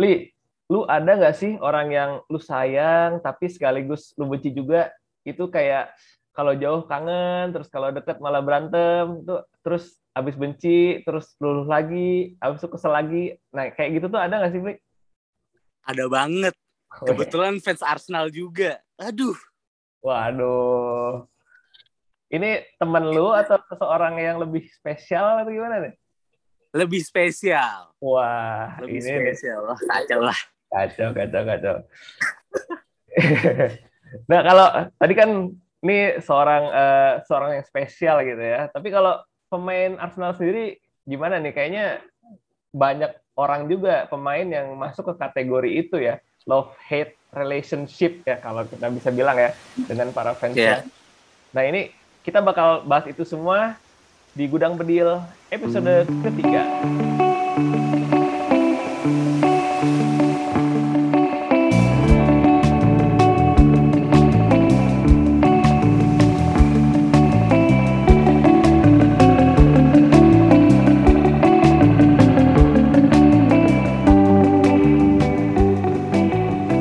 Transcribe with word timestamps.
Pli, 0.00 0.32
lu 0.72 0.88
ada 0.88 1.12
nggak 1.12 1.36
sih 1.36 1.60
orang 1.60 1.92
yang 1.92 2.10
lu 2.32 2.40
sayang 2.40 3.20
tapi 3.20 3.52
sekaligus 3.52 4.16
lu 4.16 4.32
benci 4.32 4.48
juga? 4.48 4.88
Itu 5.28 5.52
kayak 5.52 5.92
kalau 6.32 6.56
jauh 6.56 6.88
kangen, 6.88 7.52
terus 7.52 7.68
kalau 7.68 7.92
deket 7.92 8.16
malah 8.16 8.40
berantem, 8.40 9.20
tuh 9.28 9.44
terus 9.60 10.00
abis 10.16 10.40
benci, 10.40 11.04
terus 11.04 11.36
luluh 11.36 11.68
lagi, 11.68 12.32
abis 12.40 12.64
itu 12.64 12.68
kesel 12.72 12.96
lagi. 12.96 13.36
Nah, 13.52 13.68
kayak 13.76 14.00
gitu 14.00 14.06
tuh 14.08 14.16
ada 14.24 14.40
nggak 14.40 14.52
sih, 14.56 14.60
Pli? 14.64 14.74
Ada 15.84 16.08
banget. 16.08 16.56
Kebetulan 17.04 17.60
fans 17.60 17.84
Arsenal 17.84 18.32
juga. 18.32 18.80
Aduh. 18.96 19.36
Waduh. 20.00 21.28
Ini 22.32 22.64
temen 22.80 23.04
lu 23.12 23.36
atau 23.36 23.60
seseorang 23.68 24.16
yang 24.16 24.40
lebih 24.40 24.64
spesial 24.72 25.44
atau 25.44 25.52
gimana 25.52 25.84
nih? 25.84 25.94
Lebih 26.70 27.02
spesial. 27.02 27.90
Wah, 27.98 28.78
Lebih 28.78 29.02
ini 29.02 29.10
spesial. 29.34 29.66
Wah, 29.66 29.78
kacau 29.78 30.20
lah. 30.22 30.38
kacau, 30.70 31.08
kacau, 31.10 31.42
kacau. 31.42 31.76
nah, 34.30 34.40
kalau 34.46 34.66
tadi 34.94 35.14
kan 35.18 35.30
ini 35.82 35.98
seorang 36.22 36.62
eh, 36.70 37.12
seorang 37.26 37.50
yang 37.58 37.66
spesial 37.66 38.22
gitu 38.22 38.38
ya. 38.38 38.70
Tapi 38.70 38.88
kalau 38.94 39.18
pemain 39.50 39.98
Arsenal 39.98 40.38
sendiri 40.38 40.78
gimana 41.02 41.42
nih? 41.42 41.50
Kayaknya 41.50 41.84
banyak 42.70 43.10
orang 43.34 43.66
juga 43.66 44.06
pemain 44.06 44.46
yang 44.46 44.70
masuk 44.78 45.10
ke 45.10 45.14
kategori 45.18 45.70
itu 45.74 45.96
ya, 45.98 46.22
love 46.46 46.70
hate 46.86 47.18
relationship 47.34 48.22
ya 48.26 48.38
kalau 48.38 48.66
kita 48.66 48.90
bisa 48.90 49.10
bilang 49.10 49.38
ya 49.38 49.50
dengan 49.90 50.14
para 50.14 50.38
fans. 50.38 50.54
Iya. 50.54 50.86
Nah, 51.50 51.66
ini 51.66 51.90
kita 52.22 52.38
bakal 52.38 52.86
bahas 52.86 53.10
itu 53.10 53.26
semua 53.26 53.74
di 54.30 54.46
Gudang 54.46 54.78
Bedil 54.78 55.18
episode 55.50 56.06
ketiga. 56.22 56.62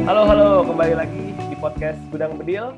Halo, 0.06 0.22
halo, 0.30 0.50
kembali 0.70 0.94
lagi 0.94 1.26
di 1.50 1.56
podcast 1.58 1.98
Gudang 2.14 2.38
Bedil. 2.38 2.78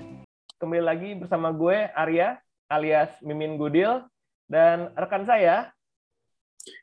Kembali 0.63 0.83
lagi 0.83 1.09
bersama 1.19 1.51
gue, 1.51 1.91
Arya, 1.91 2.39
alias 2.71 3.11
Mimin 3.19 3.59
Gudil, 3.59 4.07
dan 4.51 4.91
rekan 4.99 5.23
saya, 5.23 5.71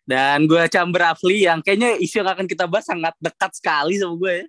Dan 0.02 0.48
gue 0.50 0.64
Chamber 0.72 1.14
Afli 1.14 1.46
yang 1.46 1.62
kayaknya 1.62 1.94
isu 2.02 2.24
yang 2.24 2.34
akan 2.34 2.50
kita 2.50 2.66
bahas 2.66 2.88
sangat 2.88 3.14
dekat 3.22 3.54
sekali 3.54 3.94
sama 4.00 4.18
gue 4.18 4.34
ya. 4.34 4.44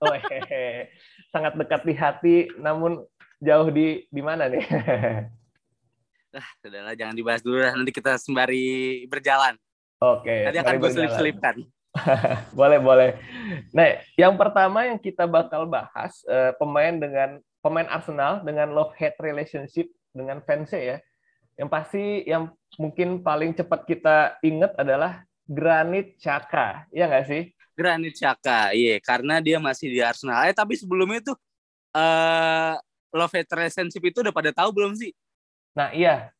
oh, 0.00 0.14
hehehe, 0.30 0.88
sangat 1.34 1.52
dekat 1.58 1.82
di 1.84 1.94
hati, 1.98 2.36
namun 2.56 3.04
jauh 3.42 3.68
di 3.68 4.06
di 4.08 4.22
mana 4.22 4.48
nih? 4.48 4.64
Ah, 6.30 6.46
sudahlah 6.62 6.94
jangan 6.94 7.18
dibahas 7.18 7.42
dulu 7.42 7.58
lah. 7.58 7.74
Nanti 7.74 7.90
kita 7.90 8.14
sembari 8.14 9.02
berjalan. 9.10 9.58
Oke, 9.98 10.46
Nanti 10.46 10.62
akan 10.62 10.78
gue 10.78 10.90
selip-selipkan. 10.94 11.58
boleh, 12.58 12.78
boleh. 12.78 13.10
Nah, 13.74 13.98
yang 14.14 14.38
pertama 14.38 14.86
yang 14.86 15.02
kita 15.02 15.26
bakal 15.26 15.66
bahas 15.66 16.22
eh, 16.30 16.54
pemain 16.54 16.94
dengan 16.94 17.42
pemain 17.58 17.90
Arsenal 17.90 18.46
dengan 18.46 18.70
love 18.70 18.94
hate 18.94 19.18
relationship 19.18 19.90
dengan 20.14 20.38
fansnya 20.46 20.78
ya. 20.78 20.96
Yang 21.58 21.68
pasti 21.74 22.04
yang 22.30 22.54
mungkin 22.78 23.24
paling 23.24 23.56
cepat 23.56 23.86
kita 23.88 24.16
ingat 24.44 24.76
adalah 24.78 25.24
Granit 25.50 26.14
Xhaka, 26.20 26.86
ya 26.94 27.10
nggak 27.10 27.26
sih? 27.26 27.42
Granit 27.74 28.14
Xhaka, 28.14 28.70
iya. 28.70 29.00
Karena 29.02 29.42
dia 29.42 29.58
masih 29.58 29.90
di 29.90 29.98
Arsenal. 29.98 30.46
Eh, 30.46 30.54
tapi 30.54 30.78
sebelumnya 30.78 31.32
tuh 31.32 31.36
eh 31.90 32.74
love 33.10 33.34
hate 33.34 33.50
relationship 33.50 34.02
itu 34.06 34.22
udah 34.22 34.30
pada 34.30 34.54
tahu 34.54 34.70
belum 34.70 34.94
sih? 34.94 35.10
Nah, 35.74 35.90
iya. 35.90 36.30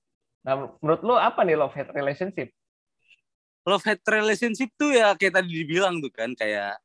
Nah, 0.46 0.70
menurut 0.78 1.02
lu 1.02 1.14
apa 1.18 1.42
nih 1.42 1.58
love 1.58 1.74
hate 1.74 1.90
relationship? 1.90 2.54
Love 3.66 3.82
hate 3.82 4.06
relationship 4.06 4.70
tuh 4.78 4.94
ya 4.94 5.12
kayak 5.18 5.42
tadi 5.42 5.50
dibilang 5.50 5.98
tuh 5.98 6.12
kan 6.14 6.32
kayak 6.38 6.78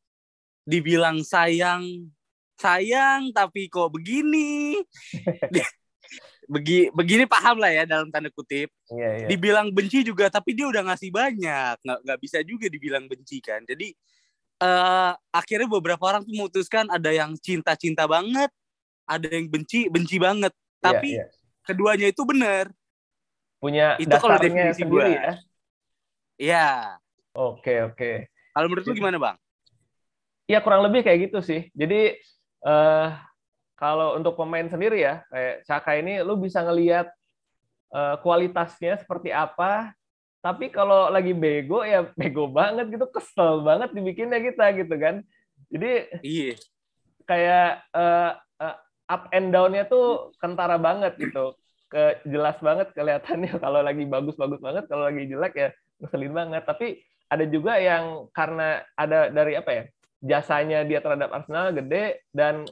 dibilang 0.65 1.21
sayang 1.21 2.09
sayang 2.57 3.29
tapi 3.35 3.69
kok 3.69 3.93
begini 3.93 4.81
Begi, 6.45 6.93
begini 6.93 7.25
paham 7.25 7.57
lah 7.57 7.73
ya 7.73 7.83
dalam 7.89 8.13
tanda 8.13 8.29
kutip 8.29 8.69
Iya, 8.93 9.09
iya. 9.17 9.27
dibilang 9.29 9.73
benci 9.73 10.05
juga 10.05 10.29
tapi 10.29 10.53
dia 10.53 10.69
udah 10.69 10.85
ngasih 10.93 11.09
banyak 11.09 11.75
nggak 11.81 11.99
nggak 12.05 12.19
bisa 12.21 12.39
juga 12.45 12.69
dibilang 12.69 13.09
benci 13.09 13.41
kan 13.41 13.65
jadi 13.65 13.89
eh 14.61 15.11
akhirnya 15.33 15.67
beberapa 15.67 15.99
orang 16.05 16.21
tuh 16.21 16.31
memutuskan 16.37 16.85
ada 16.93 17.09
yang 17.09 17.33
cinta-cinta 17.41 18.05
banget 18.05 18.53
ada 19.09 19.27
yang 19.27 19.49
benci 19.49 19.89
benci 19.89 20.21
banget 20.21 20.53
tapi 20.79 21.17
Iya, 21.17 21.25
iya. 21.25 21.33
keduanya 21.65 22.07
itu 22.13 22.21
benar 22.23 22.69
punya 23.57 23.97
itu 23.97 24.13
kalau 24.13 24.37
definisi 24.37 24.85
sendiri 24.85 24.89
gua. 24.89 25.05
ya. 25.09 25.33
ya 26.37 26.67
Oke, 27.35 27.73
oke. 27.83 28.11
kalau 28.53 28.67
menurut 28.69 28.85
lu 28.85 28.93
gimana 28.93 29.17
bang 29.17 29.37
Ya 30.45 30.61
kurang 30.61 30.85
lebih 30.85 31.01
kayak 31.01 31.29
gitu 31.29 31.41
sih. 31.41 31.73
Jadi 31.73 32.21
eh 32.65 33.07
kalau 33.75 34.15
untuk 34.15 34.39
pemain 34.39 34.65
sendiri 34.67 35.03
ya, 35.03 35.21
kayak 35.27 35.67
Saka 35.67 35.99
ini 35.99 36.23
lu 36.23 36.39
bisa 36.39 36.63
ngelihat 36.63 37.11
eh, 37.91 38.15
kualitasnya 38.23 38.99
seperti 38.99 39.35
apa. 39.35 39.91
Tapi 40.39 40.69
kalau 40.69 41.11
lagi 41.11 41.35
bego 41.35 41.83
ya 41.83 42.07
bego 42.19 42.47
banget 42.47 42.87
gitu, 42.91 43.05
kesel 43.11 43.61
banget 43.67 43.91
dibikinnya 43.91 44.39
kita 44.39 44.65
gitu 44.79 44.95
kan. 44.95 45.15
Jadi 45.67 45.91
iya 46.23 46.55
kayak 47.27 47.83
eh, 47.91 48.31
eh, 48.63 48.77
up 49.11 49.23
and 49.35 49.51
down-nya 49.51 49.85
tuh 49.91 50.31
kentara 50.39 50.79
banget 50.79 51.19
gitu. 51.19 51.53
Ke 51.91 52.19
jelas 52.25 52.57
banget 52.63 52.95
kelihatannya 52.95 53.59
kalau 53.63 53.83
lagi 53.83 54.07
bagus-bagus 54.07 54.63
banget, 54.63 54.87
kalau 54.87 55.11
lagi 55.11 55.27
jelek 55.27 55.53
ya 55.53 55.69
ngeselin 55.99 56.33
banget. 56.33 56.63
Tapi 56.63 57.03
ada 57.25 57.45
juga 57.49 57.75
yang 57.81 58.29
karena 58.31 58.85
ada 58.95 59.27
dari 59.33 59.59
apa 59.59 59.71
ya? 59.73 59.85
jasanya 60.25 60.81
dia 60.81 60.99
terhadap 61.05 61.29
Arsenal 61.29 61.69
gede 61.69 62.25
dan 62.33 62.65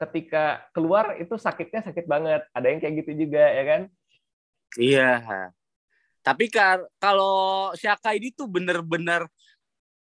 ketika 0.00 0.64
keluar 0.72 1.20
itu 1.20 1.36
sakitnya 1.36 1.84
sakit 1.84 2.08
banget. 2.08 2.42
Ada 2.56 2.66
yang 2.72 2.80
kayak 2.80 2.94
gitu 3.04 3.12
juga 3.26 3.44
ya 3.44 3.64
kan? 3.68 3.80
Iya. 4.80 5.12
Tapi 6.20 6.48
kalau 7.00 7.72
Shaka 7.76 8.16
ini 8.16 8.32
tuh 8.32 8.48
bener-bener 8.48 9.28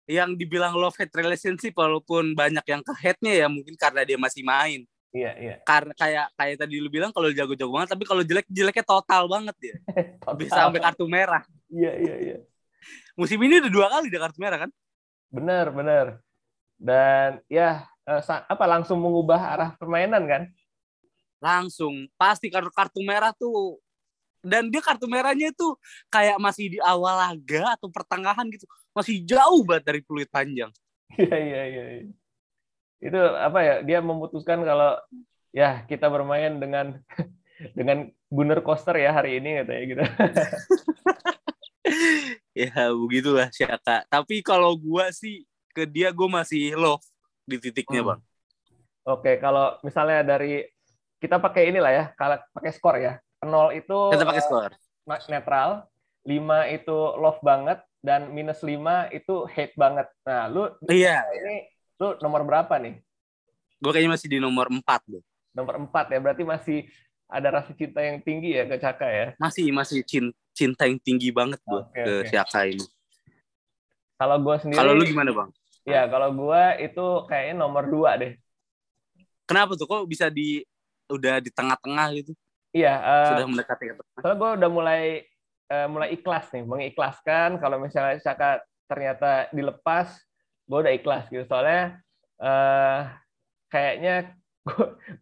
yang 0.08 0.36
dibilang 0.40 0.72
love 0.76 0.96
hate 0.96 1.12
relationship 1.20 1.76
walaupun 1.76 2.32
banyak 2.32 2.64
yang 2.64 2.80
ke 2.80 2.96
hate-nya 2.96 3.44
ya 3.44 3.48
mungkin 3.52 3.76
karena 3.76 4.08
dia 4.08 4.16
masih 4.16 4.44
main. 4.44 4.88
Iya, 5.12 5.32
iya. 5.40 5.56
Karena 5.68 5.92
kayak 5.96 6.28
kayak 6.36 6.56
tadi 6.64 6.80
lu 6.80 6.88
bilang 6.88 7.12
kalau 7.12 7.28
jago-jago 7.32 7.72
banget 7.72 7.90
tapi 7.92 8.04
kalau 8.08 8.24
jelek 8.24 8.48
jeleknya 8.48 8.86
total 8.88 9.28
banget 9.28 9.56
dia. 9.60 9.76
Total. 10.24 10.36
Bisa 10.40 10.56
sampai 10.68 10.80
kartu 10.84 11.06
merah. 11.08 11.44
Iya, 11.68 11.92
iya, 12.00 12.16
iya. 12.24 12.38
Musim 13.20 13.40
ini 13.44 13.60
udah 13.60 13.72
dua 13.72 13.88
kali 13.92 14.08
dia 14.08 14.22
kartu 14.24 14.40
merah 14.40 14.68
kan? 14.68 14.72
Benar, 15.28 15.66
benar. 15.76 16.06
Dan 16.80 17.44
ya 17.52 17.84
eh, 18.08 18.22
apa 18.24 18.66
langsung 18.66 19.04
mengubah 19.04 19.38
arah 19.38 19.70
permainan 19.76 20.24
kan? 20.24 20.44
Langsung 21.44 22.08
pasti 22.16 22.48
kartu 22.48 22.72
kartu 22.72 23.04
merah 23.04 23.36
tuh 23.36 23.78
dan 24.48 24.72
dia 24.72 24.80
kartu 24.80 25.12
merahnya 25.12 25.52
tuh 25.52 25.76
kayak 26.08 26.40
masih 26.40 26.78
di 26.78 26.80
awal 26.80 27.20
laga 27.20 27.76
atau 27.76 27.92
pertengahan 27.92 28.48
gitu. 28.48 28.64
Masih 28.96 29.20
jauh 29.28 29.62
banget 29.68 29.84
dari 29.84 30.00
peluit 30.02 30.32
panjang. 30.32 30.72
Iya, 31.18 31.40
iya, 31.40 31.62
iya. 31.66 31.84
iya. 31.98 32.04
Itu 33.02 33.18
apa 33.18 33.60
ya? 33.64 33.76
Dia 33.82 34.00
memutuskan 34.04 34.62
kalau 34.62 35.00
ya 35.56 35.88
kita 35.88 36.12
bermain 36.12 36.60
dengan 36.60 37.00
dengan 37.78 38.12
Gunner 38.30 38.62
Coaster 38.62 39.00
ya 39.00 39.16
hari 39.16 39.40
ini 39.40 39.64
katanya 39.64 39.84
gitu. 39.88 40.04
ya 42.68 42.92
begitulah 42.92 43.48
Syaka. 43.56 44.04
Tapi 44.12 44.44
kalau 44.44 44.76
gua 44.76 45.16
sih 45.16 45.48
ke 45.72 45.88
dia 45.88 46.10
gue 46.10 46.26
masih 46.26 46.74
love 46.74 47.06
di 47.48 47.56
titiknya 47.58 48.04
Hmm. 48.04 48.10
bang. 48.14 48.20
Oke, 49.08 49.32
kalau 49.40 49.80
misalnya 49.82 50.20
dari 50.20 50.68
kita 51.18 51.40
pakai 51.40 51.72
inilah 51.72 51.92
ya, 51.96 52.06
kalau 52.20 52.36
pakai 52.52 52.72
skor 52.76 53.00
ya. 53.00 53.16
0 53.40 53.72
itu 53.72 53.96
Kita 54.12 54.28
pakai 54.28 54.44
skor. 54.44 54.72
netral, 55.32 55.88
5 56.28 56.68
itu 56.68 56.98
love 57.16 57.40
banget 57.40 57.80
dan 58.04 58.36
minus 58.36 58.60
5 58.60 59.08
itu 59.16 59.48
hate 59.48 59.72
banget. 59.80 60.12
Nah, 60.28 60.52
lu 60.52 60.68
Iya, 60.92 61.24
ini 61.32 61.72
lu 61.98 62.20
nomor 62.20 62.44
berapa 62.44 62.76
nih? 62.78 63.00
gue 63.78 63.92
kayaknya 63.94 64.18
masih 64.18 64.28
di 64.28 64.38
nomor 64.44 64.68
4 64.68 65.06
deh. 65.08 65.24
Nomor 65.56 65.80
4 65.88 66.12
ya, 66.12 66.20
berarti 66.20 66.44
masih 66.44 66.90
ada 67.30 67.62
rasa 67.62 67.72
cinta 67.78 68.02
yang 68.04 68.20
tinggi 68.20 68.58
ya 68.58 68.68
ke 68.68 68.76
Caka 68.82 69.08
ya. 69.08 69.28
Masih 69.40 69.70
masih 69.72 70.02
cin- 70.04 70.36
cinta 70.52 70.84
yang 70.90 70.98
tinggi 71.00 71.30
banget 71.32 71.62
gue 71.64 71.80
Oke, 71.80 72.02
ke 72.04 72.14
oke. 72.26 72.28
Syaka 72.28 72.68
ini. 72.68 72.84
Kalau 74.18 74.42
gue 74.42 74.56
sendiri 74.60 74.80
Kalau 74.82 74.92
lu 74.98 75.06
gimana 75.06 75.30
bang? 75.32 75.50
Ya, 75.88 76.04
kalau 76.12 76.30
gua 76.36 76.76
itu 76.76 77.06
kayaknya 77.32 77.56
nomor 77.64 77.88
2 77.88 78.20
deh. 78.20 78.32
Kenapa 79.48 79.80
tuh 79.80 79.88
kok 79.88 80.04
bisa 80.04 80.28
di 80.28 80.60
udah 81.08 81.40
di 81.40 81.48
tengah-tengah 81.48 82.08
gitu? 82.20 82.36
Iya, 82.76 82.94
eh, 83.00 83.28
Sudah 83.32 83.46
mendekati 83.48 83.84
ke 83.88 83.94
tengah. 83.96 84.20
soalnya 84.20 84.38
gue 84.38 84.50
udah 84.60 84.70
mulai 84.70 85.04
eh, 85.72 85.88
mulai 85.88 86.10
ikhlas 86.12 86.52
nih, 86.52 86.68
mengikhlaskan 86.68 87.56
kalau 87.64 87.80
misalnya 87.80 88.20
Saka 88.20 88.60
ternyata 88.92 89.48
dilepas, 89.56 90.20
gue 90.68 90.78
udah 90.84 90.94
ikhlas 90.94 91.32
gitu 91.32 91.48
soalnya 91.48 92.04
uh, 92.44 93.08
kayaknya 93.72 94.36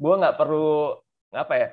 gue 0.01 0.13
nggak 0.17 0.37
perlu 0.41 0.97
apa 1.29 1.53
ya 1.53 1.69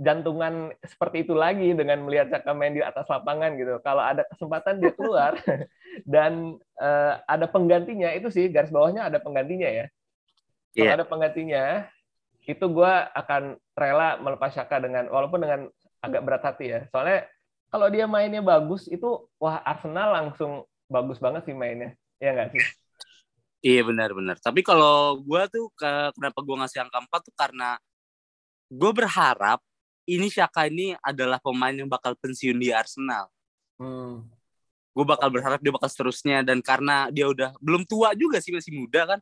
jantungan 0.00 0.72
seperti 0.80 1.28
itu 1.28 1.36
lagi 1.36 1.76
dengan 1.76 2.00
melihat 2.00 2.32
Caka 2.32 2.56
main 2.56 2.72
di 2.72 2.80
atas 2.80 3.04
lapangan 3.04 3.52
gitu. 3.60 3.76
Kalau 3.84 4.00
ada 4.00 4.24
kesempatan 4.32 4.80
dia 4.80 4.96
keluar 4.96 5.36
dan 6.16 6.56
uh, 6.80 7.20
ada 7.28 7.44
penggantinya 7.44 8.08
itu 8.16 8.32
sih 8.32 8.48
garis 8.48 8.72
bawahnya 8.72 9.12
ada 9.12 9.20
penggantinya 9.20 9.68
ya. 9.68 9.86
Kalau 10.72 10.88
yeah. 10.88 10.96
ada 10.96 11.04
penggantinya 11.04 11.64
itu 12.48 12.64
gue 12.64 12.92
akan 13.12 13.60
rela 13.76 14.16
melepas 14.24 14.56
Caka 14.56 14.80
dengan 14.80 15.12
walaupun 15.12 15.44
dengan 15.44 15.60
agak 16.00 16.24
berat 16.24 16.42
hati 16.48 16.72
ya. 16.72 16.80
Soalnya 16.88 17.28
kalau 17.68 17.92
dia 17.92 18.08
mainnya 18.08 18.40
bagus 18.40 18.88
itu 18.88 19.28
wah 19.36 19.60
Arsenal 19.68 20.16
langsung 20.16 20.64
bagus 20.88 21.20
banget 21.20 21.44
sih 21.44 21.52
mainnya. 21.52 21.92
Ya 22.16 22.32
nggak 22.32 22.56
sih? 22.56 22.64
Iya 23.60 23.84
benar-benar. 23.84 24.40
Tapi 24.40 24.64
kalau 24.64 25.20
gue 25.20 25.42
tuh 25.52 25.68
kenapa 25.76 26.40
gue 26.40 26.56
ngasih 26.56 26.88
angka 26.88 27.04
4 27.04 27.28
tuh 27.28 27.34
karena 27.36 27.76
gue 28.72 28.92
berharap 28.96 29.60
ini 30.10 30.26
Shaka 30.26 30.66
ini 30.66 30.98
adalah 30.98 31.38
pemain 31.38 31.74
yang 31.74 31.86
bakal 31.86 32.18
pensiun 32.18 32.58
di 32.58 32.74
Arsenal. 32.74 33.30
Hmm. 33.78 34.26
Gue 34.90 35.06
bakal 35.06 35.30
berharap 35.30 35.62
dia 35.62 35.70
bakal 35.70 35.86
seterusnya 35.86 36.42
dan 36.42 36.58
karena 36.58 37.06
dia 37.14 37.30
udah 37.30 37.54
belum 37.62 37.86
tua 37.86 38.10
juga 38.18 38.42
sih 38.42 38.50
masih 38.50 38.74
muda 38.74 39.06
kan. 39.06 39.20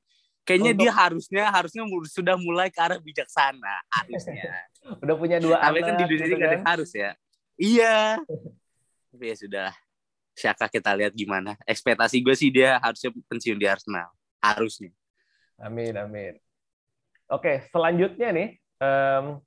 Kayaknya 0.48 0.72
Untuk... 0.72 0.80
dia 0.80 0.92
harusnya 0.96 1.44
harusnya 1.52 1.82
sudah 2.08 2.40
mulai 2.40 2.72
ke 2.72 2.80
arah 2.80 2.96
bijaksana 2.96 3.84
harusnya. 3.92 4.48
udah 5.04 5.14
punya 5.20 5.36
dua 5.36 5.60
Tapi 5.60 5.84
kan 5.84 5.94
di 6.00 6.04
dunia 6.08 6.24
ini 6.24 6.34
gitu 6.40 6.46
kan? 6.48 6.60
harus 6.64 6.90
ya. 6.96 7.10
Iya. 7.60 7.98
Tapi 9.12 9.24
ya 9.28 9.36
sudah. 9.36 9.70
Shaka 10.38 10.70
kita 10.70 10.94
lihat 10.94 11.12
gimana. 11.18 11.58
Ekspektasi 11.66 12.22
gue 12.22 12.34
sih 12.38 12.54
dia 12.54 12.78
harusnya 12.78 13.10
pensiun 13.26 13.58
di 13.58 13.66
Arsenal. 13.66 14.06
Harusnya. 14.38 14.94
Amin, 15.58 15.98
amin. 15.98 16.38
Oke, 17.26 17.66
selanjutnya 17.74 18.30
nih. 18.30 18.48
Um, 18.78 19.42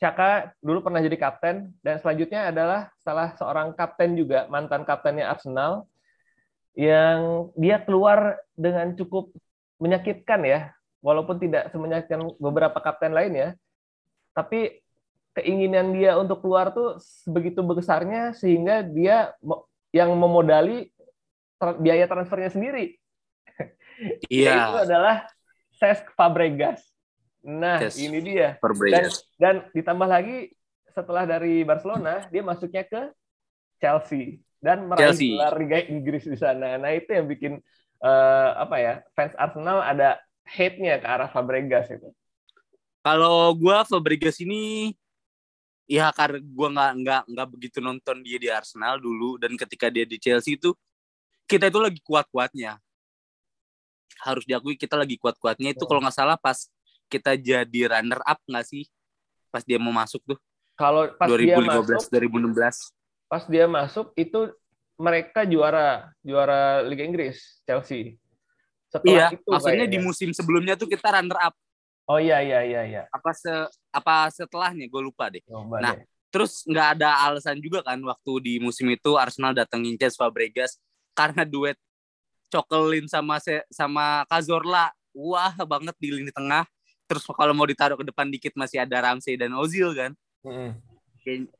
Chaka 0.00 0.56
dulu 0.64 0.80
pernah 0.80 1.04
jadi 1.04 1.12
kapten 1.20 1.76
dan 1.84 2.00
selanjutnya 2.00 2.48
adalah 2.48 2.88
salah 3.04 3.36
seorang 3.36 3.76
kapten 3.76 4.16
juga 4.16 4.48
mantan 4.48 4.88
kaptennya 4.88 5.28
Arsenal 5.28 5.84
yang 6.72 7.52
dia 7.52 7.76
keluar 7.84 8.40
dengan 8.56 8.96
cukup 8.96 9.28
menyakitkan 9.76 10.40
ya 10.48 10.72
walaupun 11.04 11.36
tidak 11.36 11.68
semenyakitkan 11.68 12.32
beberapa 12.40 12.80
kapten 12.80 13.12
lain 13.12 13.32
ya. 13.36 13.48
Tapi 14.32 14.80
keinginan 15.36 15.92
dia 15.92 16.16
untuk 16.16 16.40
keluar 16.40 16.72
tuh 16.72 16.96
sebegitu 17.00 17.60
besarnya 17.60 18.32
sehingga 18.32 18.80
dia 18.80 19.36
yang 19.92 20.16
memodali 20.16 20.88
biaya 21.76 22.08
transfernya 22.08 22.50
sendiri. 22.56 22.96
Iya. 24.32 24.64
Itu 24.64 24.76
adalah 24.88 25.28
Cesc 25.76 26.08
Fabregas 26.16 26.89
Nah, 27.40 27.80
yes. 27.80 27.96
ini 27.96 28.20
dia. 28.20 28.60
Dan, 28.60 29.08
dan 29.40 29.54
ditambah 29.72 30.08
lagi 30.08 30.52
setelah 30.92 31.24
dari 31.24 31.64
Barcelona, 31.64 32.28
dia 32.28 32.42
masuknya 32.44 32.84
ke 32.84 33.02
Chelsea 33.80 34.44
dan 34.60 34.84
meraih 34.84 35.16
gelar 35.16 35.56
Liga 35.56 35.78
Inggris 35.88 36.28
di 36.28 36.36
sana. 36.36 36.76
Nah, 36.76 36.92
itu 36.92 37.08
yang 37.08 37.26
bikin 37.26 37.52
uh, 38.04 38.50
apa 38.60 38.76
ya? 38.76 38.94
Fans 39.16 39.32
Arsenal 39.40 39.80
ada 39.80 40.20
hate-nya 40.44 41.00
ke 41.00 41.06
arah 41.08 41.28
Fabregas 41.32 41.88
itu. 41.88 42.12
Kalau 43.00 43.56
gua 43.56 43.88
Fabregas 43.88 44.36
ini 44.44 44.92
ya 45.88 46.12
karena 46.12 46.44
gua 46.52 46.68
nggak 46.68 46.92
nggak 47.00 47.22
nggak 47.32 47.48
begitu 47.48 47.78
nonton 47.80 48.20
dia 48.20 48.36
di 48.36 48.52
Arsenal 48.52 49.00
dulu 49.00 49.40
dan 49.40 49.56
ketika 49.56 49.88
dia 49.88 50.04
di 50.04 50.20
Chelsea 50.20 50.60
itu 50.60 50.76
kita 51.48 51.66
itu 51.66 51.80
lagi 51.82 51.98
kuat-kuatnya 52.04 52.78
harus 54.20 54.44
diakui 54.44 54.76
kita 54.76 54.94
lagi 54.94 55.16
kuat-kuatnya 55.16 55.72
itu 55.72 55.82
oh. 55.82 55.88
kalau 55.88 55.98
nggak 56.04 56.14
salah 56.14 56.36
pas 56.36 56.68
kita 57.10 57.34
jadi 57.34 57.98
runner 57.98 58.22
up 58.22 58.38
nggak 58.46 58.64
sih 58.64 58.86
pas 59.50 59.66
dia 59.66 59.82
mau 59.82 59.90
masuk 59.90 60.22
tuh? 60.22 60.38
Kalau 60.78 61.10
pas 61.18 61.28
2015 61.28 61.50
dia 61.50 61.58
masuk, 61.58 62.08
2016. 62.08 63.28
Pas 63.28 63.44
dia 63.50 63.66
masuk 63.66 64.06
itu 64.16 64.40
mereka 64.96 65.44
juara 65.44 66.08
juara 66.22 66.80
Liga 66.86 67.04
Inggris 67.04 67.60
Chelsea. 67.66 68.16
Setelah 68.88 69.10
iya, 69.12 69.26
itu 69.34 69.48
maksudnya 69.50 69.86
kayaknya. 69.86 69.94
di 69.94 69.98
musim 70.00 70.30
sebelumnya 70.32 70.74
tuh 70.78 70.88
kita 70.88 71.10
runner 71.10 71.38
up. 71.42 71.54
Oh 72.08 72.18
iya 72.18 72.40
iya 72.40 72.64
iya 72.64 72.82
iya. 72.86 73.02
Apa 73.12 73.34
se 73.36 73.50
apa 73.92 74.30
setelahnya 74.32 74.88
gue 74.88 75.02
lupa 75.02 75.28
deh. 75.28 75.42
Coba 75.44 75.78
nah, 75.78 75.94
deh. 75.94 76.06
terus 76.30 76.64
nggak 76.64 76.98
ada 76.98 77.28
alasan 77.28 77.58
juga 77.60 77.82
kan 77.84 77.98
waktu 78.00 78.32
di 78.42 78.54
musim 78.62 78.86
itu 78.90 79.18
Arsenal 79.18 79.52
datengin 79.52 79.98
Cesc 79.98 80.18
Fabregas 80.18 80.78
karena 81.14 81.42
duet 81.46 81.76
Cokelin 82.50 83.06
sama 83.06 83.38
se 83.38 83.62
sama 83.70 84.26
Cazorla 84.26 84.90
wah 85.14 85.54
banget 85.62 85.94
di 86.02 86.08
lini 86.10 86.34
tengah 86.34 86.66
terus 87.10 87.26
kalau 87.26 87.50
mau 87.50 87.66
ditaruh 87.66 87.98
ke 87.98 88.06
depan 88.06 88.30
dikit 88.30 88.54
masih 88.54 88.86
ada 88.86 89.02
Ramsey 89.02 89.34
dan 89.34 89.50
Ozil 89.58 89.90
kan? 89.98 90.14
Mm. 90.46 90.78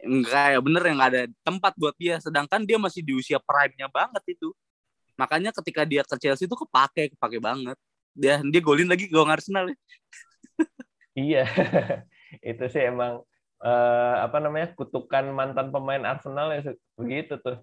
enggak 0.00 0.56
ya 0.56 0.58
bener 0.62 0.82
yang 0.88 0.97
nggak 0.97 1.11
ada 1.11 1.23
tempat 1.43 1.75
buat 1.75 1.93
dia. 1.99 2.23
Sedangkan 2.23 2.62
dia 2.62 2.79
masih 2.79 3.02
di 3.02 3.19
usia 3.19 3.43
prime-nya 3.43 3.91
banget 3.91 4.38
itu. 4.38 4.55
Makanya 5.19 5.50
ketika 5.50 5.82
dia 5.82 6.06
ke 6.06 6.17
Chelsea 6.23 6.47
itu 6.47 6.55
kepake 6.55 7.19
kepake 7.19 7.43
banget. 7.43 7.75
Dia 8.14 8.38
dia 8.47 8.61
golin 8.62 8.87
lagi 8.87 9.11
gol 9.11 9.26
Arsenal 9.26 9.75
ya. 9.75 9.76
iya. 11.19 11.44
Itu 12.55 12.70
sih 12.70 12.87
emang 12.87 13.26
uh, 13.61 14.17
apa 14.23 14.38
namanya 14.38 14.73
kutukan 14.79 15.29
mantan 15.35 15.75
pemain 15.75 16.06
Arsenal 16.06 16.55
ya 16.55 16.73
begitu 16.94 17.37
tuh. 17.43 17.58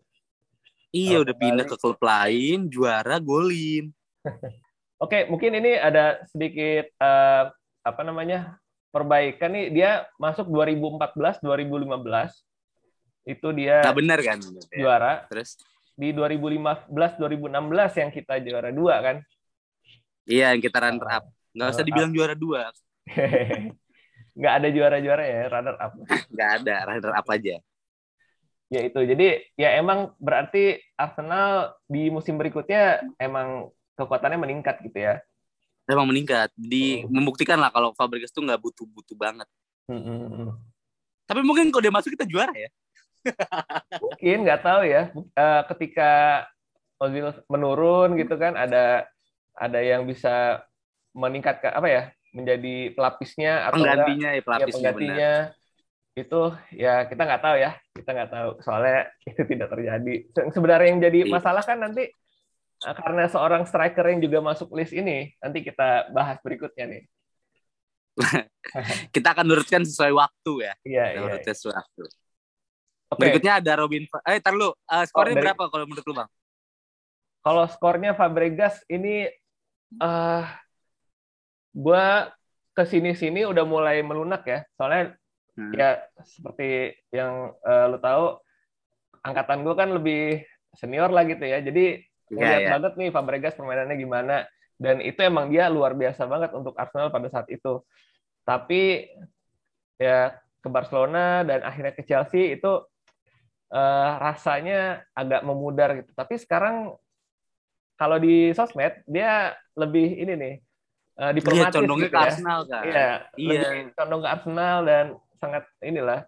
Iya 0.92 1.24
udah 1.24 1.36
pindah 1.36 1.66
ke 1.68 1.75
klub 1.80 2.00
lain 2.00 2.69
juara 2.69 3.18
golin. 3.18 3.90
Oke, 5.04 5.30
mungkin 5.30 5.54
ini 5.62 5.78
ada 5.78 6.25
sedikit 6.33 6.90
uh, 6.98 7.54
apa 7.88 8.04
namanya 8.04 8.60
perbaikan 8.92 9.56
nih 9.56 9.72
dia 9.72 9.92
masuk 10.19 10.51
2014 10.51 11.39
2015 11.39 12.48
itu 13.28 13.48
dia 13.51 13.84
nah, 13.84 13.95
benar 13.95 14.19
kan? 14.24 14.39
juara. 14.72 15.28
Terus? 15.28 15.60
Di 15.98 16.16
2015 16.16 16.88
2016 16.92 18.01
yang 18.01 18.10
kita 18.13 18.34
juara 18.39 18.69
dua 18.72 18.95
kan? 19.04 19.18
Iya 20.28 20.56
yang 20.56 20.62
kita 20.63 20.80
runner 20.80 21.07
up. 21.07 21.24
Nggak 21.51 21.68
usah 21.75 21.86
dibilang 21.88 22.12
juara 22.16 22.36
dua. 22.36 22.72
Nggak 24.38 24.54
ada 24.54 24.68
juara-juara 24.69 25.24
ya 25.28 25.42
runner 25.51 25.75
up. 25.75 25.94
Nggak 26.33 26.50
ada 26.63 26.75
runner 26.88 27.13
up 27.16 27.28
aja. 27.28 27.56
Ya 28.68 28.81
itu 28.83 29.00
jadi 29.00 29.28
ya 29.56 29.80
emang 29.80 30.12
berarti 30.19 30.80
Arsenal 31.00 31.75
di 31.88 32.12
musim 32.12 32.36
berikutnya 32.36 33.00
emang 33.16 33.72
kekuatannya 33.95 34.40
meningkat 34.40 34.83
gitu 34.83 35.00
ya 35.04 35.24
emang 35.88 36.07
meningkat. 36.12 36.51
Di 36.54 37.01
oh. 37.01 37.09
membuktikan 37.09 37.57
lah 37.57 37.71
kalau 37.71 37.95
Fabregas 37.95 38.30
tuh 38.30 38.44
nggak 38.44 38.59
butuh 38.59 38.85
butuh 38.85 39.16
banget. 39.16 39.47
Hmm, 39.88 40.04
hmm, 40.04 40.19
hmm. 40.28 40.52
tapi 41.23 41.42
mungkin 41.47 41.71
kalau 41.71 41.83
dia 41.88 41.95
masuk 41.95 42.11
kita 42.11 42.28
juara 42.28 42.52
ya. 42.52 42.68
Mungkin 44.04 44.38
nggak 44.47 44.61
tahu 44.64 44.81
ya. 44.83 45.11
Uh, 45.35 45.61
ketika 45.76 46.44
Ozil 46.97 47.30
menurun 47.47 48.18
gitu 48.18 48.35
kan 48.35 48.57
ada 48.57 49.06
ada 49.54 49.80
yang 49.80 50.04
bisa 50.04 50.66
meningkatkan 51.14 51.78
apa 51.78 51.88
ya 51.88 52.04
menjadi 52.33 52.94
pelapisnya 52.94 53.69
atau 53.69 53.81
penggantinya 53.81 54.30
ya 54.33 54.42
pelapisnya 54.42 54.68
ya, 54.68 54.94
penggantinya. 54.94 55.33
benar. 55.52 55.66
itu 56.18 56.42
ya 56.73 56.94
kita 57.06 57.21
nggak 57.30 57.44
tahu 57.45 57.56
ya. 57.61 57.71
Kita 57.94 58.09
nggak 58.11 58.31
tahu. 58.33 58.50
Soalnya 58.66 59.00
itu 59.30 59.42
tidak 59.45 59.68
terjadi. 59.71 60.16
Sebenarnya 60.52 60.88
yang 60.90 61.02
jadi 61.02 61.19
iya. 61.26 61.31
masalah 61.31 61.64
kan 61.64 61.78
nanti 61.78 62.09
karena 62.78 63.26
seorang 63.26 63.66
striker 63.66 64.06
yang 64.06 64.22
juga 64.22 64.40
masuk 64.42 64.69
list 64.78 64.94
ini, 64.94 65.34
nanti 65.42 65.66
kita 65.66 66.14
bahas 66.14 66.38
berikutnya 66.46 66.86
nih. 66.86 67.04
kita 69.16 69.28
akan 69.34 69.46
nurutkan 69.46 69.81
sesuai 69.86 70.14
waktu 70.14 70.54
ya. 70.66 70.74
Iya, 70.86 71.06
iya. 71.14 71.22
iya. 71.38 71.54
sesuai 71.54 71.74
waktu. 71.74 72.04
Okay. 73.07 73.19
Berikutnya 73.24 73.54
ada 73.64 73.72
Robin. 73.80 74.04
Eh, 74.28 74.42
tar 74.44 74.54
lu. 74.54 74.74
Uh, 74.86 75.04
skornya 75.07 75.34
oh, 75.34 75.38
dari... 75.40 75.46
berapa 75.48 75.64
kalau 75.72 75.86
menurut 75.88 76.06
lu, 76.06 76.16
Bang? 76.18 76.30
Kalau 77.46 77.64
skornya 77.72 78.12
Fabregas 78.12 78.84
ini 78.92 79.31
uh, 80.04 80.44
gua 81.72 82.36
ke 82.76 82.84
sini-sini 82.86 83.48
udah 83.48 83.64
mulai 83.64 84.04
melunak 84.04 84.44
ya. 84.46 84.60
Soalnya 84.76 85.16
hmm. 85.56 85.74
ya 85.74 85.98
seperti 86.22 86.94
yang 87.10 87.56
uh, 87.66 87.86
lu 87.90 87.98
tahu 87.98 88.38
angkatan 89.26 89.66
gue 89.66 89.76
kan 89.76 89.90
lebih 89.92 90.22
senior 90.78 91.10
lah 91.10 91.24
gitu 91.26 91.42
ya. 91.42 91.64
Jadi 91.64 92.06
Ngeliat 92.28 92.48
yeah, 92.48 92.60
yeah. 92.60 92.72
banget 92.78 92.94
nih 93.00 93.10
Fabregas 93.14 93.56
permainannya 93.56 93.98
gimana. 93.98 94.36
Dan 94.78 95.02
itu 95.02 95.19
emang 95.26 95.50
dia 95.50 95.72
luar 95.72 95.98
biasa 95.98 96.30
banget 96.30 96.54
untuk 96.54 96.78
Arsenal 96.78 97.10
pada 97.10 97.28
saat 97.31 97.48
itu. 97.50 97.81
Tapi 98.46 99.10
ya 99.98 100.38
ke 100.62 100.69
Barcelona 100.69 101.42
dan 101.42 101.66
akhirnya 101.66 101.94
ke 101.96 102.06
Chelsea 102.06 102.54
itu 102.54 102.86
uh, 103.72 104.10
rasanya 104.22 105.04
agak 105.16 105.42
memudar 105.44 105.98
gitu. 105.98 106.12
Tapi 106.14 106.36
sekarang 106.38 106.94
kalau 107.98 108.18
di 108.22 108.54
sosmed 108.54 109.02
dia 109.10 109.57
lebih 109.74 110.22
ini 110.22 110.34
nih 110.38 110.56
uh, 111.18 111.31
diplomatis 111.34 111.74
iya, 111.74 111.78
condongnya 111.81 112.07
gitu 112.07 112.14
ke 112.14 112.19
ya. 112.19 112.28
Arsenal 112.30 112.60
kan. 112.69 112.84
Iya, 112.86 113.10
iya. 113.36 113.60
lebih 113.66 113.81
condong 113.98 114.22
ke 114.22 114.30
Arsenal 114.30 114.78
dan 114.86 115.06
sangat 115.38 115.64
inilah 115.81 116.19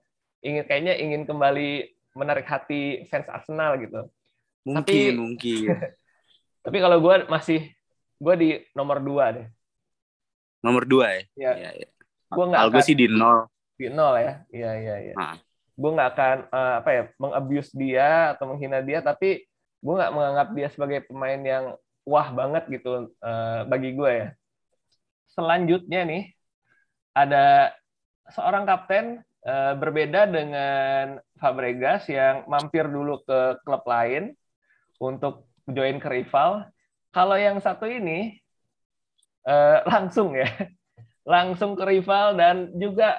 ingin 0.42 0.64
kayaknya 0.66 0.94
ingin 0.98 1.22
kembali 1.28 1.72
menarik 2.18 2.48
hati 2.50 3.06
fans 3.08 3.30
Arsenal 3.30 3.78
gitu. 3.78 4.10
Mungkin, 4.68 4.84
tapi, 4.84 5.16
mungkin. 5.16 5.68
tapi 6.66 6.78
kalau 6.84 6.98
gue 7.00 7.16
masih 7.32 7.60
gue 8.20 8.36
di 8.36 8.50
nomor 8.76 9.00
dua 9.00 9.26
deh. 9.32 9.48
Nomor 10.60 10.84
dua 10.84 11.08
ya? 11.16 11.24
Iya. 11.36 11.52
Iya, 11.56 11.70
iya. 11.84 11.90
Gue 12.30 12.46
nggak 12.46 12.60
Kalau 12.62 12.72
gue 12.76 12.84
sih 12.84 12.98
di 12.98 13.08
nol. 13.08 13.48
di 13.80 13.88
nol 13.88 14.16
ya. 14.20 14.34
Iya 14.52 14.72
iya 14.76 14.96
iya. 15.10 15.14
Nah, 15.16 15.36
Gue 15.80 15.96
nggak 15.96 16.10
akan 16.12 16.38
eh, 16.52 16.74
apa 16.84 16.90
ya 16.92 17.04
mengabuse 17.16 17.72
dia 17.72 18.36
atau 18.36 18.52
menghina 18.52 18.84
dia, 18.84 19.00
tapi 19.00 19.48
gue 19.80 19.94
nggak 19.96 20.12
menganggap 20.12 20.48
dia 20.52 20.68
sebagai 20.68 21.00
pemain 21.08 21.40
yang 21.40 21.66
wah 22.04 22.28
banget 22.36 22.68
gitu 22.68 23.08
eh, 23.24 23.62
bagi 23.64 23.96
gue 23.96 24.12
ya. 24.12 24.28
Selanjutnya 25.32 26.04
nih 26.04 26.24
ada 27.16 27.72
seorang 28.36 28.68
kapten 28.68 29.24
eh, 29.48 29.74
berbeda 29.80 30.28
dengan 30.28 31.24
Fabregas 31.40 32.12
yang 32.12 32.44
mampir 32.52 32.84
dulu 32.92 33.24
ke 33.24 33.64
klub 33.64 33.88
lain 33.88 34.36
untuk 35.00 35.48
join 35.66 35.98
ke 35.98 36.08
rival. 36.12 36.68
Kalau 37.10 37.34
yang 37.40 37.58
satu 37.58 37.90
ini 37.90 38.38
eh, 39.48 39.80
langsung 39.88 40.36
ya, 40.38 40.46
langsung 41.26 41.74
ke 41.74 41.84
rival 41.88 42.38
dan 42.38 42.70
juga 42.78 43.18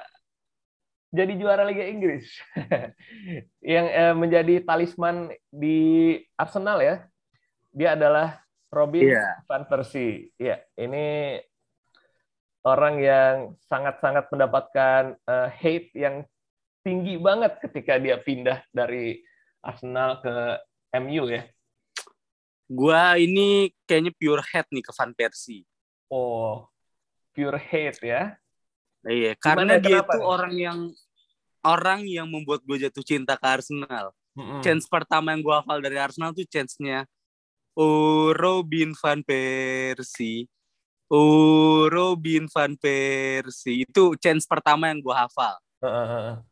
jadi 1.11 1.35
juara 1.35 1.67
Liga 1.67 1.83
Inggris. 1.83 2.23
yang 3.59 3.85
eh, 3.91 4.15
menjadi 4.15 4.63
talisman 4.63 5.33
di 5.51 6.15
Arsenal 6.39 6.79
ya. 6.79 6.95
Dia 7.71 7.95
adalah 7.99 8.39
Robin 8.71 9.11
Iya. 9.11 9.43
van 9.47 9.67
Persie. 9.67 10.31
Ya, 10.39 10.63
ini 10.79 11.39
orang 12.63 12.95
yang 13.03 13.35
sangat-sangat 13.67 14.31
mendapatkan 14.31 15.19
eh, 15.19 15.49
hate 15.51 15.91
yang 15.97 16.23
tinggi 16.81 17.19
banget 17.19 17.59
ketika 17.61 17.99
dia 18.01 18.17
pindah 18.17 18.63
dari 18.73 19.19
Arsenal 19.61 20.23
ke 20.23 20.35
MU 20.97 21.27
ya. 21.29 21.43
Gua 22.71 23.19
ini 23.19 23.67
kayaknya 23.83 24.15
pure 24.15 24.43
head 24.47 24.63
nih 24.71 24.79
ke 24.79 24.91
Van 24.95 25.11
Persie. 25.11 25.67
Oh, 26.07 26.71
pure 27.35 27.59
hate 27.59 27.99
ya. 27.99 28.23
Iya, 29.03 29.35
karena 29.35 29.75
Gimana, 29.75 29.83
dia 29.83 29.99
itu 29.99 30.15
nih? 30.15 30.23
orang 30.23 30.53
yang 30.55 30.79
orang 31.65 32.01
yang 32.05 32.27
membuat 32.29 32.61
gue 32.65 32.77
jatuh 32.87 33.03
cinta 33.03 33.33
ke 33.35 33.45
Arsenal. 33.45 34.13
Mm-mm. 34.37 34.61
Chance 34.63 34.87
pertama 34.87 35.35
yang 35.35 35.41
gue 35.43 35.51
hafal 35.51 35.83
dari 35.83 35.97
Arsenal 35.99 36.31
tuh 36.31 36.47
chance-nya 36.47 37.03
Oh 37.75 38.35
Robin 38.35 38.91
van 38.99 39.23
Persie. 39.23 40.47
Oh 41.07 41.87
Robin 41.87 42.47
van 42.51 42.75
Persie. 42.75 43.87
Itu 43.87 44.15
chance 44.19 44.43
pertama 44.43 44.91
yang 44.91 44.99
gue 44.99 45.15
hafal. 45.15 45.55
Heeh. 45.79 46.43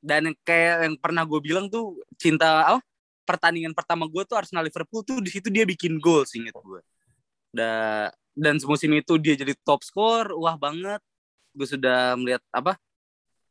Dan 0.00 0.36
kayak 0.44 0.86
yang 0.86 0.94
pernah 1.00 1.24
gue 1.24 1.40
bilang 1.40 1.72
tuh 1.72 1.96
cinta 2.20 2.76
oh, 2.76 2.82
pertandingan 3.26 3.74
pertama 3.74 4.06
gue 4.06 4.22
tuh 4.22 4.38
Arsenal 4.38 4.62
Liverpool 4.62 5.02
tuh 5.02 5.18
di 5.18 5.28
situ 5.34 5.50
dia 5.50 5.66
bikin 5.66 5.98
gol 5.98 6.22
inget 6.30 6.54
gue. 6.54 6.80
Da, 7.50 8.08
dan 8.36 8.60
semusim 8.62 8.92
itu 8.94 9.18
dia 9.18 9.34
jadi 9.34 9.52
top 9.66 9.82
skor, 9.82 10.30
wah 10.38 10.54
banget. 10.54 11.02
Gue 11.50 11.66
sudah 11.66 12.14
melihat 12.14 12.44
apa? 12.54 12.78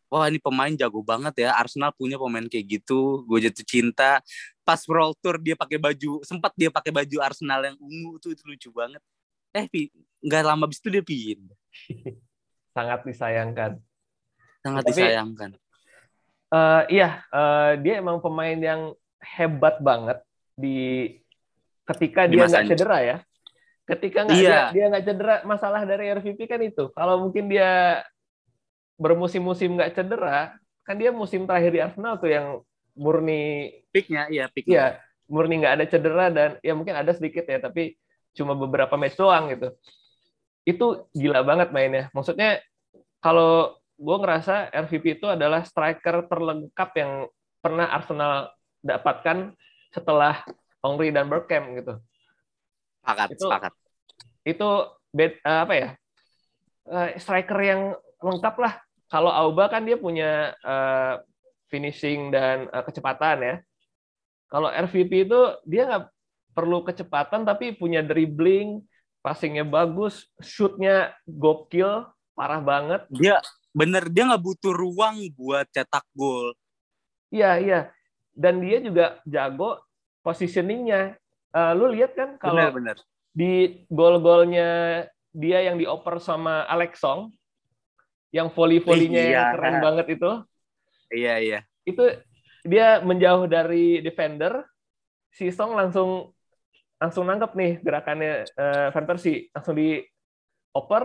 Wah 0.07 0.29
ini 0.29 0.37
pemain 0.39 0.71
jago 0.71 1.01
banget 1.01 1.43
ya. 1.43 1.57
Arsenal 1.57 1.91
punya 1.91 2.15
pemain 2.15 2.45
kayak 2.45 2.79
gitu. 2.79 3.25
Gue 3.27 3.43
jatuh 3.43 3.65
cinta. 3.65 4.21
Pas 4.63 4.79
World 4.87 5.17
Tour 5.19 5.37
dia 5.41 5.57
pakai 5.57 5.77
baju, 5.77 6.23
sempat 6.23 6.55
dia 6.55 6.69
pakai 6.71 6.93
baju 6.93 7.17
Arsenal 7.21 7.61
yang 7.65 7.77
ungu 7.77 8.17
tuh 8.21 8.31
itu 8.31 8.41
lucu 8.45 8.69
banget. 8.71 9.01
Eh, 9.53 9.67
nggak 10.23 10.41
lama 10.45 10.65
abis 10.69 10.79
itu 10.79 10.89
dia 10.89 11.03
pindah. 11.03 11.57
Sangat 12.75 13.03
disayangkan. 13.03 13.71
Sangat 14.61 14.83
Tapi- 14.85 14.91
disayangkan. 14.93 15.51
Eh, 16.45 16.83
iya, 16.93 17.25
eh, 17.33 17.71
dia 17.81 17.99
emang 17.99 18.21
pemain 18.21 18.55
yang 18.55 18.93
hebat 19.25 19.81
banget 19.81 20.21
di 20.53 21.09
ketika 21.85 22.25
Di 22.25 22.37
dia 22.37 22.45
nggak 22.47 22.69
cedera 22.69 22.97
ya. 23.01 23.17
Ketika 23.85 24.25
nggak 24.25 24.37
Iya. 24.41 24.49
dia, 24.49 24.63
dia 24.73 24.85
nggak 24.89 25.05
cedera, 25.05 25.35
masalah 25.45 25.81
dari 25.85 26.09
RVP 26.09 26.49
kan 26.49 26.61
itu. 26.61 26.89
Kalau 26.93 27.21
mungkin 27.21 27.45
dia 27.45 28.01
bermusim-musim 28.97 29.77
nggak 29.77 29.93
cedera, 29.93 30.57
kan 30.81 30.95
dia 30.97 31.13
musim 31.13 31.45
terakhir 31.45 31.71
di 31.73 31.81
Arsenal 31.83 32.17
tuh 32.17 32.31
yang 32.31 32.47
murni 32.97 33.75
Picknya, 33.93 34.27
iya 34.31 34.49
picknya. 34.49 34.73
Iya, 34.73 34.87
murni 35.29 35.61
nggak 35.61 35.75
ada 35.77 35.85
cedera 35.85 36.25
dan 36.33 36.49
ya 36.65 36.73
mungkin 36.73 36.95
ada 36.97 37.11
sedikit 37.13 37.45
ya, 37.45 37.61
tapi 37.61 37.93
cuma 38.35 38.57
beberapa 38.57 38.97
match 38.97 39.15
doang 39.15 39.53
gitu. 39.53 39.71
Itu 40.65 41.07
gila 41.13 41.45
banget 41.45 41.69
mainnya. 41.69 42.09
Maksudnya 42.11 42.59
kalau 43.21 43.77
gue 43.95 44.17
ngerasa 44.19 44.73
RVP 44.73 45.21
itu 45.21 45.27
adalah 45.29 45.63
striker 45.63 46.27
terlengkap 46.27 46.89
yang 46.99 47.11
pernah 47.63 47.87
Arsenal 47.93 48.51
dapatkan 48.85 49.57
setelah 49.89 50.45
Henry 50.85 51.09
dan 51.09 51.25
Bergkamp 51.25 51.73
gitu. 51.81 51.93
Sepakat, 53.01 53.27
Itu- 53.33 53.41
sepakat. 53.49 53.73
Itu 54.45 54.69
bed, 55.09 55.41
eh, 55.41 55.59
apa 55.65 55.73
ya? 55.73 55.89
eh, 56.85 57.17
striker 57.17 57.57
yang 57.65 57.81
lengkap 58.21 58.55
lah. 58.61 58.77
Kalau 59.09 59.33
Auba 59.33 59.69
kan 59.73 59.81
dia 59.81 59.97
punya 59.97 60.53
eh, 60.61 61.13
finishing 61.73 62.29
dan 62.29 62.69
eh, 62.69 62.83
kecepatan 62.85 63.41
ya. 63.41 63.55
Kalau 64.45 64.69
RVP 64.69 65.25
itu 65.25 65.41
dia 65.65 65.89
nggak 65.89 66.05
perlu 66.53 66.85
kecepatan 66.85 67.41
tapi 67.43 67.73
punya 67.73 68.05
dribbling, 68.05 68.85
passingnya 69.25 69.65
bagus, 69.65 70.29
shootnya 70.37 71.17
gokil, 71.25 72.05
parah 72.37 72.61
banget. 72.61 73.01
Dia 73.09 73.41
bener 73.73 74.07
dia 74.07 74.29
nggak 74.29 74.43
butuh 74.45 74.71
ruang 74.71 75.25
buat 75.33 75.65
cetak 75.73 76.05
gol. 76.13 76.53
Iya 77.33 77.57
iya. 77.59 77.79
Dan 78.35 78.59
dia 78.59 78.83
juga 78.83 79.23
jago 79.23 79.79
positioningnya. 80.19 81.15
Eh, 81.55 81.71
lu 81.73 81.87
lihat 81.87 82.11
kan 82.19 82.35
kalau 82.35 82.75
di 83.31 83.83
gol-golnya 83.87 84.69
dia 85.31 85.59
yang 85.63 85.79
dioper 85.79 86.19
sama 86.19 86.63
Alex 86.67 86.99
Song, 86.99 87.31
yang 88.31 88.51
volley-volleynya 88.51 89.23
yang 89.31 89.45
Iya. 89.47 89.53
keren 89.55 89.77
banget 89.79 90.07
itu, 90.19 90.31
Iya, 91.11 91.35
iya. 91.39 91.59
itu 91.87 92.03
dia 92.67 92.99
menjauh 92.99 93.47
dari 93.47 93.99
defender, 94.03 94.63
si 95.31 95.47
Song 95.51 95.75
langsung 95.75 96.31
langsung 96.95 97.27
nangkep 97.27 97.51
nih 97.55 97.71
gerakannya 97.83 98.47
eh, 98.47 98.87
Van 98.91 99.05
Persie, 99.07 99.51
langsung 99.51 99.75
dioper, 99.75 101.03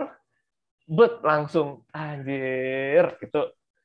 but 0.87 1.19
langsung 1.23 1.83
anjir 1.91 3.15
itu 3.19 3.41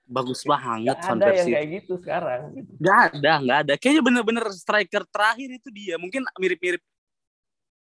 Bagus 0.06 0.46
banget 0.46 0.86
nggak 0.86 0.98
Van 1.02 1.18
ada 1.18 1.30
yang 1.34 1.46
kayak 1.50 1.68
gitu 1.82 1.94
sekarang. 1.98 2.40
gitu. 2.54 2.70
Gak 2.78 2.98
ada, 3.10 3.32
gak 3.42 3.58
ada. 3.66 3.74
Kayaknya 3.74 4.02
bener-bener 4.06 4.44
striker 4.54 5.02
terakhir 5.10 5.48
itu 5.50 5.68
dia. 5.74 5.98
Mungkin 5.98 6.22
mirip-mirip 6.38 6.82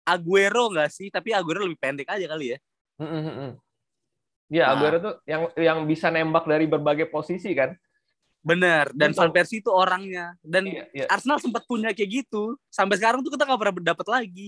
Aguero 0.06 0.74
gak 0.74 0.90
sih? 0.90 1.14
Tapi 1.14 1.34
Aguero 1.38 1.66
lebih 1.66 1.78
pendek 1.78 2.10
aja 2.10 2.26
kali 2.26 2.54
ya. 2.54 2.60
Mm, 2.98 3.06
mm, 3.06 3.26
mm. 3.30 3.52
Ya, 4.50 4.64
Nah. 4.70 4.78
Aguero 4.78 4.98
tuh 5.02 5.14
yang 5.26 5.42
yang 5.58 5.80
bisa 5.86 6.10
nembak 6.10 6.46
dari 6.46 6.66
berbagai 6.66 7.10
posisi 7.10 7.54
kan. 7.54 7.74
Bener. 8.46 8.94
Dan. 8.94 9.14
Van 9.14 9.34
Persie 9.34 9.62
itu 9.62 9.74
orangnya. 9.74 10.38
Dan 10.42 10.70
Iya, 10.70 10.86
iya. 10.94 11.06
Arsenal 11.10 11.42
sempat 11.42 11.66
punya 11.66 11.94
kayak 11.94 12.26
gitu. 12.26 12.54
Sampai 12.70 13.02
sekarang 13.02 13.26
tuh 13.26 13.34
kita 13.34 13.46
gak 13.46 13.58
pernah 13.58 13.94
dapet 13.94 14.08
lagi. 14.10 14.48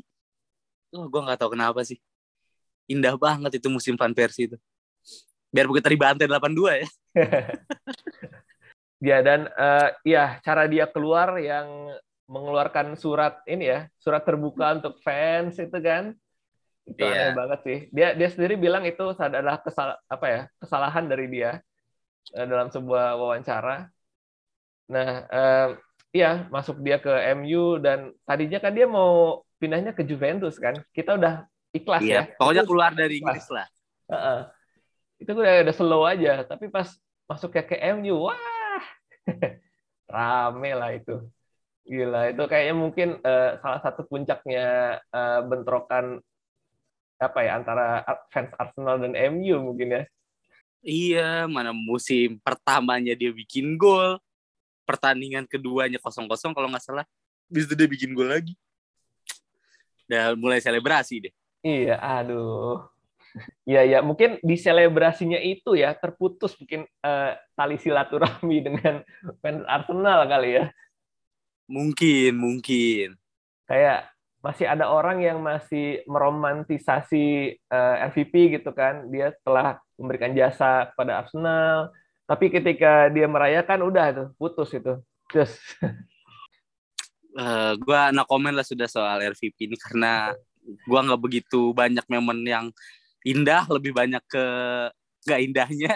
Oh, 0.93 1.09
gue 1.09 1.21
gak 1.25 1.41
tahu 1.41 1.57
kenapa 1.57 1.81
sih. 1.81 1.97
Indah 2.85 3.17
banget 3.17 3.57
itu 3.57 3.67
musim 3.69 3.97
Van 3.97 4.13
Persie 4.13 4.49
itu. 4.49 4.57
Biar 5.49 5.65
kita 5.65 5.89
dibantai 5.89 6.29
82 6.29 6.85
ya. 6.85 6.87
Ya 8.97 9.21
dan 9.21 9.45
eh, 9.45 9.89
ya 10.17 10.41
cara 10.41 10.65
dia 10.65 10.89
keluar 10.89 11.37
yang 11.37 11.93
mengeluarkan 12.25 12.97
surat 12.97 13.39
ini 13.45 13.69
ya, 13.69 13.79
surat 14.01 14.25
terbuka 14.25 14.73
untuk 14.73 14.97
fans 15.05 15.61
itu 15.61 15.77
kan. 15.77 16.17
Itu 16.87 17.05
Iya. 17.05 17.29
aneh 17.29 17.33
banget 17.37 17.59
sih. 17.61 17.77
Dia 17.93 18.17
dia 18.17 18.29
sendiri 18.33 18.57
bilang 18.57 18.83
itu 18.89 19.13
adalah 19.13 19.61
kesal 19.61 19.93
apa 20.09 20.25
ya? 20.25 20.41
kesalahan 20.57 21.05
dari 21.05 21.29
dia 21.29 21.61
eh, 22.33 22.45
dalam 22.49 22.73
sebuah 22.73 23.21
wawancara. 23.21 23.85
Nah, 24.89 25.09
eh, 25.29 25.67
iya 26.17 26.49
masuk 26.49 26.81
dia 26.81 26.97
ke 26.97 27.13
MU 27.37 27.77
dan 27.77 28.17
tadinya 28.25 28.57
kan 28.57 28.73
dia 28.73 28.89
mau 28.89 29.45
pindahnya 29.61 29.93
ke 29.93 30.01
Juventus 30.01 30.57
kan. 30.57 30.73
Kita 30.89 31.21
udah 31.21 31.45
ikhlas 31.69 32.01
ya. 32.01 32.25
Iya. 32.25 32.33
Pokoknya 32.33 32.63
keluar 32.65 32.91
dari 32.97 33.21
Inggris 33.21 33.45
lah. 33.53 33.69
Heeh. 34.09 34.39
Itu 35.21 35.37
udah 35.37 35.69
udah 35.69 35.75
slow 35.77 36.01
aja, 36.01 36.45
tapi 36.49 36.69
pas 36.73 36.97
masuknya 37.27 37.63
ke 37.67 37.75
MU, 37.77 38.31
wah, 38.31 38.83
rame 40.15 40.71
lah 40.73 40.91
itu. 40.95 41.27
Gila, 41.87 42.35
itu 42.35 42.43
kayaknya 42.51 42.75
mungkin 42.75 43.09
eh, 43.23 43.59
salah 43.63 43.79
satu 43.79 44.03
puncaknya 44.07 44.99
eh, 44.99 45.41
bentrokan 45.47 46.19
apa 47.17 47.39
ya 47.41 47.57
antara 47.57 48.05
fans 48.29 48.51
Arsenal 48.59 48.99
dan 49.03 49.13
MU 49.15 49.55
mungkin 49.59 49.95
ya. 49.95 50.03
Iya, 50.87 51.29
mana 51.51 51.75
musim 51.75 52.39
pertamanya 52.39 53.11
dia 53.17 53.31
bikin 53.33 53.75
gol. 53.75 54.19
Pertandingan 54.87 55.43
keduanya 55.43 55.99
kosong-kosong 55.99 56.55
kalau 56.55 56.71
nggak 56.71 56.83
salah. 56.83 57.05
Bis 57.51 57.67
itu 57.67 57.75
dia 57.75 57.89
bikin 57.89 58.15
gol 58.15 58.31
lagi. 58.31 58.55
Dan 60.07 60.39
mulai 60.39 60.63
selebrasi 60.63 61.27
deh. 61.27 61.33
Iya, 61.65 61.99
aduh. 61.99 62.96
Iya, 63.67 63.81
ya 63.83 63.99
mungkin 64.01 64.39
di 64.41 64.55
selebrasinya 64.55 65.37
itu 65.37 65.75
ya 65.75 65.93
terputus 65.93 66.55
mungkin 66.57 66.87
eh, 66.87 67.31
tali 67.53 67.77
silaturahmi 67.77 68.57
dengan 68.67 69.03
fans 69.43 69.63
Arsenal 69.67 70.25
kali 70.25 70.49
ya. 70.61 70.65
Mungkin, 71.67 72.31
mungkin. 72.39 73.19
kayak 73.67 74.07
masih 74.39 74.63
ada 74.63 74.87
orang 74.87 75.19
yang 75.19 75.43
masih 75.43 76.07
meromantisasi 76.07 77.57
uh, 77.67 77.95
eh, 77.99 78.07
MVP 78.07 78.55
gitu 78.55 78.71
kan. 78.71 79.11
Dia 79.11 79.35
telah 79.43 79.75
memberikan 79.99 80.31
jasa 80.31 80.87
pada 80.95 81.19
Arsenal, 81.19 81.91
tapi 82.23 82.47
ketika 82.47 83.11
dia 83.11 83.27
merayakan 83.27 83.83
udah 83.83 84.05
tuh 84.15 84.27
putus 84.39 84.71
itu. 84.71 85.03
Terus 85.27 85.51
uh, 87.35 87.75
gua 87.83 88.15
no 88.15 88.23
komen 88.23 88.55
lah 88.55 88.63
sudah 88.63 88.87
soal 88.87 89.19
MVP 89.19 89.67
ini 89.67 89.75
karena 89.75 90.31
gua 90.87 91.03
nggak 91.03 91.19
begitu 91.19 91.75
banyak 91.75 92.07
momen 92.07 92.39
yang 92.47 92.65
indah, 93.23 93.63
lebih 93.69 93.95
banyak 93.95 94.21
ke 94.27 94.45
nggak 95.27 95.41
indahnya. 95.43 95.91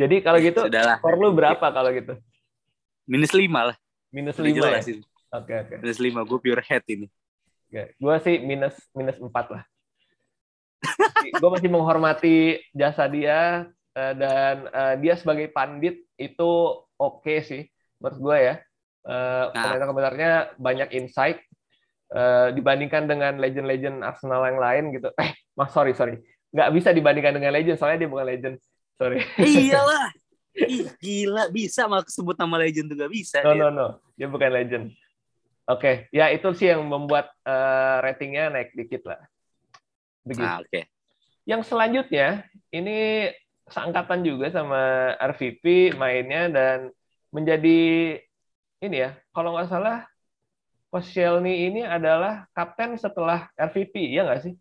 Jadi 0.00 0.16
kalau 0.24 0.38
gitu, 0.40 0.66
skor 0.66 1.14
lu 1.18 1.30
berapa 1.34 1.66
kalau 1.70 1.90
gitu? 1.92 2.18
Minus 3.08 3.32
lima 3.32 3.72
lah. 3.72 3.76
Minus 4.12 4.36
lima 4.40 4.64
ya? 4.68 4.80
Oke, 4.80 4.94
okay, 5.52 5.56
oke. 5.60 5.68
Okay. 5.68 5.76
Minus 5.84 6.00
lima, 6.00 6.20
gue 6.24 6.38
pure 6.40 6.62
head 6.64 6.84
ini. 6.88 7.06
Okay. 7.68 7.92
Gue 8.00 8.16
sih 8.24 8.40
minus 8.40 8.74
minus 8.96 9.20
empat 9.20 9.46
lah. 9.52 9.62
gue 11.42 11.50
masih 11.50 11.68
menghormati 11.68 12.62
jasa 12.70 13.10
dia 13.10 13.66
uh, 13.98 14.14
dan 14.14 14.56
uh, 14.70 14.94
dia 14.96 15.18
sebagai 15.18 15.50
pandit 15.50 16.00
itu 16.16 16.50
oke 16.96 17.20
okay 17.26 17.44
sih 17.44 17.62
menurut 18.00 18.18
gue 18.18 18.36
ya. 18.40 18.54
Uh, 19.04 19.52
nah. 19.52 19.62
Komentar-komentarnya 19.68 20.32
banyak 20.56 20.88
insight 20.96 21.44
uh, 22.12 22.54
dibandingkan 22.54 23.04
dengan 23.04 23.36
legend-legend 23.36 24.00
Arsenal 24.00 24.48
yang 24.48 24.60
lain 24.60 24.84
gitu. 24.96 25.08
Eh, 25.20 25.32
mas 25.58 25.74
sorry 25.74 25.90
sorry, 25.98 26.22
nggak 26.54 26.70
bisa 26.70 26.94
dibandingkan 26.94 27.34
dengan 27.34 27.50
legend 27.50 27.76
soalnya 27.82 28.06
dia 28.06 28.10
bukan 28.10 28.26
legend. 28.26 28.56
Sorry. 28.94 29.18
Iyalah. 29.42 30.14
Ih, 30.58 30.90
gila 30.98 31.50
bisa 31.54 31.86
malah 31.86 32.02
sebut 32.10 32.34
nama 32.34 32.58
legend 32.58 32.90
juga 32.90 33.06
bisa. 33.06 33.42
No 33.46 33.54
dia. 33.54 33.62
no 33.62 33.66
no, 33.70 33.86
dia 34.18 34.26
bukan 34.26 34.50
legend. 34.50 34.86
Oke, 35.68 35.78
okay. 35.78 35.94
ya 36.10 36.32
itu 36.32 36.48
sih 36.56 36.72
yang 36.72 36.82
membuat 36.82 37.28
uh, 37.44 38.00
ratingnya 38.00 38.48
naik 38.48 38.72
dikit 38.72 39.04
lah. 39.04 39.20
Begitu. 40.24 40.48
Ah, 40.48 40.64
oke. 40.64 40.66
Okay. 40.72 40.88
Yang 41.44 41.68
selanjutnya 41.68 42.48
ini 42.72 43.28
seangkatan 43.68 44.24
juga 44.24 44.48
sama 44.48 45.12
RVP 45.20 45.92
mainnya 45.94 46.48
dan 46.48 46.78
menjadi 47.28 48.16
ini 48.80 48.96
ya, 48.96 49.12
kalau 49.36 49.54
nggak 49.54 49.68
salah 49.68 50.08
Koscielny 50.88 51.68
ini 51.68 51.84
adalah 51.84 52.48
kapten 52.56 52.96
setelah 52.96 53.52
RVP, 53.60 54.08
ya 54.08 54.24
nggak 54.24 54.40
sih? 54.40 54.54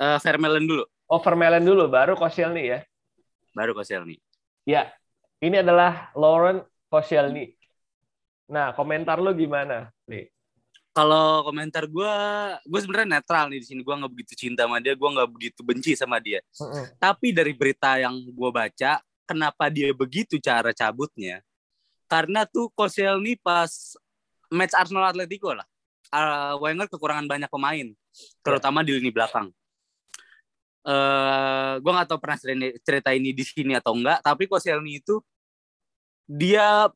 Uh, 0.00 0.16
Vermeulen 0.24 0.64
dulu. 0.64 0.84
Oh, 1.12 1.20
Vermeulen 1.20 1.60
dulu, 1.60 1.84
baru 1.92 2.16
Koscielny 2.16 2.72
ya? 2.72 2.80
Baru 3.52 3.76
Koscielny. 3.76 4.16
Ya, 4.64 4.88
ini 5.44 5.60
adalah 5.60 6.08
Lauren 6.16 6.64
Koscielny. 6.88 7.52
Nah, 8.48 8.72
komentar 8.72 9.20
lu 9.20 9.36
gimana, 9.36 9.92
nih? 10.08 10.32
Kalau 10.90 11.44
komentar 11.46 11.84
gue, 11.86 12.14
gue 12.66 12.80
sebenarnya 12.80 13.20
netral 13.20 13.46
nih 13.52 13.60
di 13.62 13.66
sini. 13.68 13.80
Gue 13.84 13.94
nggak 13.94 14.10
begitu 14.10 14.32
cinta 14.34 14.66
sama 14.66 14.82
dia, 14.82 14.96
gue 14.96 15.10
nggak 15.12 15.30
begitu 15.30 15.60
benci 15.62 15.92
sama 15.94 16.16
dia. 16.18 16.42
Mm 16.58 16.66
-hmm. 16.66 16.84
Tapi 16.98 17.28
dari 17.30 17.52
berita 17.54 18.00
yang 18.00 18.16
gue 18.26 18.50
baca, 18.50 18.98
kenapa 19.28 19.70
dia 19.70 19.92
begitu 19.94 20.40
cara 20.42 20.74
cabutnya? 20.74 21.44
Karena 22.10 22.42
tuh 22.48 22.72
Koscielny 22.74 23.38
pas 23.38 23.94
match 24.50 24.74
Arsenal 24.74 25.14
Atletico 25.14 25.54
lah, 25.54 25.68
uh, 26.10 26.58
Wenger 26.58 26.90
kekurangan 26.90 27.30
banyak 27.30 27.46
pemain, 27.46 27.86
terutama 28.42 28.82
yeah. 28.82 28.86
di 28.90 28.92
lini 28.98 29.10
belakang. 29.14 29.54
Uh, 30.80 31.76
gue 31.84 31.92
nggak 31.92 32.08
tahu 32.08 32.18
pernah 32.24 32.38
cerita 32.80 33.12
ini 33.12 33.36
di 33.36 33.44
sini 33.44 33.76
atau 33.76 33.92
enggak, 33.92 34.24
tapi 34.24 34.48
Koscielny 34.48 35.04
itu 35.04 35.20
dia 36.24 36.88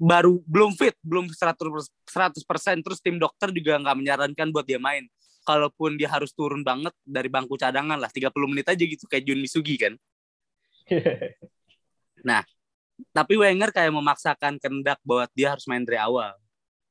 baru 0.00 0.40
belum 0.48 0.72
fit, 0.76 0.96
belum 1.04 1.28
100 1.28 1.60
100% 2.08 2.80
terus 2.80 2.98
tim 3.04 3.20
dokter 3.20 3.52
juga 3.52 3.76
nggak 3.76 3.96
menyarankan 4.00 4.48
buat 4.48 4.64
dia 4.64 4.80
main. 4.80 5.04
Kalaupun 5.44 5.96
dia 5.96 6.08
harus 6.12 6.32
turun 6.36 6.60
banget 6.60 6.92
dari 7.04 7.28
bangku 7.32 7.56
cadangan 7.56 7.96
lah 7.96 8.12
30 8.12 8.32
menit 8.48 8.68
aja 8.68 8.80
gitu 8.80 9.04
kayak 9.08 9.24
Jun 9.24 9.40
Misugi 9.40 9.76
kan. 9.80 9.94
nah, 12.28 12.44
tapi 13.12 13.40
Wenger 13.40 13.72
kayak 13.72 13.92
memaksakan 13.92 14.60
kendak 14.60 15.00
bahwa 15.00 15.24
dia 15.32 15.56
harus 15.56 15.64
main 15.64 15.84
dari 15.84 15.96
awal. 16.00 16.36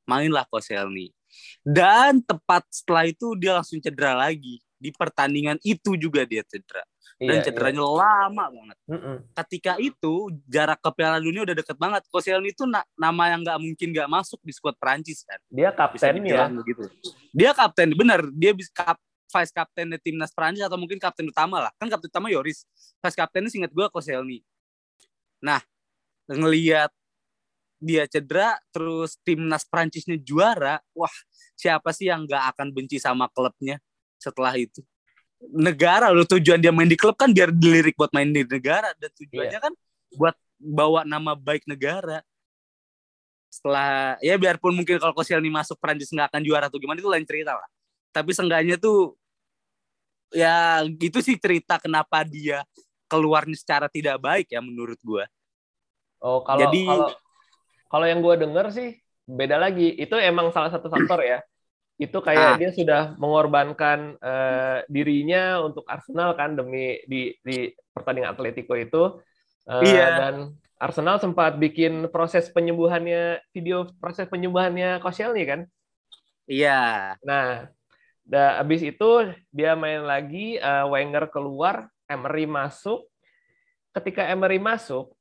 Mainlah 0.06 0.46
Koscielny. 0.50 1.14
Dan 1.62 2.18
tepat 2.22 2.66
setelah 2.70 3.06
itu 3.06 3.38
dia 3.38 3.58
langsung 3.58 3.78
cedera 3.78 4.18
lagi. 4.18 4.58
Di 4.80 4.90
pertandingan 4.96 5.60
itu 5.60 5.92
juga 6.00 6.24
dia 6.24 6.40
cedera 6.48 6.80
dan 7.20 7.36
iya, 7.36 7.44
cederanya 7.44 7.84
iya. 7.84 7.92
lama 8.00 8.44
banget. 8.48 8.78
Mm 8.88 8.96
-mm. 8.96 9.16
Ketika 9.36 9.72
itu 9.76 10.32
jarak 10.48 10.80
ke 10.80 10.90
Piala 10.96 11.20
Dunia 11.20 11.44
udah 11.44 11.52
deket 11.52 11.76
banget. 11.76 12.02
Koscielny 12.08 12.56
itu 12.56 12.64
na 12.64 12.80
nama 12.96 13.36
yang 13.36 13.44
nggak 13.44 13.60
mungkin 13.60 13.88
nggak 13.92 14.08
masuk 14.08 14.40
di 14.40 14.52
skuad 14.56 14.72
Prancis 14.80 15.20
kan. 15.28 15.36
Dia 15.52 15.68
kapten 15.68 16.24
ya. 16.24 16.48
Begitu. 16.48 16.88
Dia 17.36 17.52
kapten, 17.52 17.92
bener. 17.92 18.24
Dia 18.32 18.56
bisa 18.56 18.72
kap 18.72 18.96
vice 19.30 19.52
kapten 19.52 19.92
di 19.92 19.98
timnas 20.00 20.32
Prancis 20.32 20.64
atau 20.64 20.80
mungkin 20.80 20.96
kapten 20.96 21.28
utama 21.28 21.68
lah. 21.68 21.72
Kan 21.76 21.92
kapten 21.92 22.08
utama 22.08 22.32
Yoris. 22.32 22.64
Vice 23.04 23.16
kaptennya 23.20 23.52
singkat 23.52 23.76
gue 23.76 23.86
Koscielny. 23.92 24.40
Nah, 25.44 25.60
ngelihat 26.24 26.88
dia 27.84 28.08
cedera, 28.08 28.56
terus 28.72 29.20
timnas 29.20 29.68
Prancisnya 29.68 30.16
juara, 30.16 30.80
wah 30.96 31.12
siapa 31.52 31.92
sih 31.92 32.08
yang 32.08 32.24
nggak 32.24 32.56
akan 32.56 32.72
benci 32.72 32.96
sama 32.96 33.28
klubnya 33.28 33.76
setelah 34.20 34.52
itu? 34.54 34.84
negara 35.48 36.12
lo 36.12 36.28
tujuan 36.28 36.60
dia 36.60 36.68
main 36.68 36.84
di 36.84 37.00
klub 37.00 37.16
kan 37.16 37.32
biar 37.32 37.48
dilirik 37.48 37.96
buat 37.96 38.12
main 38.12 38.28
di 38.28 38.44
negara. 38.44 38.92
Dan 39.00 39.08
tujuannya 39.16 39.56
yeah. 39.56 39.64
kan 39.64 39.72
buat 40.12 40.36
bawa 40.60 41.08
nama 41.08 41.32
baik 41.32 41.64
negara. 41.64 42.20
Setelah 43.48 44.20
ya 44.20 44.36
biarpun 44.36 44.76
mungkin 44.76 45.00
kalau 45.00 45.16
Koscielny 45.16 45.48
masuk 45.48 45.80
Prancis 45.80 46.12
nggak 46.12 46.28
akan 46.30 46.42
juara 46.44 46.68
atau 46.68 46.76
gimana 46.76 47.00
itu 47.00 47.08
lain 47.08 47.24
cerita 47.24 47.56
lah. 47.56 47.68
Tapi 48.12 48.30
seenggaknya 48.36 48.76
tuh 48.76 49.16
ya 50.30 50.84
gitu 50.86 51.18
sih 51.24 51.40
cerita 51.40 51.80
kenapa 51.80 52.22
dia 52.22 52.62
keluarnya 53.10 53.56
secara 53.58 53.90
tidak 53.90 54.22
baik 54.22 54.46
ya 54.46 54.62
menurut 54.62 54.94
gue 55.02 55.26
oh 56.22 56.46
kalau 56.46 56.70
jadi 56.70 56.86
kalau 56.86 57.08
kalau 57.90 58.06
yang 58.06 58.22
gue 58.22 58.34
denger 58.38 58.70
sih 58.70 58.94
beda 59.26 59.58
lagi. 59.58 59.98
Itu 59.98 60.14
emang 60.14 60.54
salah 60.54 60.70
satu 60.70 60.86
faktor 60.86 61.26
ya 61.26 61.42
itu 62.00 62.16
kayak 62.24 62.48
ah. 62.48 62.56
dia 62.56 62.72
sudah 62.72 63.02
mengorbankan 63.20 64.16
uh, 64.24 64.80
dirinya 64.88 65.60
untuk 65.60 65.84
Arsenal 65.84 66.32
kan 66.32 66.56
demi 66.56 66.96
di 67.04 67.36
di 67.44 67.68
pertandingan 67.92 68.32
Atletico 68.32 68.72
itu. 68.72 69.20
Uh, 69.68 69.84
iya. 69.84 70.08
dan 70.16 70.34
Arsenal 70.80 71.20
sempat 71.20 71.60
bikin 71.60 72.08
proses 72.08 72.48
penyembuhannya 72.48 73.44
video 73.52 73.84
proses 74.00 74.24
penyembuhannya 74.32 75.04
Koscielny 75.04 75.44
kan? 75.44 75.60
Iya. 76.48 77.20
Nah 77.20 77.68
da, 78.24 78.64
habis 78.64 78.80
itu 78.80 79.36
dia 79.52 79.76
main 79.76 80.00
lagi 80.00 80.56
uh, 80.56 80.88
Wenger 80.88 81.28
keluar 81.28 81.92
Emery 82.08 82.48
masuk. 82.48 83.04
Ketika 83.92 84.24
Emery 84.24 84.56
masuk 84.56 85.12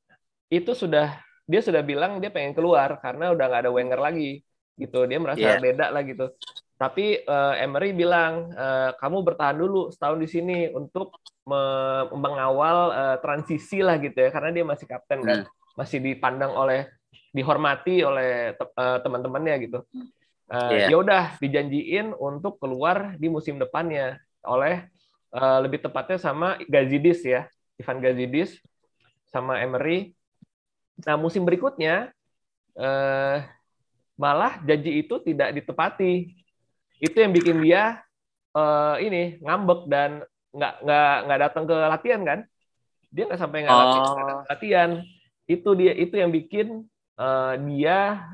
itu 0.48 0.72
sudah 0.72 1.20
dia 1.44 1.60
sudah 1.60 1.84
bilang 1.84 2.24
dia 2.24 2.32
pengen 2.32 2.56
keluar 2.56 2.96
karena 3.04 3.36
udah 3.36 3.46
nggak 3.52 3.68
ada 3.68 3.72
Wenger 3.76 4.00
lagi 4.00 4.48
gitu. 4.80 5.04
Dia 5.04 5.20
merasa 5.20 5.44
yeah. 5.44 5.60
beda 5.60 5.92
lah 5.92 6.08
gitu 6.08 6.32
tapi 6.80 7.20
uh, 7.28 7.60
Emery 7.60 7.92
bilang 7.92 8.56
uh, 8.56 8.96
kamu 8.96 9.28
bertahan 9.28 9.60
dulu 9.60 9.92
setahun 9.92 10.16
di 10.24 10.32
sini 10.32 10.58
untuk 10.72 11.12
me 11.44 11.60
mengawal 12.16 12.96
uh, 12.96 13.18
transisi 13.20 13.84
lah 13.84 14.00
gitu 14.00 14.16
ya. 14.16 14.32
Karena 14.32 14.56
dia 14.56 14.64
masih 14.64 14.88
kapten 14.88 15.20
kan. 15.20 15.40
Hmm. 15.44 15.58
masih 15.76 16.04
dipandang 16.04 16.52
oleh 16.56 16.92
dihormati 17.36 18.04
oleh 18.04 18.56
uh, 18.56 18.98
teman-temannya 19.04 19.56
gitu. 19.68 19.80
Uh, 20.48 20.72
yeah. 20.72 20.88
ya 20.88 20.98
udah 20.98 21.24
dijanjiin 21.44 22.16
untuk 22.16 22.60
keluar 22.64 23.16
di 23.20 23.28
musim 23.28 23.60
depannya 23.60 24.16
oleh 24.44 24.88
uh, 25.36 25.60
lebih 25.60 25.84
tepatnya 25.84 26.16
sama 26.16 26.56
Gazidis 26.64 27.28
ya. 27.28 27.52
Ivan 27.76 28.00
Gazidis 28.00 28.56
sama 29.28 29.60
Emery. 29.60 30.16
Nah 31.04 31.20
musim 31.20 31.44
berikutnya 31.44 32.12
uh, 32.80 33.44
malah 34.16 34.64
janji 34.64 35.04
itu 35.04 35.20
tidak 35.24 35.56
ditepati 35.60 36.40
itu 37.00 37.18
yang 37.18 37.32
bikin 37.32 37.64
dia 37.64 38.04
uh, 38.54 39.00
ini 39.00 39.40
ngambek 39.40 39.88
dan 39.88 40.24
nggak 40.52 40.74
nggak 40.84 41.16
nggak 41.26 41.40
datang 41.40 41.64
ke 41.66 41.76
latihan 41.76 42.22
kan? 42.28 42.40
Dia 43.10 43.24
nggak 43.26 43.42
sampai 43.42 43.60
nggak 43.66 43.76
oh. 43.76 44.44
latihan. 44.46 44.90
Itu 45.50 45.74
dia 45.74 45.96
itu 45.96 46.16
yang 46.20 46.30
bikin 46.30 46.86
uh, 47.18 47.54
dia 47.66 48.28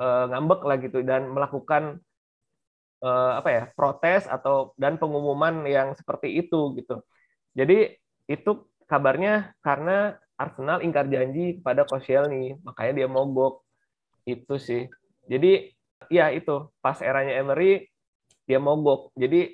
uh, 0.00 0.24
ngambek 0.30 0.60
lah 0.64 0.76
gitu 0.80 1.04
dan 1.04 1.28
melakukan 1.28 2.00
uh, 3.02 3.32
apa 3.38 3.48
ya 3.50 3.62
protes 3.74 4.26
atau 4.26 4.72
dan 4.78 4.96
pengumuman 4.96 5.66
yang 5.66 5.92
seperti 5.98 6.38
itu 6.38 6.72
gitu. 6.78 7.02
Jadi 7.52 7.98
itu 8.30 8.50
kabarnya 8.88 9.52
karena 9.60 10.16
Arsenal 10.38 10.80
ingkar 10.86 11.10
janji 11.10 11.58
kepada 11.58 11.82
Koscielny 11.82 12.62
makanya 12.62 13.04
dia 13.04 13.08
mogok. 13.10 13.66
Itu 14.22 14.60
sih. 14.60 14.86
Jadi 15.26 15.72
ya 16.06 16.30
itu 16.30 16.70
pas 16.78 16.98
eranya 17.02 17.34
Emery 17.42 17.90
dia 18.46 18.62
mogok. 18.62 19.10
Jadi 19.18 19.50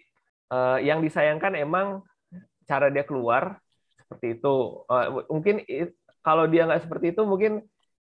uh, 0.52 0.78
yang 0.84 1.00
disayangkan 1.00 1.56
emang 1.56 2.04
cara 2.68 2.92
dia 2.92 3.08
keluar 3.08 3.56
seperti 3.96 4.36
itu. 4.38 4.84
Uh, 4.86 5.24
mungkin 5.32 5.64
kalau 6.20 6.44
dia 6.44 6.68
nggak 6.68 6.84
seperti 6.84 7.16
itu 7.16 7.24
mungkin 7.24 7.64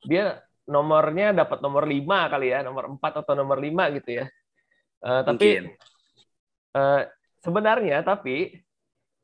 dia 0.05 0.39
nomornya 0.69 1.33
dapat 1.33 1.59
nomor 1.65 1.89
5 1.89 2.05
kali 2.05 2.53
ya, 2.53 2.61
nomor 2.61 2.95
4 2.95 3.21
atau 3.25 3.33
nomor 3.33 3.57
5 3.57 3.97
gitu 3.99 4.23
ya. 4.23 4.25
Uh, 5.01 5.21
tapi 5.25 5.65
uh, 6.77 7.01
sebenarnya 7.41 8.05
tapi 8.05 8.61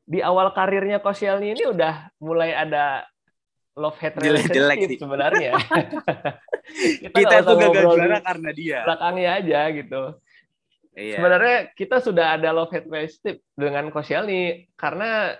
di 0.06 0.22
awal 0.22 0.54
karirnya 0.54 1.02
Koscielny 1.02 1.58
ini 1.58 1.64
udah 1.66 2.14
mulai 2.22 2.54
ada 2.54 3.02
love 3.76 3.98
hate 4.00 4.16
relationship 4.16 4.56
jelek, 4.56 4.78
jelek 4.88 4.98
sebenarnya. 4.98 5.52
kita, 7.04 7.12
kita 7.12 7.34
itu 7.44 7.52
gagal 7.60 7.84
juara 7.92 8.18
karena 8.24 8.50
dia. 8.56 8.80
Belakangnya 8.88 9.30
aja 9.36 9.60
gitu. 9.70 10.02
Iya. 10.96 11.16
Sebenarnya 11.20 11.56
kita 11.76 11.96
sudah 12.00 12.26
ada 12.40 12.48
love 12.56 12.72
hate 12.72 12.88
relationship 12.88 13.44
dengan 13.52 13.92
Koscielny 13.92 14.72
karena 14.80 15.36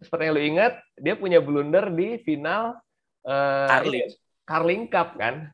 seperti 0.00 0.28
yang 0.28 0.34
lu 0.36 0.42
ingat 0.44 0.72
dia 1.00 1.16
punya 1.16 1.40
blunder 1.40 1.88
di 1.92 2.20
final 2.20 2.76
uh, 3.24 3.68
Carling. 3.68 4.08
Carling 4.44 4.82
Cup 4.92 5.16
kan. 5.16 5.48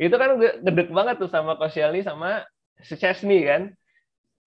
Itu 0.00 0.16
kan 0.16 0.40
gede 0.40 0.84
banget 0.88 1.20
tuh 1.20 1.28
sama 1.28 1.60
Koscielny 1.60 2.00
sama 2.00 2.48
Chesney 2.80 3.44
kan. 3.44 3.68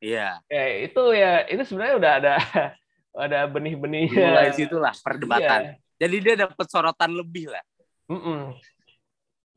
Iya. 0.01 0.41
Ya, 0.49 0.63
itu 0.81 1.03
ya 1.13 1.45
itu 1.45 1.61
sebenarnya 1.69 1.95
udah 2.01 2.11
ada 2.17 2.33
ada 3.29 3.39
benih-benihnya. 3.45 4.33
Mulai 4.33 4.49
situlah 4.57 4.97
perdebatan. 4.97 5.77
Iya. 5.77 5.82
Jadi 5.97 6.15
dia 6.19 6.35
dapat 6.47 6.65
sorotan 6.67 7.11
lebih 7.13 7.51
lah. 7.51 7.63
Mm 8.09 8.19
-mm. 8.19 8.41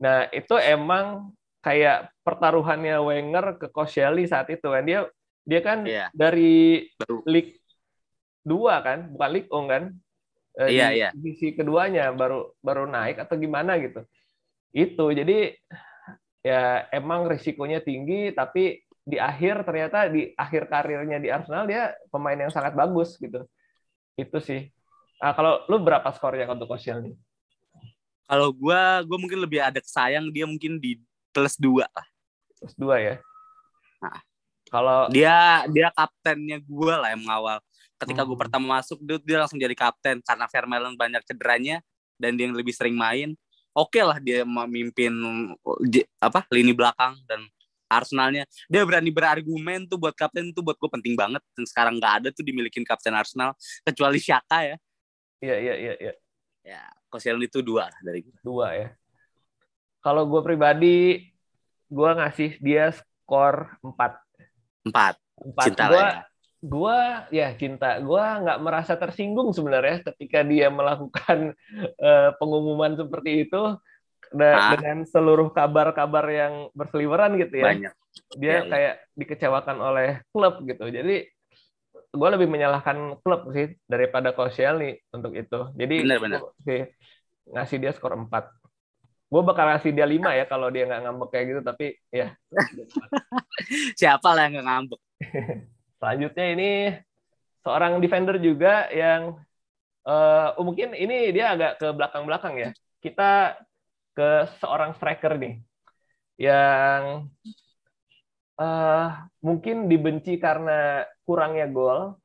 Nah 0.03 0.19
itu 0.31 0.55
emang 0.61 1.33
kayak 1.65 2.13
pertaruhannya 2.23 2.97
Wenger 3.03 3.59
ke 3.59 3.67
Koscielny 3.73 4.29
saat 4.31 4.47
itu 4.53 4.69
kan 4.71 4.85
dia 4.87 5.09
dia 5.43 5.61
kan 5.63 5.83
iya. 5.83 6.07
dari 6.15 6.87
Baru. 6.95 7.23
League 7.27 7.59
dua 8.47 8.79
kan 8.87 9.11
bukan 9.11 9.31
League 9.35 9.51
Ong 9.51 9.67
kan 9.67 9.83
eh, 10.63 10.71
iya, 10.71 10.87
di 10.91 10.97
iya. 11.03 11.09
divisi 11.11 11.59
keduanya 11.59 12.15
baru 12.15 12.55
baru 12.63 12.87
naik 12.87 13.19
atau 13.19 13.35
gimana 13.35 13.75
gitu 13.83 14.07
itu 14.71 15.07
jadi 15.11 15.59
ya 16.47 16.87
emang 16.95 17.27
risikonya 17.27 17.83
tinggi 17.83 18.31
tapi 18.31 18.87
di 19.07 19.23
akhir 19.23 19.63
ternyata 19.63 20.11
di 20.11 20.35
akhir 20.35 20.67
karirnya 20.67 21.23
di 21.23 21.31
Arsenal 21.31 21.71
dia 21.71 21.95
pemain 22.11 22.35
yang 22.35 22.51
sangat 22.51 22.75
bagus 22.75 23.15
gitu. 23.23 23.47
Itu 24.19 24.43
sih. 24.43 24.67
Nah, 25.17 25.33
kalau 25.33 25.65
lu 25.69 25.81
berapa 25.81 26.09
skornya 26.13 26.49
untuk 26.53 26.69
Koscielny? 26.69 27.17
Kalau 28.27 28.51
gue, 28.51 28.83
gue 29.07 29.19
mungkin 29.23 29.41
lebih 29.41 29.63
ada 29.63 29.79
sayang 29.81 30.29
dia 30.35 30.45
mungkin 30.45 30.77
di 30.83 30.99
plus 31.31 31.57
dua 31.57 31.87
lah. 31.89 32.07
Plus 32.59 32.75
dua 32.75 32.97
ya. 32.99 33.15
Nah, 34.03 34.19
kalau 34.67 35.07
dia 35.09 35.63
dia 35.71 35.89
kaptennya 35.95 36.59
gue 36.61 36.95
lah 36.95 37.15
yang 37.15 37.23
mengawal. 37.23 37.63
Ketika 37.97 38.27
hmm. 38.27 38.29
gue 38.29 38.39
pertama 38.39 38.67
masuk 38.77 38.99
dia, 39.01 39.17
dia 39.23 39.37
langsung 39.41 39.57
jadi 39.57 39.73
kapten 39.73 40.21
karena 40.21 40.45
Vermaelen 40.51 40.99
banyak 40.99 41.23
cederanya 41.25 41.81
dan 42.21 42.37
dia 42.37 42.51
yang 42.51 42.57
lebih 42.59 42.75
sering 42.75 42.99
main. 42.99 43.33
Oke 43.77 44.01
okay 44.01 44.03
lah 44.05 44.19
dia 44.21 44.43
memimpin 44.43 45.13
apa 46.21 46.49
lini 46.49 46.73
belakang 46.73 47.17
dan 47.29 47.45
Arsenalnya 47.87 48.49
dia 48.67 48.83
berani 48.83 49.15
berargumen 49.15 49.87
tuh 49.87 50.01
buat 50.01 50.17
kapten 50.17 50.51
tuh 50.51 50.65
buat 50.65 50.75
gue 50.75 50.91
penting 50.91 51.15
banget 51.15 51.45
dan 51.55 51.65
sekarang 51.69 51.95
nggak 52.03 52.13
ada 52.25 52.29
tuh 52.35 52.43
dimilikin 52.43 52.83
kapten 52.83 53.15
Arsenal 53.15 53.55
kecuali 53.87 54.19
Shaka 54.19 54.75
ya 54.75 54.77
iya 55.47 55.57
iya 55.63 55.75
iya 55.79 55.95
iya. 56.03 56.15
Ya 56.67 56.83
Koscielny 57.07 57.47
itu 57.47 57.63
dua 57.63 57.87
dari 58.03 58.27
gue 58.27 58.35
dua 58.43 58.75
ya. 58.75 58.89
Kalau 60.03 60.27
gue 60.27 60.43
pribadi 60.43 61.31
gue 61.87 62.11
ngasih 62.19 62.59
dia 62.59 62.91
skor 62.91 63.79
empat. 63.83 64.19
Empat. 64.83 65.15
Empat. 65.39 65.65
Cinta 65.71 65.85
gua, 65.87 66.03
ya. 66.03 66.13
gue 66.67 66.99
ya 67.31 67.49
cinta. 67.55 67.91
Gue 68.03 68.23
nggak 68.23 68.59
merasa 68.59 68.99
tersinggung 68.99 69.55
sebenarnya 69.55 70.03
ketika 70.11 70.43
dia 70.43 70.67
melakukan 70.67 71.55
uh, 72.03 72.31
pengumuman 72.43 72.99
seperti 72.99 73.47
itu 73.47 73.79
da, 74.35 74.75
dengan 74.75 75.07
seluruh 75.07 75.55
kabar-kabar 75.55 76.27
yang 76.27 76.55
berseliweran 76.75 77.39
gitu 77.39 77.63
ya. 77.63 77.67
Banyak. 77.71 77.95
Dia 78.35 78.51
ya, 78.51 78.61
kayak 78.67 78.95
ya. 78.99 79.15
dikecewakan 79.15 79.77
oleh 79.79 80.09
klub 80.35 80.59
gitu. 80.67 80.91
Jadi 80.91 81.31
gue 82.17 82.29
lebih 82.33 82.49
menyalahkan 82.49 83.21
klub 83.21 83.53
sih 83.53 83.77
daripada 83.85 84.33
Koscielny 84.33 84.97
untuk 85.13 85.37
itu. 85.37 85.71
Jadi 85.77 85.97
bener, 86.03 86.19
bener. 86.19 86.41
sih 86.65 86.89
ngasih 87.53 87.77
dia 87.79 87.93
skor 87.93 88.17
4. 88.17 88.27
Gue 89.27 89.43
bakal 89.45 89.71
ngasih 89.71 89.93
dia 89.93 90.07
5 90.09 90.39
ya 90.39 90.45
kalau 90.49 90.73
dia 90.73 90.89
nggak 90.89 91.03
ngambek 91.05 91.29
kayak 91.31 91.47
gitu, 91.53 91.61
tapi 91.63 91.87
ya. 92.09 92.33
Siapa 94.01 94.29
lah 94.33 94.49
yang 94.49 94.53
nggak 94.59 94.67
ngambek? 94.67 95.01
Selanjutnya 96.01 96.47
ini 96.57 96.71
seorang 97.61 97.99
defender 98.01 98.37
juga 98.41 98.89
yang 98.95 99.37
uh, 100.07 100.57
mungkin 100.63 100.95
ini 100.95 101.31
dia 101.37 101.53
agak 101.53 101.83
ke 101.83 101.89
belakang-belakang 101.93 102.55
ya. 102.57 102.71
Kita 103.05 103.61
ke 104.17 104.49
seorang 104.65 104.97
striker 104.97 105.37
nih 105.37 105.61
yang 106.41 107.29
uh, 108.61 109.09
mungkin 109.45 109.89
dibenci 109.89 110.41
karena 110.41 111.05
kurangnya 111.25 111.69
gol 111.69 112.17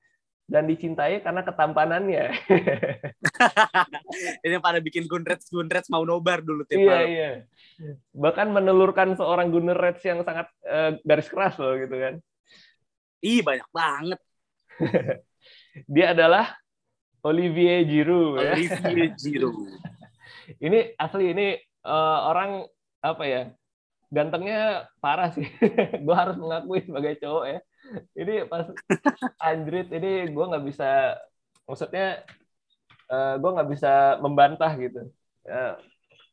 dan 0.51 0.67
dicintai 0.67 1.23
karena 1.23 1.47
ketampanannya. 1.47 2.35
Ini 4.45 4.59
pada 4.59 4.83
bikin 4.83 5.07
Gunrets 5.07 5.47
Gunrets 5.47 5.87
mau 5.87 6.03
nobar 6.03 6.43
dulu 6.43 6.67
tiap 6.67 6.83
Iya, 6.83 6.99
iya. 7.07 7.31
Bahkan 8.11 8.51
menelurkan 8.51 9.15
seorang 9.15 9.47
Gunrets 9.47 10.03
yang 10.03 10.27
sangat 10.27 10.51
uh, 10.67 10.99
garis 11.07 11.31
keras 11.31 11.55
loh 11.55 11.79
gitu 11.79 11.95
kan. 11.95 12.13
Ih, 13.23 13.39
banyak 13.39 13.69
banget. 13.71 14.19
Dia 15.93 16.11
adalah 16.11 16.51
Olivier 17.23 17.87
Giroud 17.87 18.43
ya. 18.43 18.59
Olivier 18.59 19.15
Giroud. 19.21 19.71
ini 20.59 20.91
asli 20.99 21.31
ini 21.31 21.55
uh, 21.87 22.27
orang 22.27 22.67
apa 22.99 23.23
ya 23.23 23.55
gantengnya 24.11 24.91
parah 24.99 25.31
sih 25.31 25.47
gue 26.05 26.15
harus 26.15 26.35
mengakui 26.35 26.83
sebagai 26.83 27.17
cowok 27.23 27.45
ya 27.47 27.59
ini 28.19 28.35
pas 28.45 28.67
anjrit 29.39 29.87
ini 29.89 30.29
gue 30.29 30.45
nggak 30.51 30.65
bisa 30.67 31.15
maksudnya 31.65 32.21
uh, 33.07 33.15
eh, 33.15 33.35
gue 33.39 33.51
nggak 33.55 33.69
bisa 33.71 34.19
membantah 34.19 34.71
gitu 34.75 35.07
uh, 35.47 35.73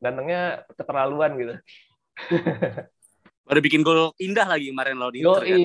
gantengnya 0.03 0.67
keterlaluan 0.75 1.33
gitu 1.39 1.55
Baru 3.49 3.65
bikin 3.65 3.81
gol 3.81 4.13
indah 4.21 4.45
lagi 4.45 4.69
kemarin 4.69 5.01
lo 5.01 5.09
di 5.09 5.25
Inter 5.25 5.41
kan? 5.41 5.59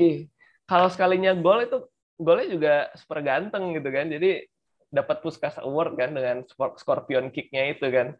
Kalau 0.63 0.87
sekalinya 0.87 1.35
gol 1.35 1.67
itu 1.67 1.77
golnya 2.15 2.47
juga 2.47 2.73
super 2.95 3.19
ganteng 3.19 3.75
gitu 3.75 3.89
kan. 3.91 4.07
Jadi 4.07 4.47
dapat 4.87 5.19
Puskas 5.19 5.59
Award 5.59 5.99
kan 5.99 6.15
dengan 6.15 6.47
Scorpion 6.79 7.27
kicknya 7.27 7.75
itu 7.75 7.83
kan. 7.91 8.15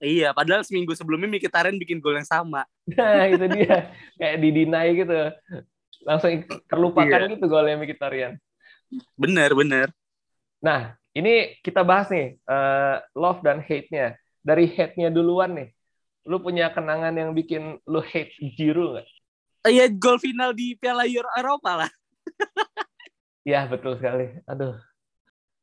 Iya, 0.00 0.32
padahal 0.32 0.64
seminggu 0.64 0.96
sebelumnya 0.96 1.28
Mkhitaryan 1.28 1.76
bikin 1.76 2.00
gol 2.00 2.16
yang 2.16 2.24
sama. 2.24 2.64
Nah, 2.88 3.28
itu 3.28 3.44
dia. 3.52 3.92
Kayak 4.16 4.36
didinai 4.40 4.90
gitu. 4.96 5.18
Langsung 6.08 6.32
terlupakan 6.64 7.20
iya. 7.28 7.32
gitu 7.36 7.44
golnya 7.44 7.76
Mkhitaryan. 7.76 8.40
Bener, 9.20 9.52
bener. 9.52 9.92
Nah, 10.64 10.96
ini 11.12 11.60
kita 11.60 11.84
bahas 11.84 12.08
nih, 12.08 12.40
uh, 12.48 13.04
love 13.12 13.44
dan 13.44 13.60
hate-nya. 13.60 14.16
Dari 14.40 14.72
hate-nya 14.72 15.12
duluan 15.12 15.52
nih. 15.52 15.68
Lu 16.24 16.40
punya 16.40 16.72
kenangan 16.72 17.12
yang 17.12 17.36
bikin 17.36 17.76
lu 17.84 18.00
hate 18.00 18.32
Giroud 18.56 18.96
nggak? 18.96 19.08
Iya, 19.68 19.92
gol 19.92 20.16
final 20.16 20.56
di 20.56 20.80
Piala 20.80 21.04
Eropa 21.36 21.84
lah. 21.84 21.90
Iya, 23.44 23.68
betul 23.68 24.00
sekali. 24.00 24.32
Aduh. 24.48 24.80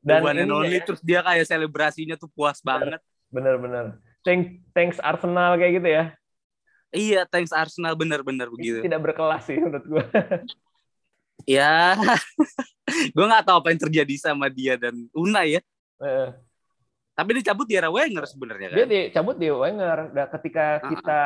Dan 0.05 0.21
ini 0.29 0.45
only, 0.45 0.77
ya, 0.77 0.85
terus 0.85 1.01
dia 1.01 1.25
kayak 1.25 1.49
selebrasinya 1.49 2.13
tuh 2.13 2.29
puas 2.29 2.61
banget. 2.61 3.01
Bener-bener 3.33 3.97
thanks 4.27 4.51
thanks 4.75 4.97
Arsenal 4.99 5.55
kayak 5.55 5.79
gitu 5.79 5.87
ya. 5.87 6.03
Iya, 6.91 7.23
thanks 7.27 7.55
Arsenal 7.55 7.95
benar-benar 7.95 8.51
begitu. 8.51 8.83
Tidak 8.83 8.99
berkelas 8.99 9.47
sih 9.47 9.55
menurut 9.55 9.87
gue. 9.87 10.05
ya, 11.59 11.95
gue 13.15 13.25
nggak 13.27 13.43
tahu 13.47 13.57
apa 13.63 13.67
yang 13.71 13.81
terjadi 13.87 14.15
sama 14.19 14.51
dia 14.51 14.75
dan 14.75 14.95
Unai 15.15 15.59
ya. 15.59 15.61
Uh. 15.99 16.35
Tapi 17.17 17.39
dia 17.39 17.51
cabut 17.51 17.65
di 17.65 17.75
era 17.75 17.89
Wenger 17.89 18.29
sebenarnya 18.29 18.67
kan. 18.71 18.77
Dia 18.77 18.87
dicabut 18.87 19.35
di 19.41 19.49
Wenger. 19.49 20.13
Nah, 20.13 20.27
ketika 20.37 20.65
uh-huh. 20.77 20.89
kita 20.93 21.21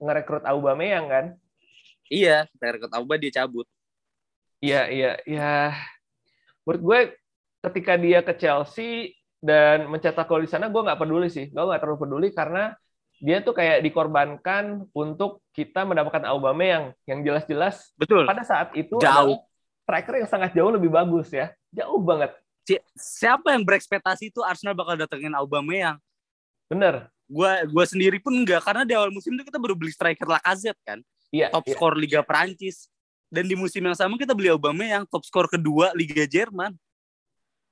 ngerekrut 0.00 0.44
Aubameyang 0.48 1.06
kan. 1.06 1.26
Iya, 2.08 2.48
kita 2.54 2.64
rekrut 2.78 2.94
Aubameyang 2.96 3.22
dia 3.28 3.32
cabut. 3.44 3.66
Iya, 4.64 4.88
iya, 4.88 5.12
iya. 5.28 5.76
Menurut 6.64 6.82
gue 6.82 7.00
ketika 7.68 8.00
dia 8.00 8.24
ke 8.24 8.32
Chelsea 8.40 9.12
dan 9.44 9.92
mencetak 9.92 10.24
gol 10.24 10.40
di 10.40 10.48
sana 10.48 10.72
gue 10.72 10.80
nggak 10.80 10.96
peduli 10.96 11.28
sih. 11.28 11.52
Gue 11.52 11.68
nggak 11.68 11.84
terlalu 11.84 12.00
peduli 12.00 12.28
karena 12.32 12.72
dia 13.20 13.44
tuh 13.44 13.52
kayak 13.52 13.84
dikorbankan 13.84 14.88
untuk 14.96 15.44
kita 15.52 15.84
mendapatkan 15.84 16.24
Aubameyang 16.24 16.96
yang 17.04 17.20
jelas-jelas 17.20 17.92
betul. 18.00 18.24
pada 18.24 18.40
saat 18.40 18.72
itu 18.72 18.96
jauh. 18.96 19.44
striker 19.84 20.24
yang 20.24 20.28
sangat 20.32 20.50
jauh 20.56 20.72
lebih 20.72 20.88
bagus 20.88 21.28
ya. 21.28 21.52
Jauh 21.76 22.00
banget. 22.00 22.32
Si 22.64 22.80
siapa 22.96 23.52
yang 23.52 23.60
berekspektasi 23.68 24.32
itu 24.32 24.40
Arsenal 24.40 24.72
bakal 24.72 24.96
datengin 24.96 25.36
Aubameyang? 25.36 26.00
Bener. 26.72 27.12
Gue 27.28 27.52
gue 27.68 27.84
sendiri 27.84 28.16
pun 28.24 28.32
enggak 28.32 28.64
karena 28.64 28.88
di 28.88 28.96
awal 28.96 29.12
musim 29.12 29.36
itu 29.36 29.44
kita 29.44 29.60
baru 29.60 29.76
beli 29.76 29.92
striker 29.92 30.24
Lacazette 30.24 30.80
kan? 30.80 31.04
Iya, 31.28 31.52
top 31.52 31.68
iya. 31.68 31.76
skor 31.76 31.94
Liga 32.00 32.24
Prancis 32.24 32.88
dan 33.28 33.44
di 33.44 33.52
musim 33.58 33.84
yang 33.84 33.96
sama 33.98 34.16
kita 34.16 34.32
beli 34.32 34.48
Aubameyang 34.48 35.04
top 35.04 35.26
skor 35.28 35.52
kedua 35.52 35.92
Liga 35.92 36.24
Jerman 36.24 36.72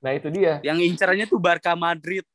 Nah 0.03 0.11
itu 0.11 0.27
dia. 0.27 0.59
Yang 0.59 0.91
incarannya 0.91 1.25
tuh 1.31 1.39
Barca 1.39 1.71
Madrid. 1.79 2.27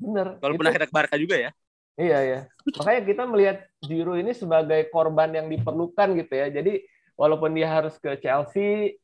Bener. 0.00 0.40
Walaupun 0.40 0.64
itu... 0.64 0.70
akhirnya 0.72 0.88
ke 0.88 0.96
Barca 0.96 1.16
juga 1.20 1.36
ya. 1.36 1.50
Iya 1.96 2.18
ya. 2.24 2.40
Makanya 2.80 3.02
kita 3.04 3.22
melihat 3.28 3.58
Giroud 3.84 4.20
ini 4.20 4.32
sebagai 4.32 4.88
korban 4.88 5.32
yang 5.32 5.46
diperlukan 5.52 6.16
gitu 6.16 6.32
ya. 6.32 6.48
Jadi 6.48 6.84
walaupun 7.16 7.52
dia 7.52 7.68
harus 7.68 7.96
ke 8.00 8.16
Chelsea, 8.20 8.96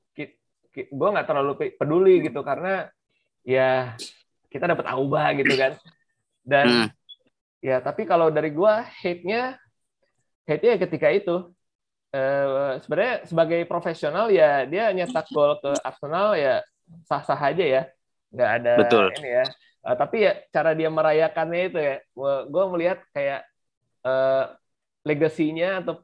gue 0.73 1.09
nggak 1.13 1.29
terlalu 1.29 1.77
peduli 1.77 2.25
gitu 2.25 2.41
karena 2.41 2.89
ya 3.45 3.93
kita 4.49 4.65
dapat 4.73 4.89
Auba 4.89 5.37
gitu 5.37 5.53
kan. 5.57 5.77
Dan 6.41 6.67
hmm. 6.69 6.89
ya 7.61 7.85
tapi 7.85 8.09
kalau 8.09 8.33
dari 8.33 8.53
gue 8.53 8.75
hate-nya 9.05 9.61
hate-nya 10.49 10.75
ketika 10.81 11.09
itu 11.13 11.53
uh, 12.17 12.73
sebenarnya 12.81 13.29
sebagai 13.29 13.61
profesional 13.69 14.33
ya 14.33 14.65
dia 14.65 14.93
nyetak 14.93 15.29
gol 15.33 15.61
ke 15.61 15.73
Arsenal 15.85 16.35
ya 16.37 16.65
sah-sah 17.07 17.39
aja 17.39 17.65
ya. 17.65 17.83
nggak 18.33 18.51
ada 18.65 18.73
Betul. 18.81 19.07
ini 19.21 19.31
ya. 19.43 19.47
Uh, 19.85 19.97
tapi 19.99 20.25
ya 20.25 20.33
cara 20.49 20.73
dia 20.73 20.89
merayakannya 20.89 21.63
itu 21.69 21.79
ya, 21.79 21.97
gue 22.49 22.65
melihat 22.73 23.05
kayak 23.13 23.45
uh, 24.09 24.57
legasinya 25.05 25.83
atau 25.85 26.01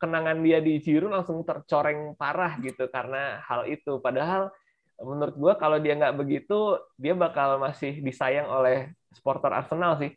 kenangan 0.00 0.42
dia 0.42 0.58
di 0.58 0.82
Jiru 0.82 1.06
langsung 1.06 1.46
tercoreng 1.46 2.18
parah 2.18 2.58
gitu 2.58 2.90
karena 2.90 3.38
hal 3.46 3.70
itu. 3.70 4.02
Padahal 4.02 4.50
menurut 4.98 5.34
gue 5.38 5.52
kalau 5.58 5.78
dia 5.78 5.94
nggak 5.94 6.14
begitu 6.18 6.78
dia 6.98 7.14
bakal 7.14 7.58
masih 7.58 8.02
disayang 8.02 8.50
oleh 8.50 8.90
supporter 9.14 9.50
Arsenal 9.54 9.98
sih. 10.02 10.10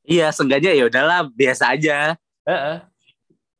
Iya, 0.00 0.32
sengaja 0.32 0.72
ya 0.72 0.88
udahlah 0.88 1.28
biasa 1.28 1.76
aja. 1.76 2.16
Uh 2.48 2.52
-uh. 2.52 2.76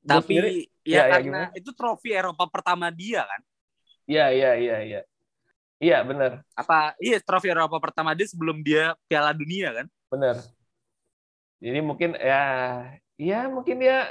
Tapi 0.00 0.24
sendiri, 0.24 0.52
ya, 0.88 1.04
ya 1.04 1.20
karena 1.20 1.40
ya, 1.52 1.60
itu 1.60 1.70
trofi 1.76 2.16
Eropa 2.16 2.48
pertama 2.48 2.88
dia 2.88 3.28
kan. 3.28 3.40
Iya, 4.10 4.26
iya, 4.34 4.50
iya, 4.58 4.76
iya. 4.82 5.00
Iya, 5.80 5.98
benar. 6.02 6.42
Apa 6.58 6.98
iya 6.98 7.22
trofi 7.22 7.46
Eropa 7.46 7.78
pertama 7.78 8.12
dia 8.12 8.26
sebelum 8.26 8.60
dia 8.60 8.98
Piala 9.06 9.30
Dunia 9.30 9.70
kan? 9.70 9.86
Benar. 10.10 10.36
Jadi 11.62 11.78
mungkin 11.78 12.18
ya 12.18 12.42
ya 13.14 13.46
mungkin 13.46 13.78
dia 13.78 14.10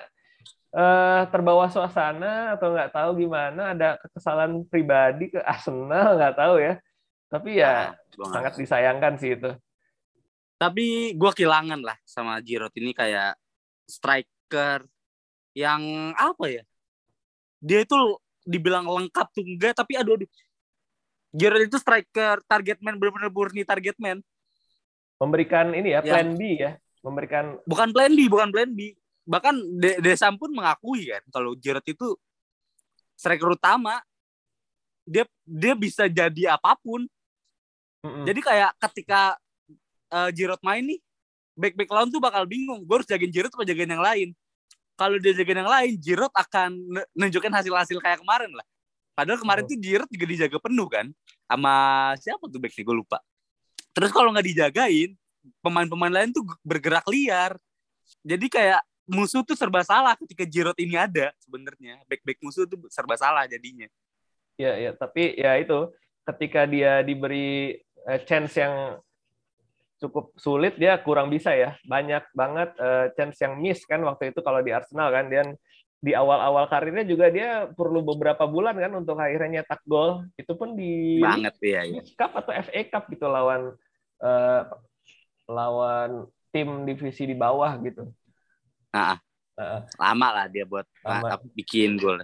uh, 0.74 1.24
terbawa 1.30 1.70
suasana 1.70 2.56
atau 2.58 2.74
nggak 2.74 2.94
tahu 2.94 3.26
gimana 3.26 3.74
ada 3.74 3.98
kekesalan 4.02 4.66
pribadi 4.70 5.34
ke 5.34 5.42
Arsenal 5.42 6.18
nggak 6.18 6.38
tahu 6.38 6.56
ya 6.62 6.74
tapi 7.30 7.62
ya 7.62 7.94
nah, 8.18 8.30
sangat 8.34 8.54
disayangkan 8.58 9.14
sih 9.18 9.38
itu 9.38 9.52
tapi 10.60 11.14
gue 11.16 11.32
kehilangan 11.34 11.82
lah 11.82 11.98
sama 12.06 12.38
Giroud 12.42 12.74
ini 12.78 12.92
kayak 12.94 13.38
striker 13.90 14.86
yang 15.58 16.14
apa 16.14 16.46
ya 16.50 16.64
dia 17.62 17.86
itu 17.86 17.98
dibilang 18.50 18.90
lengkap 18.90 19.28
tuh 19.30 19.46
enggak 19.46 19.78
tapi 19.78 19.94
aduh 19.94 20.18
aduh. 20.18 20.30
Giroud 21.30 21.70
itu 21.70 21.78
striker 21.78 22.42
target 22.50 22.82
man 22.82 22.98
benar-benar 22.98 23.30
murni 23.30 23.62
target 23.62 23.94
man. 24.02 24.18
Memberikan 25.22 25.70
ini 25.78 25.94
ya 25.94 26.02
plan 26.02 26.34
B 26.34 26.42
ya. 26.58 26.74
Memberikan 27.06 27.62
bukan 27.70 27.94
plan 27.94 28.10
B 28.10 28.20
bukan 28.26 28.50
plan 28.50 28.70
B. 28.74 28.98
Bahkan 29.30 29.56
De 29.78 30.02
Desam 30.02 30.34
pun 30.42 30.50
mengakui 30.50 31.06
kan 31.14 31.22
kalau 31.30 31.54
Giroud 31.54 31.86
itu 31.86 32.18
striker 33.14 33.54
utama 33.54 34.02
dia 35.06 35.30
dia 35.46 35.78
bisa 35.78 36.10
jadi 36.10 36.58
apa 36.58 36.74
pun. 36.82 37.06
Mm 38.00 38.10
-hmm. 38.10 38.26
jadi 38.32 38.40
kayak 38.40 38.72
ketika 38.90 39.22
uh, 40.10 40.30
Giroud 40.34 40.64
main 40.64 40.88
nih 40.88 41.00
back 41.60 41.76
back 41.76 41.90
lawan 41.92 42.08
tuh 42.08 42.24
bakal 42.24 42.48
bingung 42.48 42.88
gue 42.88 42.96
harus 42.96 43.08
jagain 43.08 43.28
Giroud 43.28 43.52
atau 43.52 43.68
jagain 43.68 43.92
yang 43.92 44.00
lain 44.00 44.32
kalau 45.00 45.16
dia 45.16 45.32
jagain 45.32 45.64
yang 45.64 45.72
lain 45.72 45.96
Giroud 45.96 46.34
akan 46.36 46.76
nunjukin 47.16 47.56
hasil-hasil 47.56 48.04
kayak 48.04 48.20
kemarin 48.20 48.52
lah. 48.52 48.68
Padahal 49.16 49.40
kemarin 49.40 49.64
oh. 49.64 49.70
tuh 49.72 49.80
Giroud 49.80 50.10
juga 50.12 50.26
dijaga 50.28 50.58
penuh 50.60 50.88
kan 50.92 51.08
sama 51.48 51.74
siapa 52.20 52.44
tuh 52.52 52.60
backnya? 52.60 52.84
Gue 52.84 52.98
lupa. 53.00 53.24
Terus 53.96 54.12
kalau 54.12 54.36
nggak 54.36 54.48
dijagain 54.52 55.16
pemain-pemain 55.64 56.12
lain 56.12 56.36
tuh 56.36 56.44
bergerak 56.68 57.08
liar. 57.08 57.56
Jadi 58.28 58.52
kayak 58.52 58.84
musuh 59.08 59.42
tuh 59.42 59.56
serba 59.56 59.82
salah 59.88 60.14
ketika 60.20 60.44
Giroud 60.44 60.76
ini 60.76 61.00
ada 61.00 61.32
sebenarnya. 61.40 62.04
Back-back 62.06 62.44
musuh 62.44 62.68
tuh 62.68 62.84
serba 62.92 63.16
salah 63.16 63.48
jadinya. 63.48 63.88
Ya 64.60 64.76
ya 64.76 64.92
tapi 64.92 65.40
ya 65.40 65.56
itu 65.56 65.88
ketika 66.28 66.68
dia 66.68 67.00
diberi 67.02 67.80
uh, 68.04 68.20
chance 68.28 68.60
yang 68.60 69.00
cukup 70.00 70.32
sulit 70.40 70.80
dia 70.80 70.96
kurang 71.04 71.28
bisa 71.28 71.52
ya 71.52 71.76
banyak 71.84 72.24
banget 72.32 72.72
uh, 72.80 73.12
chance 73.14 73.38
yang 73.44 73.60
miss 73.60 73.84
kan 73.84 74.00
waktu 74.02 74.32
itu 74.32 74.40
kalau 74.40 74.64
di 74.64 74.72
Arsenal 74.72 75.12
kan 75.12 75.28
dan 75.28 75.54
di 76.00 76.16
awal-awal 76.16 76.72
karirnya 76.72 77.04
juga 77.04 77.28
dia 77.28 77.68
perlu 77.76 78.00
beberapa 78.00 78.48
bulan 78.48 78.80
kan 78.80 78.96
untuk 78.96 79.20
akhirnya 79.20 79.60
nyetak 79.60 79.84
gol 79.84 80.24
itu 80.40 80.56
pun 80.56 80.72
di 80.72 81.20
banget 81.20 81.56
ya, 81.60 81.84
ya. 81.84 82.02
Cup 82.16 82.40
atau 82.40 82.56
FA 82.56 82.82
Cup 82.88 83.04
gitu 83.12 83.28
lawan 83.28 83.76
uh, 84.24 84.64
lawan 85.52 86.32
tim 86.56 86.88
divisi 86.88 87.28
di 87.28 87.36
bawah 87.36 87.76
gitu 87.84 88.08
Nah, 88.90 89.18
uh, 89.58 89.80
lama 89.98 90.28
lah 90.34 90.46
dia 90.50 90.66
buat 90.66 90.86
lama. 91.06 91.38
bikin 91.54 91.98
gol. 91.98 92.22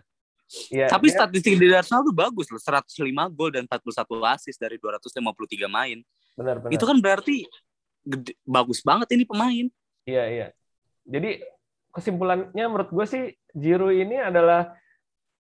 Ya, 0.70 0.86
Tapi 0.86 1.10
dia... 1.10 1.18
statistik 1.18 1.58
di 1.58 1.66
Arsenal 1.74 2.06
tuh 2.06 2.14
bagus 2.14 2.50
loh, 2.50 2.62
105 2.62 3.02
gol 3.34 3.50
dan 3.54 3.66
41 3.66 4.38
assist 4.38 4.58
dari 4.58 4.78
253 4.78 5.66
main. 5.70 6.00
Benar, 6.36 6.60
benar. 6.60 6.72
Itu 6.76 6.84
kan 6.84 6.98
berarti 7.00 7.48
gede, 8.04 8.36
bagus 8.44 8.84
banget 8.84 9.08
ini 9.16 9.24
pemain. 9.24 9.66
Iya, 10.06 10.24
iya. 10.30 10.48
Jadi 11.08 11.42
kesimpulannya 11.96 12.66
menurut 12.68 12.92
gue 12.92 13.06
sih 13.08 13.24
Giroud 13.56 13.96
ini 13.96 14.20
adalah 14.20 14.76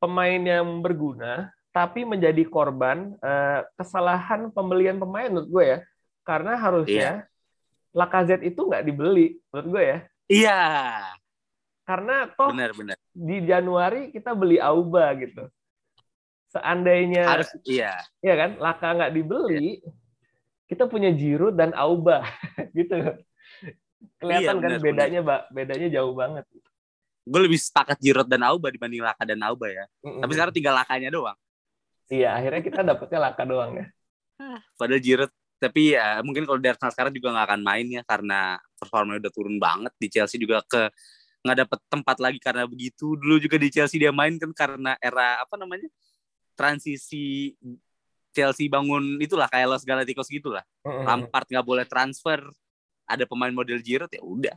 pemain 0.02 0.42
yang 0.42 0.82
berguna 0.82 1.54
tapi 1.72 2.04
menjadi 2.04 2.44
korban 2.50 3.16
uh, 3.22 3.64
kesalahan 3.80 4.52
pembelian 4.52 5.00
pemain 5.00 5.32
menurut 5.32 5.50
gue 5.50 5.66
ya. 5.78 5.80
Karena 6.28 6.60
harusnya 6.60 7.26
yeah. 7.26 7.96
Lacazette 7.96 8.46
itu 8.48 8.60
nggak 8.68 8.84
dibeli 8.84 9.40
menurut 9.54 9.68
gue 9.72 9.84
ya. 9.84 9.98
Iya. 10.28 10.62
Karena 11.88 12.30
toh 12.36 12.52
benar, 12.56 12.72
benar. 12.76 12.96
di 13.12 13.38
Januari 13.44 14.12
kita 14.12 14.32
beli 14.32 14.58
Auba 14.60 15.12
gitu. 15.18 15.48
Seandainya 16.52 17.24
harus 17.28 17.48
iya. 17.64 18.04
Iya 18.20 18.36
kan? 18.36 18.50
Laka 18.60 18.88
nggak 18.92 19.14
dibeli, 19.16 19.80
iya. 19.80 19.92
Kita 20.72 20.88
punya 20.88 21.12
Giroud 21.12 21.60
dan 21.60 21.76
Auba 21.76 22.24
gitu. 22.80 22.96
Kelihatan 24.24 24.56
iya, 24.56 24.64
kan 24.64 24.72
bedanya, 24.80 25.20
Mbak. 25.20 25.42
Bedanya 25.52 25.88
jauh 25.92 26.16
banget. 26.16 26.48
Gue 27.28 27.42
lebih 27.44 27.60
sepakat 27.60 28.00
Giroud 28.00 28.32
dan 28.32 28.48
Auba 28.48 28.72
dibanding 28.72 29.04
Laka 29.04 29.28
dan 29.28 29.44
Auba 29.44 29.68
ya. 29.68 29.84
Mm 30.00 30.08
-mm. 30.16 30.22
Tapi 30.24 30.32
sekarang 30.32 30.54
tinggal 30.56 30.74
Lakanya 30.80 31.12
doang. 31.12 31.38
Iya, 32.08 32.40
akhirnya 32.40 32.62
kita 32.64 32.80
dapetnya 32.88 33.20
Laka 33.20 33.44
doang 33.44 33.72
ya. 33.76 33.86
Padahal 34.80 35.04
Giroud 35.04 35.32
tapi 35.62 35.94
ya 35.94 36.18
mungkin 36.26 36.50
kalau 36.50 36.58
dari 36.58 36.74
sekarang 36.74 37.14
juga 37.14 37.38
nggak 37.38 37.48
akan 37.54 37.62
main 37.62 37.86
ya 37.86 38.02
karena 38.02 38.58
performanya 38.82 39.30
udah 39.30 39.34
turun 39.38 39.62
banget 39.62 39.94
di 40.02 40.08
Chelsea 40.10 40.42
juga 40.42 40.66
ke 40.66 40.90
nggak 41.46 41.58
dapet 41.66 41.80
tempat 41.86 42.18
lagi 42.18 42.40
karena 42.42 42.66
begitu 42.66 43.14
dulu 43.14 43.38
juga 43.38 43.62
di 43.62 43.70
Chelsea 43.70 44.02
dia 44.02 44.10
main 44.10 44.42
kan 44.42 44.50
karena 44.58 44.98
era 44.98 45.38
apa 45.38 45.54
namanya 45.62 45.86
transisi 46.58 47.54
Chelsea 48.32 48.72
bangun 48.72 49.20
itulah 49.20 49.48
kayak 49.52 49.68
Los 49.72 49.86
Galacticos 49.86 50.32
gitulah 50.32 50.64
mm-hmm. 50.84 51.06
Lampard 51.06 51.48
nggak 51.48 51.68
boleh 51.68 51.86
transfer 51.86 52.40
ada 53.06 53.24
pemain 53.28 53.52
model 53.52 53.80
Giroud 53.84 54.12
ya 54.12 54.22
udah 54.24 54.56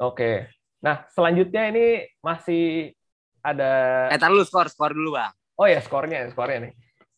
oke 0.00 0.48
nah 0.80 1.04
selanjutnya 1.12 1.72
ini 1.72 1.86
masih 2.20 2.92
ada 3.40 3.70
eh 4.12 4.20
taruh 4.20 4.44
skor 4.44 4.68
skor 4.72 4.92
dulu 4.92 5.16
bang 5.16 5.32
oh 5.60 5.68
ya 5.68 5.80
skornya 5.80 6.28
skornya 6.32 6.68
nih 6.68 6.74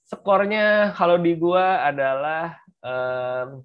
skornya 0.06 0.94
kalau 0.94 1.18
di 1.18 1.34
gua 1.34 1.82
adalah 1.86 2.54
um, 2.82 3.62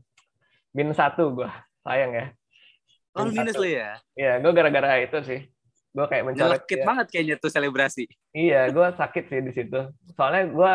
minus 0.74 0.98
satu 0.98 1.38
gue 1.38 1.50
sayang 1.86 2.14
ya 2.14 2.26
Oh, 3.12 3.28
minus 3.28 3.60
lo 3.60 3.68
ya? 3.68 4.00
Iya, 4.16 4.40
gue 4.40 4.52
gara-gara 4.56 5.04
itu 5.04 5.20
sih. 5.28 5.40
Gue 5.92 6.06
kayak 6.08 6.24
mencoret. 6.32 6.64
Sakit 6.64 6.80
ya. 6.80 6.86
banget 6.88 7.08
kayaknya 7.12 7.36
tuh 7.44 7.52
selebrasi. 7.52 8.06
Iya, 8.32 8.72
gue 8.72 8.88
sakit 8.96 9.24
sih 9.28 9.40
di 9.44 9.52
situ. 9.52 9.80
Soalnya 10.16 10.44
gue 10.48 10.74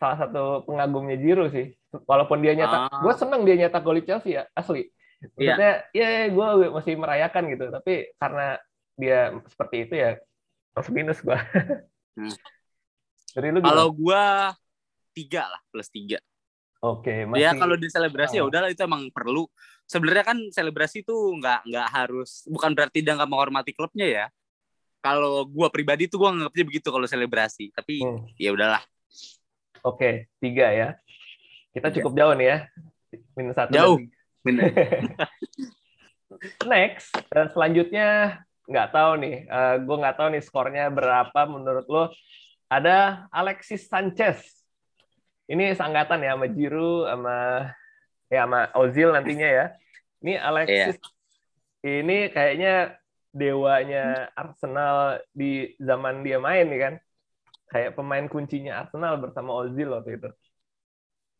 salah 0.00 0.16
satu 0.16 0.64
pengagumnya 0.64 1.20
Jiru 1.20 1.52
sih. 1.52 1.76
Walaupun 2.08 2.40
dia 2.40 2.56
nyetak, 2.56 2.88
ah. 2.88 3.02
gue 3.04 3.14
seneng 3.18 3.44
dia 3.44 3.56
nyetak 3.60 3.82
gol 3.84 4.00
Chelsea 4.00 4.40
ya, 4.40 4.48
asli. 4.56 4.88
Iya. 5.36 5.52
Maksudnya, 5.52 5.72
iya, 5.92 6.08
ya, 6.08 6.22
gue 6.32 6.46
masih 6.72 6.94
merayakan 6.96 7.44
gitu. 7.52 7.64
Tapi 7.68 7.94
karena 8.16 8.56
dia 8.96 9.36
seperti 9.44 9.76
itu 9.84 9.94
ya, 10.00 10.10
harus 10.72 10.88
minus 10.88 11.18
gue. 11.20 11.38
hmm. 12.16 12.36
Kalau 13.62 13.94
gue 13.94 14.24
tiga 15.14 15.46
lah, 15.46 15.60
plus 15.70 15.86
tiga. 15.92 16.18
Oke, 16.80 17.28
okay, 17.28 17.36
Ya 17.36 17.52
kalau 17.52 17.76
di 17.76 17.92
selebrasi 17.92 18.40
oh. 18.40 18.48
ya 18.48 18.48
udahlah 18.48 18.72
itu 18.72 18.80
emang 18.80 19.12
perlu. 19.12 19.44
Sebenarnya 19.84 20.24
kan 20.24 20.38
selebrasi 20.48 21.04
itu 21.04 21.12
nggak 21.12 21.68
nggak 21.68 21.88
harus 21.92 22.48
bukan 22.48 22.72
berarti 22.72 23.04
dia 23.04 23.12
nggak 23.20 23.28
menghormati 23.28 23.76
klubnya 23.76 24.08
ya. 24.08 24.26
Kalau 25.04 25.44
gua 25.44 25.68
pribadi 25.68 26.08
tuh 26.08 26.24
gua 26.24 26.32
nganggapnya 26.32 26.64
begitu 26.64 26.88
kalau 26.88 27.04
selebrasi. 27.04 27.68
Tapi 27.76 28.00
hmm. 28.00 28.32
ya 28.40 28.56
udahlah. 28.56 28.80
Oke, 29.80 29.96
okay, 29.96 30.14
tiga 30.40 30.68
ya. 30.72 30.88
Kita 31.72 31.88
cukup 31.94 32.12
jauh 32.16 32.34
nih 32.36 32.46
ya. 32.46 32.58
Minus 33.36 33.56
satu. 33.56 33.72
Jauh. 33.72 33.98
Next, 36.70 37.12
dan 37.28 37.50
selanjutnya 37.52 38.40
nggak 38.70 38.88
tahu 38.94 39.12
nih. 39.18 39.36
Uh, 39.50 39.76
gue 39.82 39.96
nggak 39.98 40.16
tahu 40.16 40.28
nih 40.32 40.42
skornya 40.44 40.86
berapa 40.88 41.40
menurut 41.48 41.86
lo. 41.90 42.04
Ada 42.70 43.26
Alexis 43.34 43.90
Sanchez 43.90 44.60
ini 45.50 45.74
sangkatan 45.74 46.22
ya 46.22 46.38
sama 46.38 46.46
Jiru 46.46 47.10
sama 47.10 47.38
ya 48.30 48.46
sama 48.46 48.60
Ozil 48.78 49.10
nantinya 49.10 49.48
ya. 49.50 49.66
Ini 50.22 50.38
Alexis 50.38 50.96
yeah. 51.82 51.98
ini 51.98 52.18
kayaknya 52.30 52.74
dewanya 53.34 54.30
Arsenal 54.38 55.18
di 55.34 55.74
zaman 55.82 56.22
dia 56.22 56.38
main 56.38 56.70
nih 56.70 56.80
kan. 56.80 56.94
Kayak 57.70 57.94
pemain 57.94 58.26
kuncinya 58.26 58.82
Arsenal 58.82 59.14
bersama 59.16 59.54
Ozil 59.54 59.86
waktu 59.88 60.18
itu. 60.18 60.28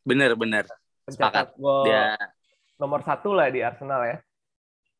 Bener 0.06 0.32
bener. 0.34 0.64
Pencetak 1.02 1.58
gol 1.58 1.90
Dia 1.90 2.14
nomor 2.78 3.02
satu 3.02 3.34
lah 3.34 3.50
di 3.50 3.60
Arsenal 3.60 4.00
ya. 4.06 4.16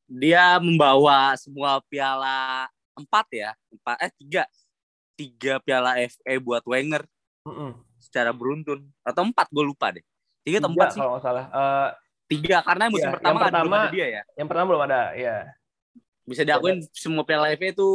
dia 0.05 0.59
membawa 0.59 1.39
semua 1.39 1.79
piala 1.87 2.67
empat 2.99 3.31
ya 3.31 3.55
empat 3.71 3.97
eh 4.03 4.11
tiga 4.19 4.43
tiga 5.15 5.63
piala 5.63 5.95
FA 6.03 6.35
buat 6.43 6.67
Wenger 6.67 7.07
Mm-mm. 7.47 7.79
secara 8.03 8.35
beruntun 8.35 8.91
atau 9.07 9.23
empat 9.23 9.47
gue 9.55 9.63
lupa 9.63 9.95
deh 9.95 10.03
tiga 10.43 10.59
atau 10.59 10.75
empat 10.75 10.91
sih 10.91 10.99
kalau 10.99 11.15
nggak 11.15 11.23
salah. 11.23 11.45
Eh, 11.47 11.89
tiga 12.27 12.59
karena 12.67 12.91
musim 12.91 13.07
Iya, 13.07 13.15
pertama, 13.15 13.31
yang 13.31 13.39
kan 13.39 13.47
belum 13.47 13.55
pertama- 13.71 13.79
ada 13.87 13.95
dia 13.95 14.07
ya 14.11 14.23
yang 14.35 14.49
pertama 14.51 14.67
belum 14.67 14.83
ada, 14.83 15.01
ya. 15.15 15.37
bisa 16.27 16.43
diakuin 16.43 16.79
semua 16.91 17.23
piala 17.23 17.47
FA 17.55 17.71
itu 17.71 17.91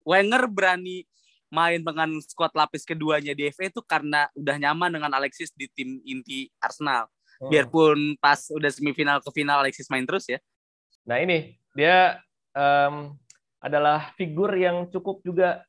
Wenger 0.00 0.42
berani 0.48 1.04
main 1.50 1.82
dengan 1.82 2.08
skuad 2.22 2.54
lapis 2.54 2.86
keduanya 2.86 3.34
di 3.34 3.50
FA 3.50 3.68
itu 3.68 3.82
karena 3.82 4.30
udah 4.38 4.56
nyaman 4.56 4.90
dengan 4.94 5.12
Alexis 5.14 5.50
di 5.54 5.66
tim 5.70 6.00
inti 6.06 6.48
Arsenal. 6.62 7.10
Hmm. 7.40 7.48
biarpun 7.48 8.20
pas 8.20 8.36
udah 8.52 8.68
semifinal 8.68 9.24
ke 9.24 9.32
final 9.32 9.64
Alexis 9.64 9.88
main 9.88 10.04
terus 10.04 10.28
ya. 10.28 10.36
Nah 11.08 11.16
ini 11.24 11.56
dia 11.72 12.20
em, 12.52 13.16
adalah 13.64 14.12
figur 14.20 14.52
yang 14.52 14.92
cukup 14.92 15.24
juga 15.24 15.64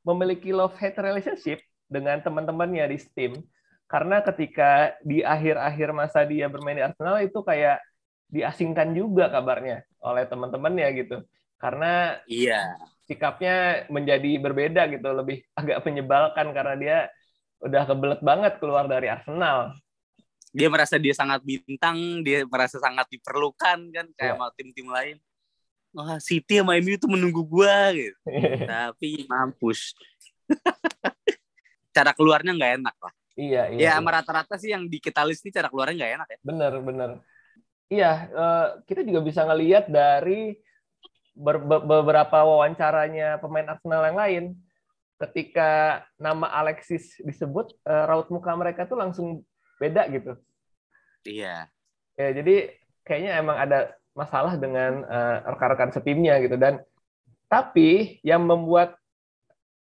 memiliki 0.00 0.48
love 0.48 0.72
hate 0.80 0.96
relationship 0.96 1.60
dengan 1.84 2.24
teman-temannya 2.24 2.88
di 2.88 2.98
Steam. 2.98 3.32
Karena 3.84 4.24
ketika 4.24 4.96
di 5.04 5.20
akhir-akhir 5.20 5.92
masa 5.92 6.24
dia 6.24 6.48
bermain 6.48 6.80
di 6.80 6.84
Arsenal 6.88 7.20
itu 7.20 7.44
kayak 7.44 7.84
diasingkan 8.32 8.96
juga 8.96 9.28
kabarnya 9.28 9.84
oleh 10.00 10.24
teman-temannya 10.24 10.88
gitu. 11.04 11.16
Karena 11.60 12.16
iya 12.24 12.80
sikapnya 13.10 13.90
menjadi 13.90 14.38
berbeda 14.38 14.86
gitu 14.86 15.10
lebih 15.10 15.42
agak 15.60 15.82
menyebalkan 15.82 16.54
karena 16.54 16.74
dia 16.78 16.98
udah 17.60 17.82
kebelet 17.84 18.20
banget 18.22 18.52
keluar 18.62 18.86
dari 18.86 19.10
Arsenal 19.10 19.74
dia 20.50 20.66
merasa 20.66 20.98
dia 20.98 21.14
sangat 21.14 21.46
bintang, 21.46 22.26
dia 22.26 22.42
merasa 22.42 22.82
sangat 22.82 23.06
diperlukan 23.06 23.78
kan 23.94 24.06
kayak 24.18 24.34
sama 24.34 24.50
tim-tim 24.58 24.90
lain. 24.90 25.16
Wah, 25.94 26.18
City 26.18 26.58
sama 26.58 26.78
MU 26.78 26.98
tuh 26.98 27.10
menunggu 27.10 27.42
gua 27.46 27.94
gitu. 27.94 28.18
Tapi 28.70 29.26
mampus. 29.30 29.94
cara 31.94 32.10
keluarnya 32.14 32.54
nggak 32.54 32.72
enak 32.82 32.96
lah. 32.98 33.14
iya 33.38 33.62
iya, 33.70 33.78
Ya, 33.78 33.78
iya. 33.78 33.90
sama 33.98 34.10
rata-rata 34.10 34.54
sih 34.58 34.74
yang 34.74 34.90
di 34.90 34.98
kita 34.98 35.22
list 35.22 35.46
ini 35.46 35.54
cara 35.54 35.70
keluarnya 35.70 36.02
nggak 36.02 36.12
enak 36.18 36.28
ya. 36.34 36.38
Bener, 36.42 36.72
bener. 36.82 37.10
Iya, 37.90 38.12
eh, 38.30 38.66
kita 38.86 39.06
juga 39.06 39.20
bisa 39.22 39.42
ngelihat 39.46 39.86
dari 39.90 40.54
ber- 41.34 41.62
be- 41.64 41.84
beberapa 41.84 42.38
wawancaranya 42.42 43.38
pemain 43.38 43.76
Arsenal 43.76 44.02
yang 44.06 44.18
lain. 44.18 44.44
Ketika 45.20 46.00
nama 46.16 46.48
Alexis 46.48 47.20
disebut, 47.20 47.76
eh, 47.84 48.04
raut 48.08 48.32
muka 48.32 48.56
mereka 48.56 48.88
tuh 48.88 48.96
langsung 48.96 49.44
beda 49.76 50.08
gitu. 50.08 50.32
Iya. 51.28 51.68
Ya, 52.16 52.28
jadi 52.32 52.72
kayaknya 53.04 53.32
emang 53.40 53.56
ada 53.60 53.92
masalah 54.16 54.56
dengan 54.56 55.04
eh, 55.04 55.36
rekan-rekan 55.44 55.92
setimnya 55.92 56.40
gitu. 56.40 56.56
Dan 56.56 56.80
tapi 57.52 58.20
yang 58.24 58.48
membuat, 58.48 58.96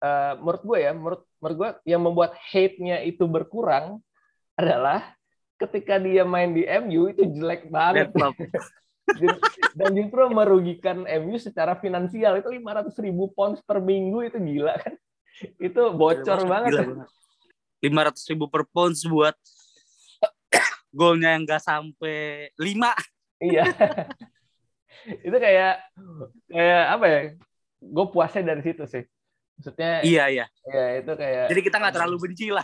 eh, 0.06 0.34
menurut 0.38 0.62
gue 0.62 0.77
ya, 0.86 0.91
menurut 0.93 1.21
menurut 1.41 1.56
gue 1.58 1.69
yang 1.89 2.01
membuat 2.06 2.32
hate-nya 2.39 3.01
itu 3.03 3.25
berkurang 3.25 3.99
adalah 4.53 5.17
ketika 5.60 5.97
dia 5.97 6.23
main 6.23 6.53
di 6.53 6.63
MU 6.63 7.10
itu 7.10 7.25
jelek 7.25 7.67
banget. 7.67 8.13
dan 9.73 9.89
justru 9.97 10.21
merugikan 10.29 11.05
MU 11.05 11.36
secara 11.41 11.73
finansial. 11.77 12.38
Itu 12.38 12.49
500 12.53 12.93
ribu 13.01 13.33
pounds 13.33 13.59
per 13.65 13.81
minggu 13.81 14.25
itu 14.25 14.38
gila 14.38 14.77
kan? 14.77 14.93
Itu 15.57 15.93
bocor 15.97 16.45
banget 16.45 16.93
Lima 17.83 18.07
ratus 18.07 18.23
ribu 18.31 18.47
per 18.47 18.63
pounds 18.69 19.03
buat 19.03 19.36
golnya 20.99 21.36
yang 21.36 21.43
nggak 21.43 21.63
sampai 21.63 22.47
lima. 22.55 22.95
iya. 23.43 23.67
Itu 25.27 25.36
kayak 25.36 25.83
kayak 26.47 26.83
apa 26.95 27.05
ya? 27.12 27.19
Gue 27.83 28.05
puasnya 28.07 28.55
dari 28.55 28.63
situ 28.63 28.88
sih. 28.88 29.03
Maksudnya 29.59 29.99
Iya 29.99 30.23
iya. 30.31 30.45
ya 30.63 30.86
itu 31.03 31.12
kayak 31.12 31.51
Jadi 31.51 31.62
kita 31.62 31.75
nggak 31.83 31.95
terlalu 31.99 32.17
benci 32.23 32.47
lah. 32.55 32.63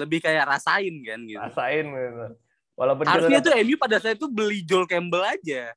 Lebih 0.00 0.18
kayak 0.18 0.50
rasain 0.50 0.94
kan 1.06 1.20
gitu. 1.22 1.38
rasain 1.38 1.86
gitu 1.86 2.26
walaupun 2.78 3.04
Harusnya 3.10 3.42
tuh 3.42 3.52
MU 3.66 3.74
pada 3.74 3.98
saat 3.98 4.14
itu 4.14 4.30
beli 4.30 4.62
Joel 4.62 4.86
Campbell 4.86 5.26
aja. 5.26 5.74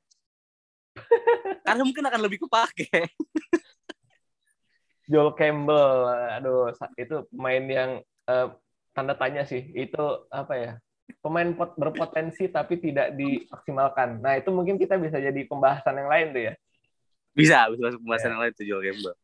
Karena 1.66 1.82
mungkin 1.82 2.06
akan 2.06 2.20
lebih 2.22 2.46
kepake. 2.46 3.10
Joel 5.10 5.34
Campbell, 5.34 6.06
aduh 6.38 6.70
itu 6.94 7.26
pemain 7.34 7.64
yang 7.66 7.90
eh, 8.30 8.48
tanda 8.94 9.18
tanya 9.18 9.42
sih. 9.42 9.74
Itu 9.74 10.30
apa 10.30 10.54
ya? 10.54 10.72
Pemain 11.18 11.50
pot- 11.52 11.74
berpotensi 11.74 12.46
tapi 12.48 12.78
tidak 12.78 13.18
dimaksimalkan. 13.18 14.22
Nah 14.22 14.38
itu 14.38 14.54
mungkin 14.54 14.78
kita 14.78 14.94
bisa 14.96 15.18
jadi 15.18 15.42
pembahasan 15.50 15.98
yang 15.98 16.08
lain 16.08 16.28
tuh 16.30 16.42
ya. 16.46 16.54
Bisa, 17.34 17.66
bisa 17.72 17.82
masuk 17.90 18.00
pembahasan 18.06 18.30
yang 18.36 18.42
lain 18.46 18.52
tuh 18.54 18.64
Joel 18.64 18.84
Campbell. 18.86 19.16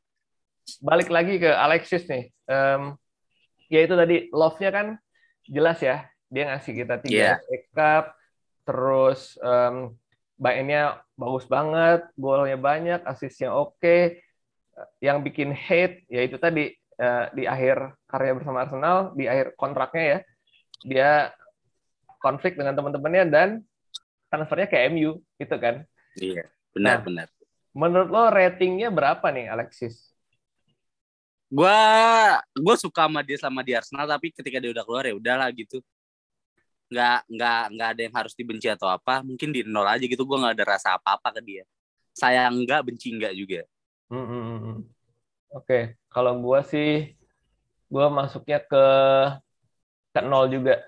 Balik 0.85 1.09
lagi 1.09 1.35
ke 1.41 1.49
Alexis 1.49 2.05
nih. 2.11 2.29
Em, 2.49 2.83
ya 3.73 3.81
itu 3.85 3.95
tadi 3.95 4.17
love-nya 4.35 4.71
kan 4.75 4.87
jelas 5.49 5.79
ya. 5.81 6.05
Dia 6.29 6.55
ngasih 6.55 6.73
kita 6.77 6.95
tiga. 7.01 7.41
FA 7.41 7.59
Cup, 7.73 8.05
terus 8.69 9.35
em, 9.41 9.97
mainnya 10.39 11.03
bagus 11.19 11.49
banget, 11.49 12.07
golnya 12.15 12.57
banyak, 12.61 13.01
asisnya 13.05 13.53
oke. 13.53 14.21
Yang 15.03 15.19
bikin 15.27 15.51
hate 15.51 16.07
ya 16.07 16.23
itu 16.23 16.39
tadi 16.39 16.71
eh, 16.77 17.25
di 17.35 17.45
akhir 17.49 17.99
karya 18.07 18.33
bersama 18.39 18.63
Arsenal, 18.63 19.17
di 19.19 19.27
akhir 19.27 19.59
kontraknya 19.59 20.05
ya, 20.05 20.19
dia 20.87 21.11
konflik 22.19 22.55
dengan 22.59 22.75
teman-temannya 22.75 23.25
dan 23.31 23.49
transfernya 24.29 24.69
ke 24.69 24.79
MU 24.93 25.19
gitu 25.39 25.57
kan. 25.59 25.83
Iya, 26.19 26.51
benar 26.75 27.01
Nah. 27.01 27.05
benar. 27.07 27.27
Menurut 27.75 28.09
lo 28.11 28.23
ratingnya 28.27 28.91
berapa 28.91 29.23
nih 29.31 29.55
Alexis? 29.55 30.11
Gua 31.49 31.79
gua 32.53 32.77
suka 32.77 33.09
sama 33.09 33.21
dia 33.25 33.39
sama 33.41 33.61
di 33.65 33.73
Arsenal 33.73 34.05
tapi 34.05 34.35
ketika 34.35 34.61
dia 34.61 34.69
udah 34.75 34.85
keluar 34.85 35.05
ya 35.09 35.15
udahlah 35.17 35.49
gitu. 35.55 35.81
Nggak 36.89 37.19
nggak 37.29 37.63
nggak 37.77 37.89
ada 37.93 38.01
yang 38.01 38.15
harus 38.17 38.35
dibenci 38.35 38.67
atau 38.69 38.89
apa. 38.89 39.21
Mungkin 39.21 39.53
di 39.53 39.65
nol 39.65 39.87
aja 39.89 40.05
gitu. 40.05 40.25
Gua 40.25 40.41
nggak 40.41 40.55
ada 40.61 40.67
rasa 40.77 40.89
apa-apa 40.97 41.37
ke 41.37 41.41
dia. 41.45 41.65
Sayang 42.17 42.65
enggak, 42.65 42.83
benci 42.89 43.15
enggak 43.15 43.33
juga. 43.37 43.61
Hmm, 44.09 44.25
hmm, 44.25 44.43
hmm, 44.43 44.61
hmm. 44.65 44.79
Oke, 45.57 45.97
kalau 46.09 46.37
gua 46.41 46.65
sih 46.65 47.15
gua 47.89 48.09
masuknya 48.09 48.61
ke 48.65 48.85
ke 50.13 50.21
nol 50.25 50.49
juga. 50.49 50.81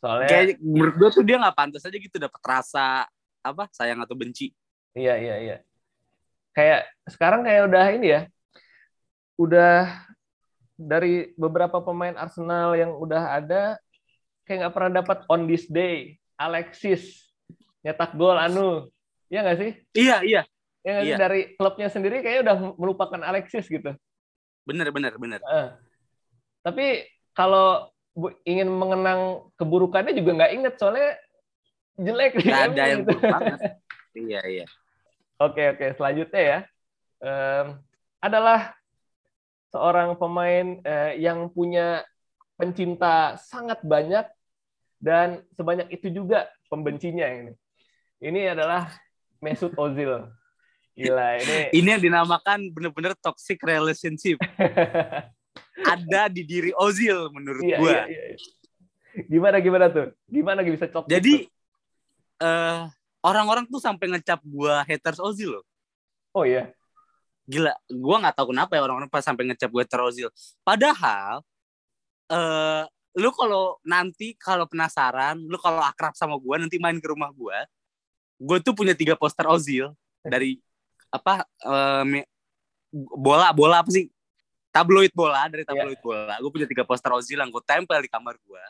Soalnya 0.00 0.28
Kayak 0.28 0.60
menurut 0.60 0.94
gua 1.00 1.10
tuh 1.12 1.24
dia 1.24 1.36
nggak 1.40 1.56
pantas 1.56 1.84
aja 1.84 1.96
gitu 1.96 2.16
dapat 2.16 2.40
rasa 2.44 3.08
apa 3.44 3.68
sayang 3.72 4.00
atau 4.00 4.16
benci. 4.16 4.52
iya 4.96 5.20
iya 5.20 5.36
iya. 5.40 5.56
Kayak 6.54 6.86
sekarang 7.10 7.44
kayak 7.44 7.66
udah 7.68 7.84
ini 7.92 8.06
ya. 8.08 8.20
Udah 9.34 9.90
dari 10.74 11.34
beberapa 11.38 11.78
pemain 11.82 12.14
Arsenal 12.18 12.74
yang 12.74 12.94
udah 12.98 13.42
ada 13.42 13.78
kayak 14.44 14.58
nggak 14.60 14.74
pernah 14.74 14.92
dapat 15.00 15.18
on 15.26 15.44
this 15.44 15.64
day 15.66 16.16
Alexis 16.34 17.28
nyetak 17.80 18.12
gol 18.12 18.34
anu. 18.34 18.88
Iya 19.28 19.40
nggak 19.42 19.58
sih? 19.58 19.70
Iya 19.92 20.16
iya, 20.22 20.42
Ya? 20.80 21.00
Iya. 21.00 21.16
dari 21.16 21.56
klubnya 21.56 21.88
sendiri 21.88 22.20
kayaknya 22.20 22.42
udah 22.44 22.56
melupakan 22.76 23.20
Alexis 23.20 23.66
gitu. 23.66 23.92
bener 24.64 24.88
bener 24.88 25.16
bener. 25.16 25.40
Eh. 25.40 25.68
Tapi 26.60 27.04
kalau 27.32 27.88
bu- 28.10 28.32
ingin 28.44 28.68
mengenang 28.68 29.44
keburukannya 29.54 30.12
juga 30.12 30.30
nggak 30.38 30.52
inget 30.54 30.74
soalnya 30.76 31.16
jelek 31.94 32.32
Nggak 32.34 32.48
MU 32.62 32.68
ada 32.70 32.82
yang 32.84 33.00
gitu. 33.00 33.08
buruk 33.10 33.22
banget. 33.24 33.58
Iya 34.14 34.40
iya. 34.46 34.66
Oke 35.36 35.62
oke 35.72 35.86
selanjutnya 35.94 36.42
ya 36.42 36.58
Em, 37.18 37.66
adalah 38.20 38.76
seorang 39.68 40.14
pemain 40.14 40.78
eh, 40.80 41.16
yang 41.18 41.48
punya 41.48 42.04
pencinta 42.54 43.34
sangat 43.38 43.82
banyak 43.82 44.26
dan 45.02 45.42
sebanyak 45.52 45.90
itu 45.92 46.08
juga 46.10 46.48
pembencinya 46.70 47.26
ini. 47.28 47.52
Ini 48.22 48.56
adalah 48.56 48.88
Mesut 49.42 49.74
Ozil. 49.76 50.24
Gila 50.94 51.42
ini. 51.42 51.58
Ini 51.82 51.88
yang 51.98 52.02
dinamakan 52.06 52.70
bener-bener 52.70 53.18
toxic 53.18 53.58
relationship. 53.60 54.38
Ada 55.92 56.30
di 56.30 56.46
diri 56.46 56.70
Ozil 56.78 57.28
menurut 57.34 57.66
Iya, 57.66 57.76
gua. 57.82 58.06
iya, 58.06 58.22
iya. 58.32 58.38
Gimana 59.26 59.58
gimana 59.58 59.86
tuh? 59.90 60.14
Gimana 60.30 60.62
bisa 60.62 60.86
cok? 60.86 61.10
Jadi 61.10 61.50
eh 62.42 62.80
orang-orang 63.26 63.66
tuh 63.66 63.82
sampai 63.82 64.06
ngecap 64.14 64.38
gua 64.46 64.86
haters 64.86 65.18
Ozil 65.18 65.58
loh. 65.58 65.64
Oh 66.30 66.46
iya. 66.46 66.70
Gila, 67.44 67.74
gua 67.90 68.16
nggak 68.24 68.34
tahu 68.38 68.54
kenapa 68.54 68.78
ya 68.78 68.82
orang-orang 68.86 69.10
pas 69.10 69.22
sampai 69.26 69.50
ngecap 69.50 69.70
gua 69.74 69.82
haters 69.82 70.06
Ozil. 70.14 70.28
Padahal 70.62 71.42
eh 72.30 72.84
lu 73.14 73.30
kalau 73.30 73.78
nanti 73.86 74.34
kalau 74.34 74.66
penasaran, 74.66 75.38
lu 75.38 75.54
kalau 75.60 75.80
akrab 75.84 76.18
sama 76.18 76.34
gua 76.40 76.58
nanti 76.58 76.82
main 76.82 76.98
ke 76.98 77.06
rumah 77.06 77.30
gua, 77.30 77.62
gua 78.40 78.58
tuh 78.58 78.74
punya 78.74 78.92
tiga 78.96 79.14
poster 79.14 79.46
Ozil 79.46 79.92
dari 80.24 80.58
apa 81.14 81.46
uh, 81.62 82.04
bola 83.14 83.54
bola 83.54 83.82
apa 83.84 83.90
sih? 83.92 84.10
Tabloid 84.74 85.14
bola 85.14 85.46
dari 85.46 85.62
tabloid 85.62 85.94
yeah. 85.94 86.02
bola. 86.02 86.34
Gue 86.42 86.50
punya 86.50 86.66
tiga 86.66 86.82
poster 86.82 87.06
Ozil 87.14 87.38
yang 87.38 87.46
gue 87.46 87.62
tempel 87.62 88.02
di 88.02 88.10
kamar 88.10 88.34
gue 88.42 88.62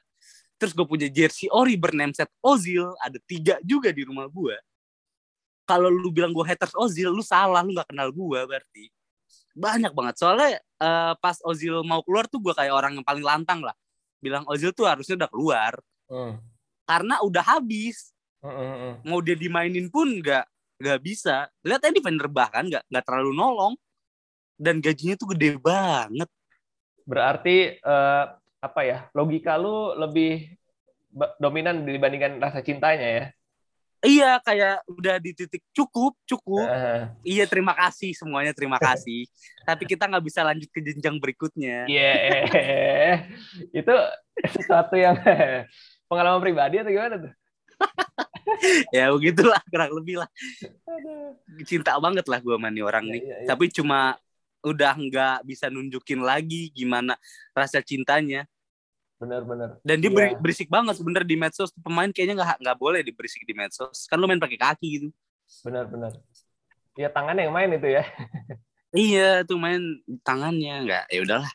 terus 0.58 0.72
gue 0.72 0.86
punya 0.86 1.10
jersey 1.10 1.50
ori 1.50 1.74
bernameset 1.74 2.30
Ozil 2.40 2.94
ada 3.02 3.18
tiga 3.26 3.58
juga 3.60 3.90
di 3.90 4.06
rumah 4.06 4.30
gue 4.30 4.56
kalau 5.66 5.90
lu 5.90 6.08
bilang 6.14 6.30
gue 6.30 6.44
haters 6.46 6.72
Ozil 6.78 7.10
lu 7.10 7.20
salah 7.20 7.60
lu 7.60 7.74
nggak 7.74 7.90
kenal 7.90 8.08
gue 8.08 8.40
berarti 8.46 8.84
banyak 9.54 9.94
banget 9.94 10.14
soalnya 10.18 10.58
uh, 10.82 11.14
pas 11.18 11.38
Ozil 11.46 11.80
mau 11.86 12.02
keluar 12.02 12.26
tuh 12.26 12.42
gue 12.42 12.54
kayak 12.54 12.74
orang 12.74 12.98
yang 12.98 13.06
paling 13.06 13.22
lantang 13.22 13.62
lah 13.62 13.74
bilang 14.18 14.42
Ozil 14.50 14.74
tuh 14.74 14.90
harusnya 14.90 15.14
udah 15.14 15.30
keluar 15.30 15.72
hmm. 16.10 16.34
karena 16.84 17.22
udah 17.22 17.44
habis 17.56 18.10
hmm, 18.42 18.50
hmm, 18.50 18.74
hmm. 18.74 18.94
mau 19.06 19.22
dia 19.22 19.38
dimainin 19.38 19.86
pun 19.88 20.10
nggak 20.10 20.44
nggak 20.82 21.00
bisa 21.00 21.46
lihat 21.62 21.86
aja 21.86 21.94
defender 21.94 22.26
bahkan 22.26 22.66
nggak 22.66 22.82
nggak 22.90 23.04
terlalu 23.06 23.32
nolong 23.32 23.74
dan 24.58 24.78
gajinya 24.78 25.14
tuh 25.18 25.34
gede 25.34 25.58
banget. 25.58 26.30
Berarti 27.04 27.78
uh, 27.82 28.24
apa 28.62 28.80
ya? 28.86 28.98
Logika 29.12 29.58
lu 29.58 29.92
lebih 29.98 30.54
dominan 31.38 31.84
dibandingkan 31.86 32.40
rasa 32.40 32.62
cintanya 32.62 33.06
ya? 33.06 33.24
Iya, 34.04 34.36
kayak 34.44 34.84
udah 34.84 35.16
di 35.16 35.32
titik 35.32 35.64
cukup, 35.72 36.12
cukup. 36.28 36.68
Uh. 36.68 37.08
Iya, 37.24 37.48
terima 37.48 37.72
kasih 37.72 38.12
semuanya, 38.12 38.52
terima 38.52 38.76
kasih. 38.76 39.24
Tapi 39.64 39.88
kita 39.88 40.04
nggak 40.04 40.24
bisa 40.24 40.44
lanjut 40.44 40.68
ke 40.68 40.84
jenjang 40.84 41.16
berikutnya. 41.16 41.88
Iya, 41.88 42.12
yeah. 42.52 43.16
itu 43.72 43.94
sesuatu 44.52 44.94
yang 45.00 45.16
pengalaman 46.12 46.44
pribadi 46.44 46.84
atau 46.84 46.92
gimana 46.92 47.16
tuh? 47.16 47.32
ya 48.96 49.10
begitulah 49.10 49.60
kurang 49.68 49.92
lebih 49.98 50.22
lah 50.22 50.28
cinta 51.66 51.96
banget 51.98 52.26
lah 52.28 52.38
gue 52.38 52.56
mani 52.56 52.80
orang 52.84 53.04
nih 53.08 53.22
ya, 53.22 53.36
ya. 53.44 53.48
tapi 53.54 53.70
cuma 53.72 54.14
udah 54.64 54.96
nggak 54.96 55.38
bisa 55.44 55.68
nunjukin 55.68 56.24
lagi 56.24 56.72
gimana 56.72 57.18
rasa 57.52 57.84
cintanya 57.84 58.48
benar-benar. 59.18 59.78
Dan 59.80 59.96
dia 60.02 60.10
ya. 60.10 60.36
berisik 60.36 60.68
banget 60.68 60.98
sebenarnya 60.98 61.28
di 61.28 61.38
medsos. 61.38 61.70
Pemain 61.80 62.10
kayaknya 62.10 62.42
nggak 62.42 62.58
nggak 62.60 62.78
boleh 62.78 63.00
diberisik 63.00 63.42
di 63.46 63.54
medsos. 63.56 64.06
Kan 64.10 64.18
lu 64.20 64.26
main 64.26 64.42
pakai 64.42 64.58
kaki 64.58 64.88
gitu. 65.00 65.08
Benar-benar. 65.64 66.18
Ya 66.94 67.10
tangannya 67.10 67.48
yang 67.48 67.54
main 67.54 67.70
itu 67.72 67.88
ya. 67.90 68.04
Iya 68.94 69.42
tuh 69.42 69.58
main 69.58 69.82
tangannya. 70.22 70.86
Nggak 70.86 71.04
ya 71.10 71.20
udahlah. 71.26 71.52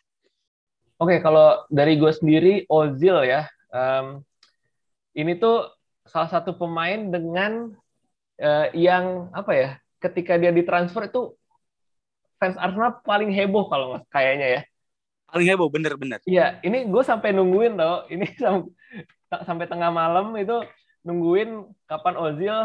Oke 1.00 1.24
kalau 1.24 1.64
dari 1.72 1.96
gue 1.96 2.12
sendiri 2.12 2.68
Ozil 2.68 3.16
ya. 3.24 3.48
Um, 3.72 4.28
ini 5.16 5.40
tuh 5.40 5.72
salah 6.04 6.28
satu 6.28 6.52
pemain 6.60 7.00
dengan 7.00 7.72
uh, 8.44 8.68
yang 8.76 9.32
apa 9.32 9.52
ya 9.56 9.70
ketika 10.04 10.36
dia 10.36 10.52
ditransfer 10.52 11.08
itu 11.08 11.32
fans 12.44 12.60
Arsenal 12.60 13.00
paling 13.08 13.32
heboh 13.32 13.72
kalau 13.72 14.04
kayaknya 14.12 14.48
ya. 14.60 14.62
Paling 15.30 15.48
heboh, 15.48 15.70
bener-bener. 15.70 16.20
Iya, 16.26 16.58
ini 16.66 16.90
gue 16.90 17.04
sampai 17.06 17.34
nungguin 17.34 17.78
tau. 17.78 18.06
Ini 18.10 18.26
sampai 19.48 19.66
tengah 19.70 19.94
malam 19.94 20.34
itu 20.38 20.66
nungguin 21.06 21.70
kapan 21.86 22.16
Ozil 22.18 22.58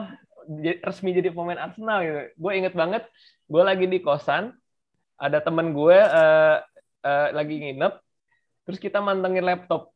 resmi 0.84 1.16
jadi 1.16 1.32
pemain 1.32 1.60
Arsenal 1.60 2.04
gitu. 2.04 2.20
Gue 2.40 2.52
inget 2.56 2.74
banget, 2.76 3.04
gue 3.48 3.62
lagi 3.64 3.86
di 3.88 4.00
kosan, 4.00 4.52
ada 5.16 5.40
temen 5.40 5.72
gue 5.72 5.96
uh, 5.96 6.60
uh, 7.04 7.28
lagi 7.32 7.60
nginep, 7.60 7.92
terus 8.68 8.78
kita 8.80 9.00
mantengin 9.00 9.44
laptop, 9.44 9.92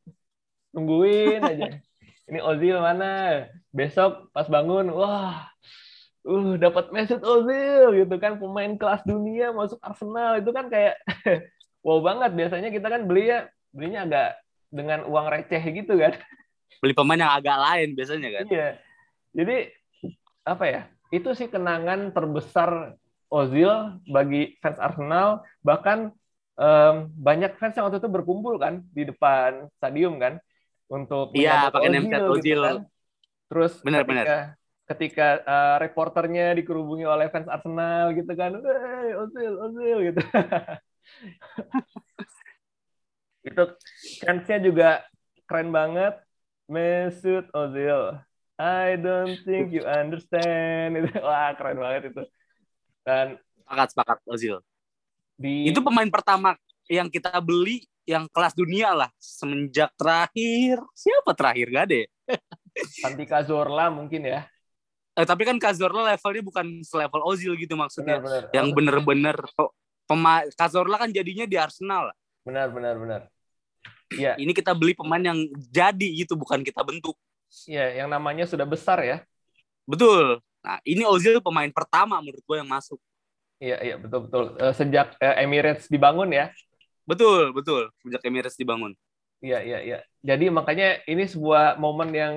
nungguin 0.72 1.44
aja. 1.44 1.68
Ini 2.28 2.44
Ozil 2.44 2.76
mana? 2.76 3.44
Besok 3.72 4.28
pas 4.36 4.44
bangun, 4.48 4.92
wah 4.92 5.48
uh 6.28 6.60
dapat 6.60 6.92
Mesut 6.92 7.24
Ozil 7.24 8.04
gitu 8.04 8.14
kan 8.20 8.36
pemain 8.36 8.76
kelas 8.76 9.00
dunia 9.08 9.48
masuk 9.56 9.80
Arsenal 9.80 10.36
itu 10.36 10.50
kan 10.52 10.68
kayak 10.68 11.00
wow 11.82 11.98
banget 12.02 12.30
biasanya 12.34 12.68
kita 12.72 12.86
kan 12.88 13.06
beli 13.06 13.30
ya 13.30 13.48
belinya 13.72 14.00
agak 14.06 14.28
dengan 14.68 15.00
uang 15.08 15.26
receh 15.32 15.62
gitu 15.72 15.94
kan 15.96 16.16
beli 16.82 16.94
pemain 16.94 17.20
yang 17.20 17.32
agak 17.32 17.56
lain 17.58 17.88
biasanya 17.96 18.28
kan 18.42 18.44
iya 18.50 18.68
jadi 19.34 19.56
apa 20.44 20.64
ya 20.64 20.80
itu 21.12 21.28
sih 21.36 21.48
kenangan 21.48 22.12
terbesar 22.12 22.96
Ozil 23.28 24.00
bagi 24.08 24.56
fans 24.64 24.80
Arsenal 24.80 25.44
bahkan 25.60 26.12
um, 26.56 27.12
banyak 27.12 27.56
fans 27.60 27.76
yang 27.76 27.88
waktu 27.88 28.00
itu 28.00 28.08
berkumpul 28.08 28.56
kan 28.56 28.80
di 28.92 29.04
depan 29.04 29.68
stadium 29.76 30.16
kan 30.16 30.40
untuk 30.88 31.36
iya 31.36 31.68
pakai 31.68 31.92
Ozil, 31.92 32.24
Ozil. 32.24 32.40
Gitu 32.40 32.64
kan. 32.64 32.76
terus 33.48 33.72
benar 33.84 34.02
benar 34.08 34.56
ketika 34.88 35.44
uh, 35.44 35.76
reporternya 35.84 36.56
dikerubungi 36.56 37.04
oleh 37.04 37.28
fans 37.28 37.44
Arsenal 37.44 38.16
gitu 38.16 38.32
kan, 38.32 38.56
Ozil, 38.56 39.52
Ozil 39.60 39.98
gitu. 40.08 40.20
itu 43.48 43.64
fansnya 44.22 44.58
juga 44.60 44.88
keren 45.48 45.72
banget. 45.72 46.20
Mesut 46.68 47.48
Ozil. 47.56 48.20
I 48.60 49.00
don't 49.00 49.40
think 49.46 49.72
you 49.72 49.88
understand. 49.88 51.00
Itu 51.00 51.16
wah 51.24 51.56
keren 51.56 51.80
banget 51.80 52.12
itu. 52.12 52.22
Dan 53.06 53.40
sepakat 53.64 53.88
sepakat 53.96 54.18
Ozil. 54.28 54.60
Di... 55.38 55.72
Itu 55.72 55.80
pemain 55.80 56.10
pertama 56.10 56.58
yang 56.88 57.08
kita 57.08 57.32
beli 57.40 57.88
yang 58.08 58.24
kelas 58.32 58.56
dunia 58.56 58.96
lah 58.96 59.12
semenjak 59.20 59.92
terakhir 60.00 60.80
siapa 60.96 61.36
terakhir 61.36 61.68
gak 61.68 61.86
deh 61.92 62.06
Santi 63.04 63.28
Cazorla 63.28 63.92
mungkin 63.92 64.24
ya 64.24 64.48
eh, 65.12 65.26
tapi 65.28 65.44
kan 65.44 65.60
Cazorla 65.60 66.16
levelnya 66.16 66.40
bukan 66.40 66.80
selevel 66.86 67.26
Ozil 67.26 67.58
gitu 67.58 67.74
maksudnya. 67.74 68.22
Benar, 68.22 68.48
benar. 68.48 68.54
Yang 68.54 68.66
bener-bener 68.70 69.36
pemain 70.08 70.48
Cazorla 70.56 70.96
kan 70.96 71.12
jadinya 71.12 71.44
di 71.44 71.60
Arsenal. 71.60 72.08
Benar, 72.48 72.72
benar, 72.72 72.96
benar. 72.96 73.20
Iya. 74.08 74.40
Ini 74.40 74.56
kita 74.56 74.72
beli 74.72 74.96
pemain 74.96 75.20
yang 75.20 75.36
jadi 75.68 76.08
gitu, 76.24 76.32
bukan 76.32 76.64
kita 76.64 76.80
bentuk. 76.80 77.12
Iya, 77.68 78.04
yang 78.04 78.08
namanya 78.08 78.48
sudah 78.48 78.64
besar 78.64 79.04
ya. 79.04 79.20
Betul. 79.84 80.40
Nah, 80.64 80.80
ini 80.88 81.04
Ozil 81.04 81.44
pemain 81.44 81.68
pertama 81.68 82.16
menurut 82.24 82.40
gue 82.40 82.56
yang 82.56 82.68
masuk. 82.68 82.96
Iya, 83.60 83.76
iya, 83.84 83.96
betul, 84.00 84.28
betul. 84.28 84.44
Uh, 84.56 84.72
sejak 84.72 85.12
uh, 85.20 85.36
Emirates 85.36 85.90
dibangun 85.92 86.32
ya. 86.32 86.48
Betul, 87.04 87.52
betul. 87.52 87.92
Sejak 88.00 88.24
Emirates 88.24 88.56
dibangun. 88.56 88.96
Iya, 89.44 89.60
iya, 89.62 89.78
iya. 89.84 89.98
Jadi 90.24 90.48
makanya 90.48 91.04
ini 91.04 91.28
sebuah 91.28 91.76
momen 91.76 92.10
yang 92.10 92.32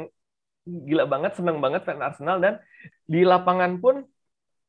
gila 0.67 1.09
banget, 1.09 1.39
seneng 1.39 1.57
banget 1.57 1.87
fan 1.87 1.97
Arsenal 2.03 2.37
dan 2.37 2.61
di 3.09 3.25
lapangan 3.25 3.81
pun 3.81 4.05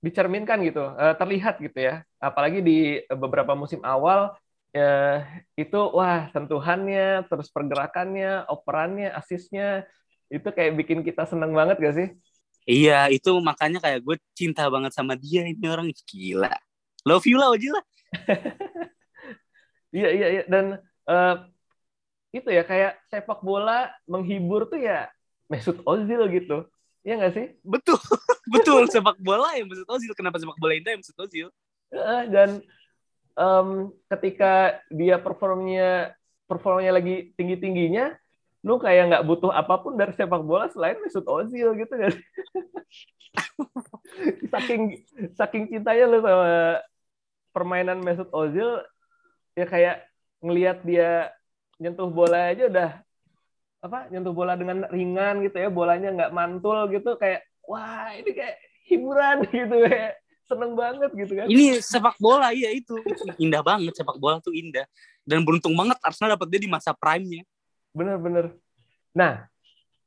dicerminkan 0.02 0.58
gitu, 0.66 0.82
uh, 0.82 1.14
terlihat 1.14 1.62
gitu 1.62 1.78
ya. 1.78 2.02
Apalagi 2.18 2.58
di 2.58 2.98
beberapa 3.06 3.54
musim 3.54 3.78
awal 3.86 4.34
uh, 4.74 5.16
itu 5.54 5.80
wah 5.94 6.26
sentuhannya, 6.34 7.24
terus 7.30 7.48
pergerakannya, 7.54 8.50
operannya, 8.50 9.14
asisnya 9.14 9.86
itu 10.26 10.48
kayak 10.50 10.74
bikin 10.74 11.06
kita 11.06 11.22
seneng 11.24 11.54
banget 11.54 11.78
gak 11.78 11.94
sih? 11.94 12.08
Iya, 12.66 13.10
itu 13.10 13.30
makanya 13.42 13.82
kayak 13.82 14.02
gue 14.06 14.16
cinta 14.38 14.66
banget 14.70 14.94
sama 14.94 15.18
dia 15.18 15.42
ini 15.46 15.66
orang 15.66 15.90
gila. 16.06 16.52
Love 17.02 17.26
you 17.26 17.38
lah 17.38 17.54
aja 17.54 17.68
lah. 17.74 17.84
iya 19.96 20.08
iya 20.14 20.26
iya 20.40 20.42
dan 20.48 20.78
uh, 21.10 21.36
itu 22.32 22.48
ya 22.48 22.64
kayak 22.64 23.02
sepak 23.12 23.44
bola 23.44 23.92
menghibur 24.08 24.70
tuh 24.70 24.80
ya 24.80 25.10
Mesut 25.50 25.82
Ozil 25.84 26.22
gitu. 26.32 26.64
Iya 27.02 27.18
nggak 27.18 27.34
sih? 27.34 27.46
Betul, 27.66 27.98
betul 28.54 28.82
sepak 28.86 29.18
bola 29.18 29.58
ya 29.58 29.66
Mesut 29.66 29.88
Ozil. 29.90 30.14
Kenapa 30.14 30.38
sepak 30.38 30.58
bola 30.58 30.78
indah 30.78 30.94
ya 30.94 30.98
Mesut 31.02 31.18
Ozil? 31.18 31.50
Dan 32.30 32.62
um, 33.34 33.90
ketika 34.06 34.78
dia 34.88 35.18
performnya 35.18 36.14
performnya 36.46 36.94
lagi 36.94 37.34
tinggi 37.34 37.58
tingginya, 37.58 38.14
lu 38.62 38.78
kayak 38.78 39.10
nggak 39.10 39.26
butuh 39.26 39.50
apa 39.50 39.82
pun 39.82 39.98
dari 39.98 40.14
sepak 40.14 40.46
bola 40.46 40.70
selain 40.70 40.98
Mesut 41.02 41.26
Ozil 41.26 41.74
gitu 41.74 41.94
kan? 41.94 42.14
saking 44.54 44.82
saking 45.34 45.64
cintanya 45.74 46.06
lu 46.06 46.22
sama 46.22 46.78
permainan 47.50 47.98
Mesut 47.98 48.30
Ozil, 48.30 48.78
ya 49.58 49.66
kayak 49.66 50.06
ngelihat 50.38 50.86
dia 50.86 51.34
nyentuh 51.82 52.06
bola 52.06 52.54
aja 52.54 52.70
udah 52.70 52.90
apa 53.82 54.06
nyentuh 54.14 54.30
bola 54.30 54.54
dengan 54.54 54.86
ringan 54.86 55.42
gitu 55.42 55.58
ya 55.58 55.66
bolanya 55.66 56.14
nggak 56.14 56.30
mantul 56.30 56.86
gitu 56.86 57.18
kayak 57.18 57.42
wah 57.66 58.14
ini 58.14 58.30
kayak 58.30 58.56
hiburan 58.86 59.36
gitu 59.54 59.76
ya. 59.86 60.14
Seneng 60.46 60.74
banget 60.76 61.10
gitu 61.16 61.32
kan. 61.38 61.46
Ini 61.48 61.80
sepak 61.80 62.18
bola 62.20 62.52
iya 62.52 62.70
itu. 62.70 62.98
Indah 63.40 63.62
banget 63.64 63.94
sepak 63.96 64.18
bola 64.18 64.42
tuh 64.42 64.52
indah. 64.52 64.84
Dan 65.22 65.46
beruntung 65.46 65.72
banget 65.72 65.96
Arsenal 66.02 66.34
dapat 66.34 66.50
dia 66.50 66.60
di 66.60 66.70
masa 66.70 66.92
prime-nya. 66.92 67.46
Bener-bener 67.94 68.56
nah 69.12 69.44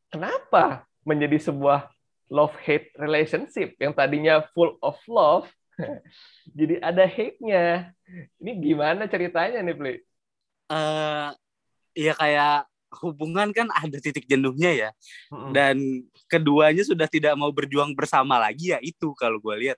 kenapa 0.09 0.89
menjadi 1.05 1.37
sebuah 1.37 1.93
love 2.33 2.57
hate 2.65 2.89
relationship 2.97 3.77
yang 3.77 3.93
tadinya 3.93 4.41
full 4.57 4.81
of 4.81 4.97
love 5.05 5.45
jadi 6.57 6.79
ada 6.79 7.03
hate-nya? 7.03 7.91
Ini 8.39 8.51
gimana 8.63 9.07
ceritanya 9.11 9.59
nih 9.59 9.75
Pli? 9.75 9.95
Uh, 10.71 11.29
ya 11.93 12.15
kayak 12.17 12.65
hubungan 13.03 13.51
kan 13.51 13.67
ada 13.73 13.97
titik 13.99 14.29
jenuhnya 14.29 14.71
ya. 14.71 14.89
Mm-hmm. 15.33 15.51
Dan 15.51 15.75
keduanya 16.29 16.83
sudah 16.85 17.09
tidak 17.09 17.35
mau 17.35 17.51
berjuang 17.51 17.91
bersama 17.97 18.39
lagi 18.39 18.71
ya 18.71 18.79
itu 18.79 19.11
kalau 19.17 19.41
gue 19.41 19.55
lihat. 19.67 19.77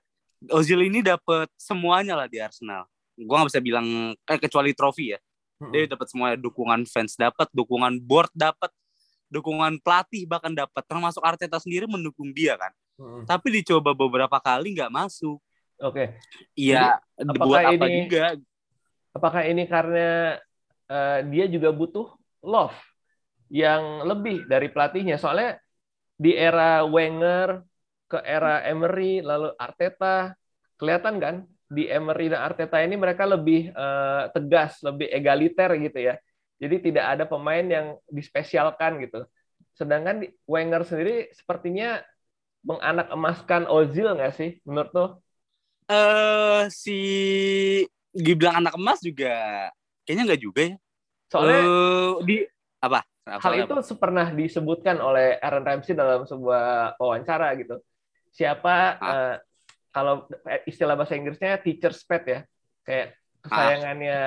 Ozil 0.54 0.86
ini 0.86 1.02
dapat 1.02 1.50
semuanya 1.58 2.14
lah 2.14 2.30
di 2.30 2.38
Arsenal. 2.38 2.86
Gua 3.18 3.42
nggak 3.42 3.50
bisa 3.50 3.58
bilang 3.58 4.14
eh 4.14 4.38
kecuali 4.38 4.70
trofi 4.70 5.10
ya. 5.10 5.18
Dia 5.74 5.90
dapat 5.90 6.06
semuanya 6.06 6.38
dukungan 6.38 6.86
fans 6.86 7.18
dapat, 7.18 7.50
dukungan 7.50 7.98
board 7.98 8.30
dapat, 8.30 8.70
dukungan 9.26 9.82
pelatih 9.82 10.30
bahkan 10.30 10.54
dapat. 10.54 10.86
Termasuk 10.86 11.18
Arteta 11.26 11.58
sendiri 11.58 11.90
mendukung 11.90 12.30
dia 12.30 12.54
kan. 12.54 12.70
Hmm. 12.94 13.26
Tapi 13.26 13.58
dicoba 13.58 13.90
beberapa 13.90 14.38
kali 14.38 14.78
nggak 14.78 14.94
masuk. 14.94 15.42
Oke. 15.82 15.94
Okay. 15.94 16.06
Iya, 16.54 17.02
buat 17.34 17.74
apa 17.74 17.86
ini, 17.90 18.06
juga. 18.06 18.38
Apakah 19.10 19.42
ini 19.50 19.66
karena 19.66 20.38
uh, 20.86 21.18
dia 21.26 21.50
juga 21.50 21.74
butuh 21.74 22.14
love 22.46 22.74
yang 23.48 24.04
lebih 24.04 24.44
dari 24.48 24.68
pelatihnya? 24.68 25.16
Soalnya 25.16 25.58
di 26.18 26.34
era 26.34 26.84
Wenger 26.84 27.62
ke 28.08 28.18
era 28.24 28.64
Emery 28.64 29.20
lalu 29.20 29.52
Arteta 29.60 30.32
kelihatan 30.80 31.20
kan 31.20 31.34
di 31.68 31.84
Emery 31.84 32.32
dan 32.32 32.48
Arteta 32.48 32.80
ini 32.80 32.96
mereka 32.96 33.28
lebih 33.28 33.68
uh, 33.76 34.32
tegas, 34.32 34.80
lebih 34.80 35.12
egaliter 35.12 35.68
gitu 35.76 35.98
ya. 36.00 36.14
Jadi 36.58 36.90
tidak 36.90 37.04
ada 37.14 37.24
pemain 37.28 37.62
yang 37.62 37.94
dispesialkan 38.08 38.98
gitu. 39.04 39.22
Sedangkan 39.76 40.26
Wenger 40.48 40.82
sendiri 40.82 41.30
sepertinya 41.36 42.00
menganak 42.66 43.12
emaskan 43.14 43.68
Ozil 43.70 44.10
nggak 44.16 44.34
sih 44.34 44.50
menurut 44.66 44.90
tuh? 44.90 45.10
Eh 45.86 45.94
uh, 45.94 46.62
si 46.72 46.98
dibilang 48.10 48.64
anak 48.64 48.74
emas 48.74 48.98
juga 49.04 49.68
kayaknya 50.02 50.34
nggak 50.34 50.42
juga 50.42 50.60
ya. 50.64 50.74
Soalnya 51.28 51.62
uh, 51.62 52.12
di 52.24 52.42
apa? 52.80 53.04
Hal 53.28 53.52
itu 53.60 53.74
apa? 53.76 53.94
pernah 54.00 54.26
disebutkan 54.32 54.96
oleh 54.96 55.36
Aaron 55.44 55.66
Ramsey 55.66 55.92
dalam 55.92 56.24
sebuah 56.24 56.96
wawancara 56.96 57.52
gitu. 57.60 57.76
Siapa 58.32 58.74
uh, 58.96 59.34
kalau 59.92 60.24
istilah 60.64 60.96
bahasa 60.96 61.18
Inggrisnya 61.18 61.60
teacher's 61.60 62.00
pet 62.08 62.24
ya. 62.24 62.40
Kayak 62.88 63.20
kesayangannya 63.44 64.20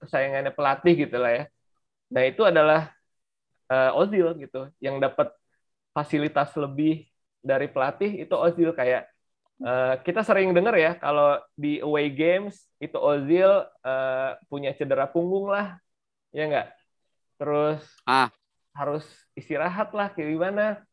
kesayangannya 0.00 0.52
pelatih 0.56 0.94
gitu 1.06 1.16
lah 1.20 1.32
ya. 1.32 1.44
Nah 2.12 2.22
itu 2.24 2.42
adalah 2.48 2.80
uh, 3.68 4.00
Ozil 4.00 4.32
gitu 4.40 4.72
yang 4.80 4.96
dapat 4.96 5.28
fasilitas 5.92 6.56
lebih 6.56 7.04
dari 7.44 7.68
pelatih. 7.68 8.24
Itu 8.24 8.40
Ozil 8.40 8.72
kayak 8.72 9.04
uh, 9.60 10.00
kita 10.00 10.24
sering 10.24 10.56
dengar 10.56 10.72
ya 10.80 10.96
kalau 10.96 11.36
di 11.52 11.84
away 11.84 12.08
games 12.08 12.64
itu 12.80 12.96
Ozil 12.96 13.68
uh, 13.84 14.30
punya 14.48 14.72
cedera 14.72 15.04
punggung 15.04 15.52
lah. 15.52 15.76
Ya 16.32 16.48
enggak 16.48 16.76
terus 17.36 17.84
ah. 18.08 18.32
Harus 18.76 19.08
istirahat 19.32 19.88
lah 19.96 20.12
kayak 20.12 20.36
gimana 20.36 20.84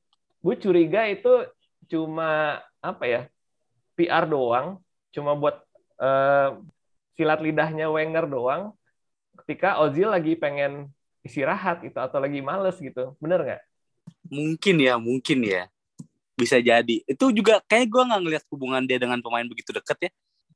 gue 0.44 0.56
curiga 0.60 1.08
itu 1.08 1.48
cuma 1.88 2.60
apa 2.84 3.04
ya 3.08 3.22
PR 3.94 4.26
doang, 4.26 4.82
cuma 5.14 5.38
buat 5.38 5.62
uh, 6.02 6.60
silat 7.14 7.40
lidahnya 7.40 7.88
Wenger 7.94 8.26
doang. 8.26 8.74
Ketika 9.46 9.82
Ozil 9.82 10.10
lagi 10.10 10.34
pengen 10.38 10.90
istirahat 11.22 11.86
itu 11.86 11.98
atau 11.98 12.18
lagi 12.22 12.42
males 12.42 12.78
gitu, 12.78 13.14
bener 13.22 13.40
nggak? 13.46 13.62
Mungkin 14.34 14.76
ya, 14.82 14.98
mungkin 14.98 15.40
ya, 15.46 15.70
bisa 16.34 16.58
jadi. 16.58 17.06
Itu 17.06 17.30
juga 17.30 17.62
kayak 17.70 17.88
gue 17.90 18.04
nggak 18.04 18.22
ngeliat 18.22 18.44
hubungan 18.50 18.84
dia 18.84 18.98
dengan 18.98 19.22
pemain 19.22 19.46
begitu 19.46 19.72
deket 19.74 20.10
ya. 20.10 20.12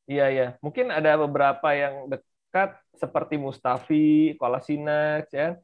Iya 0.08 0.26
iya, 0.32 0.48
mungkin 0.64 0.88
ada 0.88 1.20
beberapa 1.20 1.68
yang 1.76 2.08
dekat 2.08 2.80
seperti 2.96 3.36
Mustafi, 3.36 4.40
Kolasinac 4.40 5.30
ya. 5.30 5.60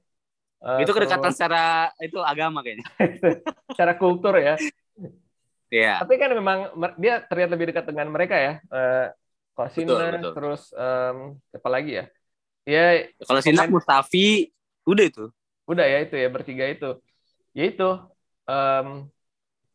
Uh, 0.64 0.80
itu 0.80 0.96
kedekatan 0.96 1.28
terus... 1.28 1.36
secara 1.36 1.92
itu 2.00 2.24
agama 2.24 2.64
kayaknya. 2.64 2.88
secara 3.76 3.94
kultur 4.00 4.40
ya. 4.40 4.56
Iya. 5.68 6.00
Tapi 6.00 6.16
kan 6.16 6.32
memang 6.32 6.72
dia 6.96 7.20
terlihat 7.28 7.50
lebih 7.52 7.76
dekat 7.76 7.84
dengan 7.84 8.08
mereka 8.08 8.40
ya. 8.40 8.54
Uh, 8.72 9.12
kalau 9.54 9.70
Sina, 9.70 10.18
terus 10.34 10.72
um, 10.74 11.38
apa 11.52 11.70
lagi 11.70 12.00
ya? 12.00 12.06
Ya. 12.64 13.12
Kalau 13.28 13.42
Sina, 13.44 13.68
Mustafi, 13.68 14.50
udah 14.88 15.06
itu. 15.06 15.26
Udah 15.68 15.86
ya 15.86 16.00
itu 16.02 16.16
ya 16.16 16.32
bertiga 16.32 16.66
itu. 16.72 16.96
Ya 17.52 17.64
itu. 17.68 17.90
Um, 18.48 19.12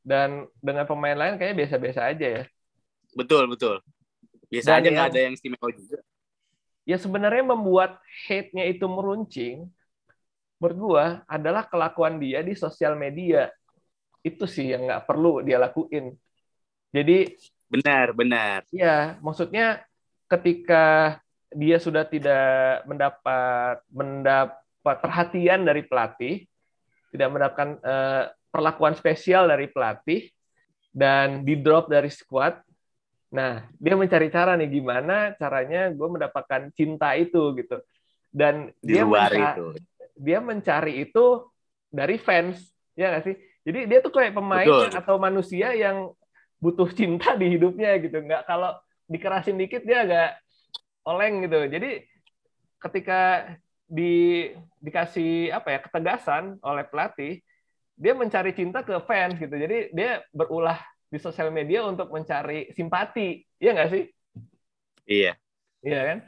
dan 0.08 0.48
dengan 0.64 0.88
pemain 0.88 1.14
lain 1.14 1.36
kayaknya 1.36 1.68
biasa-biasa 1.68 2.00
aja 2.10 2.26
ya. 2.40 2.44
Betul 3.12 3.44
betul. 3.44 3.84
Biasa 4.48 4.78
dan 4.78 4.78
aja 4.80 4.88
nggak 4.88 5.08
ada 5.12 5.20
yang 5.20 5.34
istimewa 5.36 5.68
juga. 5.76 5.98
Ya 6.88 6.96
sebenarnya 6.96 7.44
membuat 7.44 8.00
hate-nya 8.24 8.64
itu 8.64 8.88
meruncing, 8.88 9.68
menurut 10.58 10.78
gua 10.78 11.06
adalah 11.30 11.66
kelakuan 11.66 12.18
dia 12.18 12.42
di 12.42 12.54
sosial 12.58 12.98
media 12.98 13.50
itu 14.26 14.44
sih 14.44 14.74
yang 14.74 14.90
nggak 14.90 15.06
perlu 15.06 15.40
dia 15.40 15.56
lakuin. 15.58 16.12
Jadi 16.90 17.38
benar, 17.70 18.12
benar. 18.12 18.66
Ya, 18.74 19.16
maksudnya 19.22 19.82
ketika 20.28 21.16
dia 21.48 21.80
sudah 21.80 22.04
tidak 22.04 22.84
mendapat 22.84 23.80
mendapat 23.88 24.96
perhatian 25.00 25.64
dari 25.64 25.82
pelatih, 25.86 26.44
tidak 27.12 27.28
mendapatkan 27.32 27.70
uh, 27.80 28.24
perlakuan 28.52 28.96
spesial 28.96 29.48
dari 29.48 29.68
pelatih 29.68 30.28
dan 30.92 31.44
di 31.44 31.56
drop 31.56 31.88
dari 31.88 32.10
squad. 32.12 32.60
Nah, 33.28 33.68
dia 33.76 33.92
mencari 33.92 34.32
cara 34.32 34.56
nih 34.56 34.80
gimana 34.80 35.36
caranya 35.36 35.92
gue 35.92 36.08
mendapatkan 36.08 36.72
cinta 36.72 37.12
itu 37.16 37.52
gitu. 37.60 37.80
Dan 38.28 38.72
di 38.80 38.96
dia 38.96 39.04
luar 39.04 39.32
itu. 39.32 39.76
Dia 40.18 40.42
mencari 40.42 41.06
itu 41.06 41.46
dari 41.88 42.18
fans, 42.18 42.58
ya 42.98 43.14
nggak 43.14 43.24
sih? 43.24 43.36
Jadi 43.62 43.80
dia 43.86 43.98
tuh 44.02 44.12
kayak 44.12 44.34
pemain 44.34 44.66
Betul. 44.66 44.90
atau 44.92 45.16
manusia 45.16 45.72
yang 45.72 46.10
butuh 46.58 46.90
cinta 46.90 47.38
di 47.38 47.54
hidupnya 47.54 47.94
gitu. 48.02 48.18
Nggak 48.18 48.44
kalau 48.50 48.74
dikerasin 49.06 49.56
dikit 49.56 49.86
dia 49.86 50.04
agak 50.04 50.30
oleng 51.06 51.46
gitu. 51.46 51.64
Jadi 51.70 52.04
ketika 52.78 53.54
di 53.88 54.52
dikasih 54.84 55.54
apa 55.54 55.68
ya 55.72 55.78
ketegasan 55.80 56.60
oleh 56.60 56.84
pelatih, 56.84 57.40
dia 57.96 58.12
mencari 58.12 58.52
cinta 58.52 58.84
ke 58.84 58.94
fans 59.08 59.40
gitu. 59.40 59.54
Jadi 59.54 59.94
dia 59.96 60.22
berulah 60.30 60.78
di 61.08 61.16
sosial 61.16 61.48
media 61.48 61.88
untuk 61.88 62.12
mencari 62.12 62.68
simpati, 62.76 63.40
iya 63.56 63.72
nggak 63.72 63.90
sih? 63.90 64.04
Iya. 65.08 65.32
Iya 65.80 66.00
kan? 66.04 66.18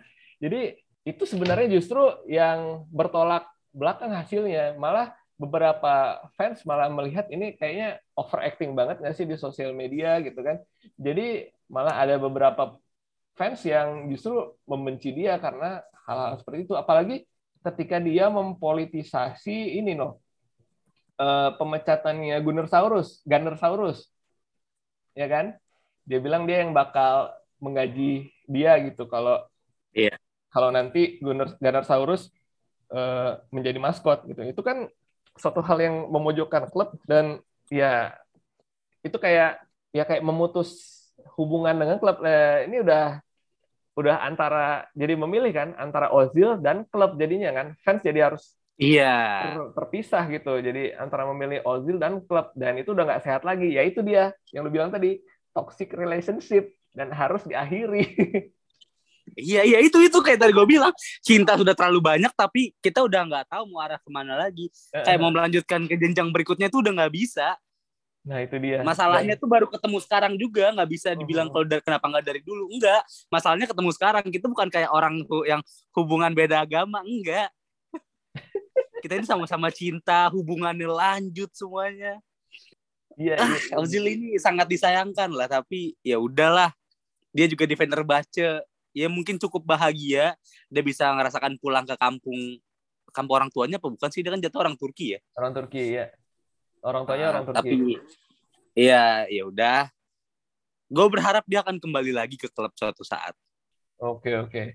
Jadi 0.40 0.60
itu 1.04 1.24
sebenarnya 1.28 1.68
justru 1.68 2.00
yang 2.28 2.88
bertolak 2.88 3.44
belakang 3.70 4.12
hasilnya. 4.14 4.76
Malah 4.76 5.14
beberapa 5.40 6.20
fans 6.36 6.60
malah 6.68 6.92
melihat 6.92 7.24
ini 7.32 7.56
kayaknya 7.56 7.96
overacting 8.12 8.76
banget 8.76 9.00
nggak 9.00 9.16
sih 9.16 9.24
di 9.24 9.40
sosial 9.40 9.72
media 9.72 10.20
gitu 10.20 10.40
kan. 10.44 10.60
Jadi 11.00 11.48
malah 11.72 11.96
ada 11.96 12.20
beberapa 12.20 12.76
fans 13.38 13.64
yang 13.64 14.10
justru 14.12 14.36
membenci 14.68 15.16
dia 15.16 15.40
karena 15.40 15.80
hal-hal 16.04 16.36
seperti 16.42 16.68
itu. 16.68 16.74
Apalagi 16.76 17.24
ketika 17.60 17.96
dia 18.00 18.28
mempolitisasi 18.28 19.80
ini 19.80 19.96
noh 19.96 20.20
pemecatannya 21.60 22.40
Gunner 22.40 22.64
Saurus, 22.64 23.20
Gunner 23.28 23.52
Saurus, 23.60 24.08
ya 25.12 25.28
kan? 25.28 25.52
Dia 26.08 26.16
bilang 26.16 26.48
dia 26.48 26.64
yang 26.64 26.72
bakal 26.72 27.36
menggaji 27.60 28.32
dia 28.48 28.80
gitu 28.82 29.04
kalau 29.04 29.44
iya. 29.92 30.16
kalau 30.48 30.72
nanti 30.72 31.20
Gunner 31.20 31.54
Gunner 31.60 31.84
Saurus 31.84 32.32
uh, 32.90 33.40
menjadi 33.54 33.78
maskot 33.78 34.26
gitu. 34.26 34.42
Itu 34.46 34.62
kan 34.62 34.90
suatu 35.38 35.62
hal 35.64 35.78
yang 35.80 35.96
memojokkan 36.10 36.68
klub 36.68 36.98
dan 37.06 37.40
ya 37.70 38.12
itu 39.00 39.16
kayak 39.16 39.62
ya 39.94 40.04
kayak 40.04 40.26
memutus 40.26 41.00
hubungan 41.38 41.76
dengan 41.76 41.96
klub. 41.96 42.20
Eh, 42.22 42.68
ini 42.68 42.82
udah 42.84 43.18
udah 43.98 44.16
antara 44.22 44.86
jadi 44.96 45.18
memilih 45.18 45.52
kan 45.52 45.68
antara 45.76 46.08
Ozil 46.14 46.58
dan 46.60 46.86
klub 46.88 47.16
jadinya 47.16 47.50
kan. 47.54 47.66
Fans 47.82 48.02
jadi 48.04 48.30
harus 48.30 48.56
iya. 48.80 49.54
ter, 49.54 49.60
terpisah 49.76 50.24
gitu. 50.30 50.60
Jadi 50.60 50.94
antara 50.94 51.26
memilih 51.30 51.64
Ozil 51.64 51.96
dan 51.96 52.22
klub. 52.24 52.52
Dan 52.56 52.80
itu 52.80 52.92
udah 52.92 53.04
nggak 53.06 53.22
sehat 53.24 53.42
lagi. 53.42 53.72
Ya 53.74 53.82
itu 53.86 54.00
dia 54.04 54.34
yang 54.54 54.66
lu 54.66 54.72
bilang 54.72 54.92
tadi 54.92 55.20
toxic 55.54 55.92
relationship. 55.94 56.74
Dan 56.90 57.14
harus 57.14 57.46
diakhiri 57.46 58.02
Iya 59.36 59.62
iya 59.62 59.78
itu 59.82 59.98
itu 60.02 60.18
kayak 60.18 60.42
tadi 60.42 60.52
gue 60.54 60.66
bilang 60.66 60.94
cinta 61.22 61.54
sudah 61.54 61.74
terlalu 61.76 62.00
banyak 62.02 62.32
tapi 62.34 62.74
kita 62.82 63.04
udah 63.04 63.26
nggak 63.26 63.44
tahu 63.50 63.70
mau 63.70 63.84
arah 63.84 64.00
ke 64.00 64.10
mana 64.10 64.34
lagi. 64.38 64.70
Kayak 64.90 65.18
mau 65.22 65.30
melanjutkan 65.30 65.86
ke 65.86 65.94
jenjang 65.98 66.30
berikutnya 66.34 66.72
tuh 66.72 66.82
udah 66.82 66.92
nggak 67.02 67.12
bisa. 67.14 67.54
Nah 68.20 68.44
itu 68.44 68.56
dia. 68.60 68.84
Masalahnya 68.84 69.34
tuh 69.38 69.48
baru 69.48 69.66
ketemu 69.70 69.98
sekarang 70.04 70.32
juga 70.36 70.68
nggak 70.76 70.90
bisa 70.90 71.16
dibilang 71.16 71.48
oh. 71.48 71.52
kalau 71.56 71.66
dari, 71.66 71.82
kenapa 71.82 72.04
nggak 72.10 72.24
dari 72.24 72.40
dulu 72.44 72.68
enggak. 72.68 73.02
Masalahnya 73.32 73.66
ketemu 73.70 73.90
sekarang 73.96 74.24
kita 74.28 74.46
bukan 74.48 74.68
kayak 74.68 74.90
orang 74.92 75.24
yang 75.48 75.60
hubungan 75.96 76.32
beda 76.36 76.64
agama 76.64 77.00
enggak. 77.00 77.48
kita 79.02 79.16
ini 79.16 79.26
sama-sama 79.26 79.72
cinta 79.72 80.28
hubungannya 80.28 80.88
lanjut 80.88 81.48
semuanya. 81.56 82.20
Iya. 83.16 83.36
Ah, 83.40 83.56
iya. 83.56 83.74
Ozil 83.80 84.04
ini 84.04 84.36
sangat 84.36 84.68
disayangkan 84.68 85.32
lah 85.32 85.48
tapi 85.48 85.96
ya 86.04 86.20
udahlah 86.20 86.72
dia 87.30 87.46
juga 87.46 87.64
defender 87.66 88.02
baca 88.02 88.62
ya 88.96 89.06
mungkin 89.06 89.38
cukup 89.38 89.62
bahagia 89.62 90.34
dia 90.66 90.82
bisa 90.82 91.10
ngerasakan 91.14 91.58
pulang 91.62 91.86
ke 91.86 91.94
kampung 91.94 92.58
kampung 93.10 93.36
orang 93.42 93.50
tuanya 93.50 93.78
apa 93.78 93.90
bukan 93.90 94.10
sih 94.10 94.22
dia 94.22 94.30
kan 94.34 94.42
jatuh 94.42 94.66
orang 94.66 94.76
Turki 94.78 95.18
ya 95.18 95.20
orang 95.38 95.52
Turki 95.54 95.84
ya 95.94 96.06
orang 96.82 97.02
tuanya 97.06 97.24
nah, 97.26 97.32
orang 97.34 97.44
Turki 97.46 97.58
tapi 97.58 97.74
iya 98.74 99.26
ya 99.26 99.42
udah 99.46 99.90
gue 100.90 101.06
berharap 101.06 101.46
dia 101.46 101.62
akan 101.62 101.78
kembali 101.78 102.10
lagi 102.10 102.34
ke 102.34 102.50
klub 102.50 102.74
suatu 102.74 103.06
saat. 103.06 103.32
Oke 104.02 104.34
oke. 104.34 104.74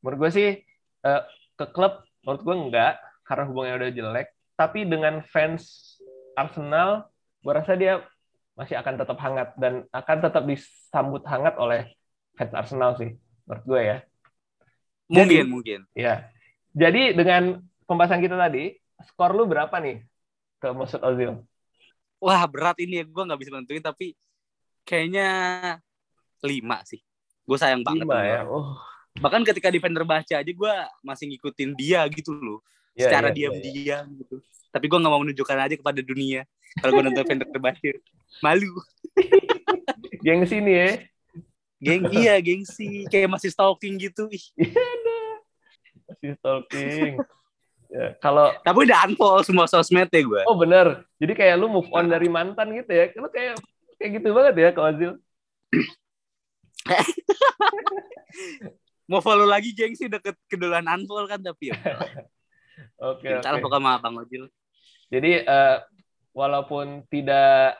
Menurut 0.00 0.18
gue 0.22 0.30
sih 0.30 0.48
uh, 1.02 1.22
ke 1.58 1.66
klub 1.74 2.06
menurut 2.22 2.42
gue 2.46 2.54
enggak 2.54 2.94
karena 3.26 3.44
hubungannya 3.50 3.76
udah 3.82 3.92
jelek. 3.92 4.28
Tapi 4.54 4.86
dengan 4.86 5.20
fans 5.26 5.92
Arsenal, 6.38 7.10
gue 7.42 7.52
rasa 7.52 7.74
dia 7.74 8.00
masih 8.56 8.78
akan 8.78 8.94
tetap 8.96 9.18
hangat 9.20 9.52
dan 9.60 9.84
akan 9.92 10.16
tetap 10.22 10.42
disambut 10.48 11.20
hangat 11.28 11.58
oleh 11.60 11.92
fans 12.38 12.54
Arsenal 12.56 12.96
sih 12.96 13.12
menurut 13.46 13.64
gue 13.64 13.80
ya. 13.80 13.96
Mungkin 15.06 15.26
Jadi, 15.30 15.36
mungkin. 15.46 15.80
Ya. 15.94 16.14
Jadi 16.74 17.14
dengan 17.14 17.62
pembahasan 17.86 18.20
kita 18.20 18.34
tadi, 18.36 18.74
skor 19.06 19.32
lu 19.32 19.46
berapa 19.46 19.72
nih 19.78 20.02
ke 20.58 20.68
Mesut 20.74 21.00
Ozil? 21.00 21.40
Wah 22.18 22.42
berat 22.50 22.76
ini 22.82 23.00
ya, 23.00 23.04
gue 23.06 23.22
nggak 23.22 23.40
bisa 23.40 23.50
nentuin 23.54 23.84
tapi 23.84 24.18
kayaknya 24.82 25.28
lima 26.42 26.82
sih. 26.82 27.00
Gue 27.46 27.56
sayang 27.56 27.86
banget. 27.86 28.04
Lima 28.04 28.20
ya. 28.26 28.42
Oh. 28.44 28.74
Bahkan 29.16 29.46
ketika 29.46 29.72
defender 29.72 30.04
baca 30.04 30.34
aja 30.42 30.52
gue 30.52 30.72
masih 31.00 31.30
ngikutin 31.32 31.70
dia 31.78 32.04
gitu 32.10 32.34
loh. 32.34 32.60
Yeah, 32.96 33.08
secara 33.08 33.28
yeah, 33.30 33.36
diam-diam 33.52 34.04
yeah. 34.10 34.18
gitu. 34.20 34.36
Tapi 34.74 34.84
gue 34.90 34.98
nggak 34.98 35.12
mau 35.12 35.22
menunjukkan 35.22 35.56
aja 35.56 35.74
kepada 35.78 36.00
dunia 36.02 36.44
kalau 36.82 36.92
gue 36.98 37.02
nonton 37.08 37.22
defender 37.24 37.48
terbaca. 37.48 37.90
Malu. 38.42 38.74
gengsi 40.26 40.58
nih 40.58 40.74
ya. 40.74 40.90
Geng 41.76 42.08
iya 42.08 42.40
gengsi 42.40 43.04
kayak 43.12 43.36
masih 43.36 43.52
stalking 43.52 44.00
gitu. 44.00 44.32
Iya 44.56 44.88
masih 46.08 46.30
stalking. 46.40 47.20
Ya, 47.86 48.18
kalau 48.18 48.50
tapi 48.66 48.82
udah 48.82 49.06
unfollow 49.06 49.46
semua 49.46 49.70
sosmed 49.70 50.10
ya 50.10 50.22
gue. 50.22 50.42
Oh 50.50 50.58
bener. 50.58 51.06
Jadi 51.22 51.32
kayak 51.38 51.54
lu 51.60 51.70
move 51.70 51.86
on 51.94 52.10
dari 52.10 52.26
mantan 52.26 52.74
gitu 52.74 52.90
ya. 52.90 53.14
Lu 53.14 53.30
kayak 53.30 53.62
kayak 54.00 54.10
gitu 54.20 54.34
banget 54.34 54.54
ya 54.58 54.68
kalau 54.74 54.90
Azil. 54.90 55.12
Mau 59.10 59.22
follow 59.22 59.46
lagi 59.46 59.70
gengsi 59.70 60.10
deket 60.10 60.34
keduluan 60.50 60.82
unfollow 60.82 61.30
kan 61.30 61.38
tapi 61.38 61.70
ya. 61.70 61.78
Oke 62.98 63.28
oke. 63.28 63.44
Salah 63.44 63.60
pokoknya 63.60 63.82
sama 63.82 64.02
Bang 64.02 64.18
Ojil. 64.18 64.50
Jadi 65.06 65.46
uh, 65.46 65.78
walaupun 66.34 67.06
tidak 67.06 67.78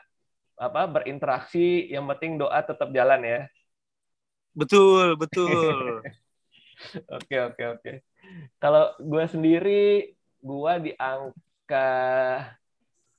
apa 0.57 0.89
berinteraksi, 0.89 1.85
yang 1.91 2.07
penting 2.15 2.41
doa 2.41 2.63
tetap 2.65 2.89
jalan 2.89 3.21
ya. 3.21 3.39
Betul 4.57 5.13
betul. 5.21 6.01
Oke 7.09 7.41
oke 7.41 7.63
oke. 7.73 7.91
Kalau 8.61 8.93
gue 9.01 9.25
sendiri, 9.25 10.13
gue 10.37 10.73
di 10.85 10.91
angka 10.93 11.89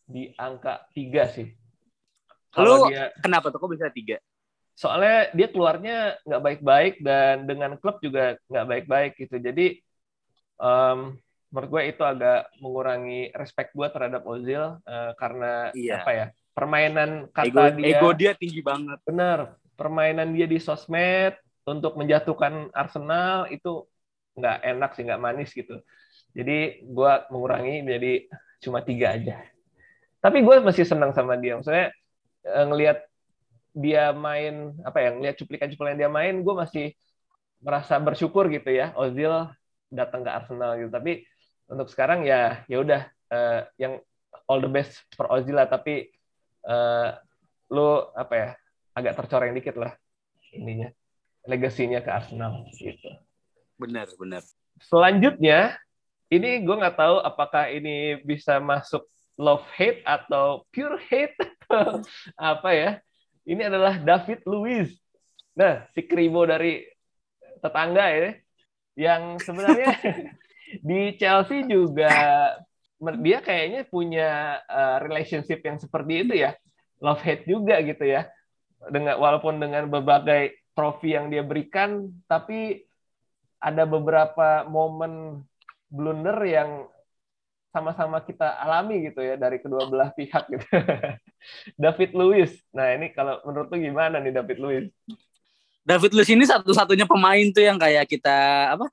di 0.07 0.31
angka 0.39 0.87
tiga 0.95 1.27
sih. 1.27 1.51
Kalau 2.55 2.87
dia 2.87 3.11
kenapa 3.19 3.51
tuh 3.51 3.59
kok 3.59 3.75
bisa 3.75 3.91
tiga? 3.91 4.23
Soalnya 4.79 5.35
dia 5.35 5.51
keluarnya 5.51 6.23
nggak 6.23 6.43
baik-baik 6.43 6.95
dan 7.03 7.51
dengan 7.51 7.75
klub 7.83 7.99
juga 7.99 8.39
nggak 8.47 8.67
baik-baik 8.71 9.13
gitu. 9.27 9.43
Jadi 9.43 9.83
um, 10.63 11.19
menurut 11.51 11.69
gue 11.75 11.83
itu 11.91 12.03
agak 12.07 12.55
mengurangi 12.63 13.35
respect 13.35 13.75
gue 13.75 13.91
terhadap 13.91 14.23
Ozil 14.23 14.79
uh, 14.79 15.13
karena 15.19 15.75
iya. 15.75 15.99
apa 15.99 16.11
ya 16.15 16.27
permainan 16.55 17.27
kata 17.35 17.51
ego, 17.51 17.63
dia 17.75 17.87
ego 17.91 18.09
dia 18.15 18.33
tinggi 18.39 18.63
banget. 18.63 19.03
Benar, 19.03 19.59
permainan 19.79 20.35
dia 20.35 20.51
di 20.51 20.59
sosmed 20.59 21.39
untuk 21.63 21.95
menjatuhkan 21.95 22.75
Arsenal 22.75 23.47
itu 23.55 23.87
nggak 24.35 24.59
enak 24.67 24.91
sih, 24.99 25.07
nggak 25.07 25.23
manis 25.23 25.55
gitu. 25.55 25.79
Jadi 26.35 26.83
gue 26.83 27.13
mengurangi 27.31 27.87
menjadi 27.87 28.27
cuma 28.59 28.83
tiga 28.83 29.15
aja. 29.15 29.39
Tapi 30.19 30.43
gue 30.43 30.57
masih 30.59 30.83
senang 30.83 31.15
sama 31.15 31.39
dia. 31.39 31.55
Maksudnya 31.55 31.95
eh, 32.43 32.67
ngelihat 32.67 32.99
dia 33.79 34.11
main 34.11 34.75
apa 34.83 34.99
ya, 34.99 35.11
ngelihat 35.15 35.37
cuplikan-cuplikan 35.39 35.95
dia 35.95 36.11
main, 36.11 36.43
gue 36.43 36.55
masih 36.55 36.87
merasa 37.63 37.95
bersyukur 38.03 38.51
gitu 38.51 38.75
ya. 38.75 38.91
Ozil 38.99 39.47
datang 39.95 40.27
ke 40.27 40.31
Arsenal 40.31 40.75
gitu. 40.83 40.91
Tapi 40.91 41.23
untuk 41.71 41.87
sekarang 41.87 42.27
ya 42.27 42.67
ya 42.67 42.81
udah 42.81 43.03
uh, 43.31 43.61
yang 43.77 44.01
all 44.49 44.59
the 44.59 44.71
best 44.71 45.07
for 45.15 45.31
Ozil 45.31 45.55
lah. 45.55 45.71
Tapi 45.71 46.11
uh, 46.67 47.15
lu 47.71 48.09
apa 48.17 48.35
ya 48.35 48.49
agak 48.99 49.15
tercoreng 49.15 49.55
dikit 49.55 49.79
lah 49.79 49.95
ininya 50.51 50.91
legasinya 51.49 52.05
ke 52.05 52.11
Arsenal 52.13 52.69
gitu. 52.77 53.09
Benar, 53.79 54.11
benar. 54.21 54.43
Selanjutnya, 54.83 55.79
ini 56.29 56.61
gue 56.61 56.77
nggak 56.77 56.99
tahu 56.99 57.17
apakah 57.25 57.73
ini 57.73 58.21
bisa 58.21 58.61
masuk 58.61 59.07
love 59.39 59.65
hate 59.73 60.03
atau 60.03 60.67
pure 60.75 60.99
hate 61.09 61.35
atau 61.39 62.03
apa 62.37 62.71
ya. 62.75 62.91
Ini 63.49 63.73
adalah 63.73 63.97
David 63.97 64.45
Luiz. 64.45 64.93
Nah, 65.57 65.89
si 65.97 66.05
kribo 66.05 66.45
dari 66.45 66.85
tetangga 67.65 68.13
ya, 68.13 68.31
yang 68.99 69.41
sebenarnya 69.41 69.89
di 70.89 71.17
Chelsea 71.17 71.65
juga 71.65 72.13
dia 72.99 73.39
kayaknya 73.41 73.87
punya 73.87 74.59
uh, 74.67 74.99
relationship 75.01 75.63
yang 75.65 75.79
seperti 75.81 76.29
itu 76.29 76.35
ya, 76.45 76.53
love 77.01 77.23
hate 77.25 77.47
juga 77.49 77.81
gitu 77.81 78.05
ya. 78.05 78.29
Dengan 78.87 79.19
walaupun 79.19 79.59
dengan 79.59 79.91
berbagai 79.91 80.71
trofi 80.79 81.19
yang 81.19 81.27
dia 81.35 81.43
berikan, 81.43 82.15
tapi 82.31 82.87
ada 83.59 83.83
beberapa 83.83 84.63
momen 84.71 85.43
blunder 85.91 86.39
yang 86.47 86.87
sama-sama 87.69 88.25
kita 88.25 88.59
alami 88.59 89.11
gitu 89.11 89.21
ya 89.21 89.37
dari 89.37 89.61
kedua 89.61 89.91
belah 89.91 90.11
pihak 90.15 90.45
gitu. 90.49 90.67
David 91.83 92.11
Luiz. 92.17 92.53
Nah, 92.73 92.95
ini 92.97 93.13
kalau 93.13 93.39
menurut 93.45 93.69
lu 93.71 93.79
gimana 93.83 94.19
nih 94.19 94.33
David 94.33 94.59
Luiz? 94.59 94.87
David 95.85 96.13
Luiz 96.17 96.29
ini 96.33 96.45
satu-satunya 96.49 97.05
pemain 97.05 97.47
tuh 97.53 97.65
yang 97.65 97.77
kayak 97.77 98.09
kita 98.09 98.37
apa? 98.77 98.89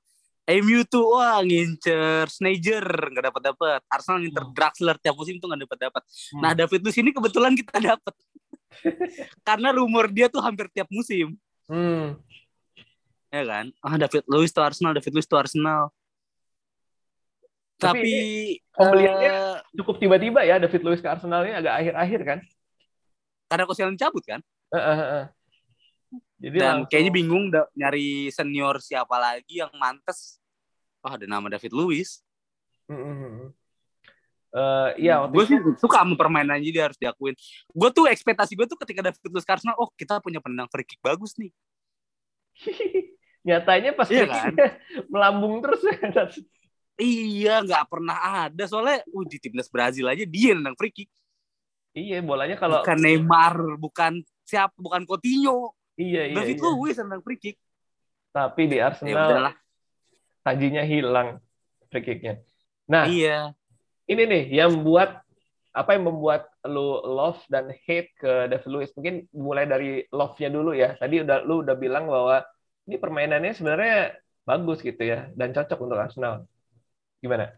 MU 0.46 0.86
tuh 0.86 1.18
wah 1.18 1.42
ngincer 1.42 2.30
Snager 2.30 2.86
nggak 2.86 3.24
dapat 3.32 3.42
dapat. 3.50 3.80
Arsenal 3.90 4.22
ngincer 4.22 4.44
hmm. 4.46 4.54
Draxler 4.54 4.96
tiap 5.02 5.14
musim 5.18 5.42
tuh 5.42 5.50
nggak 5.50 5.66
dapat 5.66 5.78
dapat. 5.90 6.02
Hmm. 6.06 6.40
Nah, 6.44 6.52
David 6.54 6.80
Luiz 6.86 6.96
ini 6.96 7.10
kebetulan 7.10 7.52
kita 7.58 7.82
dapat. 7.82 8.14
Karena 9.46 9.72
rumor 9.74 10.10
dia 10.12 10.26
tuh 10.30 10.42
hampir 10.42 10.70
tiap 10.72 10.88
musim. 10.90 11.34
Hmm. 11.66 12.18
Ya 13.30 13.42
kan? 13.42 13.66
Ah 13.82 13.98
David 13.98 14.24
Luiz 14.30 14.54
tuh 14.54 14.62
Arsenal, 14.62 14.94
David 14.94 15.12
Luiz 15.12 15.26
tuh 15.26 15.38
Arsenal. 15.38 15.90
Tapi, 17.76 18.00
Tapi 18.00 18.14
pembeliannya 18.72 19.32
uh, 19.36 19.56
cukup 19.76 20.00
tiba-tiba 20.00 20.40
ya 20.48 20.56
David 20.56 20.80
Luiz 20.80 21.04
ke 21.04 21.08
Arsenal 21.12 21.44
ini 21.44 21.52
agak 21.52 21.76
akhir-akhir 21.76 22.20
kan? 22.24 22.38
Karena 23.52 23.64
Koscielny 23.68 24.00
cabut 24.00 24.24
kan? 24.24 24.40
Uh, 24.72 24.78
uh, 24.80 25.00
uh. 25.00 25.24
Jadi 26.40 26.56
Dan 26.56 26.84
langsung... 26.84 26.88
kayaknya 26.88 27.12
bingung 27.12 27.44
nyari 27.76 28.32
senior 28.32 28.80
siapa 28.80 29.16
lagi 29.20 29.60
yang 29.60 29.72
mantes. 29.76 30.40
Oh 31.04 31.12
ada 31.12 31.28
nama 31.28 31.52
David 31.52 31.76
Luiz. 31.76 32.24
Mm 32.88 32.96
-hmm. 32.96 33.65
Uh, 34.56 34.88
iya, 34.96 35.20
gue 35.28 35.44
sih 35.44 35.60
suka 35.76 36.00
sama 36.00 36.16
permainannya 36.16 36.72
dia 36.72 36.88
harus 36.88 36.96
diakuin. 36.96 37.36
Gue 37.76 37.92
tuh 37.92 38.08
ekspektasi 38.08 38.56
gue 38.56 38.64
tuh 38.64 38.80
ketika 38.80 39.04
David 39.04 39.28
Luiz 39.28 39.44
Arsenal, 39.44 39.76
oh 39.76 39.92
kita 39.92 40.16
punya 40.24 40.40
penendang 40.40 40.72
free 40.72 40.88
kick 40.88 40.96
bagus 41.04 41.36
nih. 41.36 41.52
Nyatanya 43.46 43.92
pas 43.92 44.08
iya 44.08 44.24
kan? 44.24 44.56
melambung 45.12 45.60
terus. 45.60 45.84
iya, 46.96 47.60
nggak 47.60 47.84
pernah 47.84 48.48
ada 48.48 48.64
soalnya, 48.64 49.04
uh 49.04 49.24
di 49.28 49.36
timnas 49.36 49.68
Brazil 49.68 50.08
aja 50.08 50.24
dia 50.24 50.56
nendang 50.56 50.72
free 50.80 51.04
kick. 51.04 51.12
Iya, 51.92 52.24
bolanya 52.24 52.56
kalau 52.56 52.80
bukan 52.80 52.96
Neymar, 52.96 53.56
bukan 53.76 54.24
siapa, 54.40 54.72
bukan 54.80 55.04
Coutinho. 55.04 55.76
Iya, 56.00 56.32
iya. 56.32 56.36
David 56.40 56.56
iya. 56.56 56.72
Luiz 56.72 56.96
nendang 56.96 57.20
free 57.20 57.36
kick. 57.36 57.60
Tapi 58.32 58.72
di 58.72 58.80
Arsenal, 58.80 59.52
ya, 59.52 59.52
tajinya 60.40 60.80
hilang 60.80 61.44
free 61.92 62.04
kicknya. 62.08 62.40
Nah, 62.88 63.04
iya 63.04 63.52
ini 64.06 64.22
nih 64.26 64.44
yang 64.62 64.82
buat 64.86 65.22
apa 65.76 65.92
yang 65.92 66.08
membuat 66.08 66.48
lu 66.64 67.04
love 67.04 67.42
dan 67.52 67.68
hate 67.84 68.10
ke 68.16 68.48
David 68.48 68.70
Luiz? 68.72 68.90
Mungkin 68.96 69.28
mulai 69.36 69.68
dari 69.68 70.02
love-nya 70.08 70.48
dulu 70.48 70.72
ya. 70.72 70.96
Tadi 70.96 71.20
udah 71.20 71.44
lu 71.44 71.60
udah 71.60 71.76
bilang 71.76 72.08
bahwa 72.08 72.40
ini 72.88 72.96
permainannya 72.96 73.52
sebenarnya 73.52 74.16
bagus 74.46 74.80
gitu 74.80 75.02
ya 75.04 75.28
dan 75.36 75.52
cocok 75.52 75.78
untuk 75.84 75.98
Arsenal. 76.00 76.48
Gimana? 77.20 77.52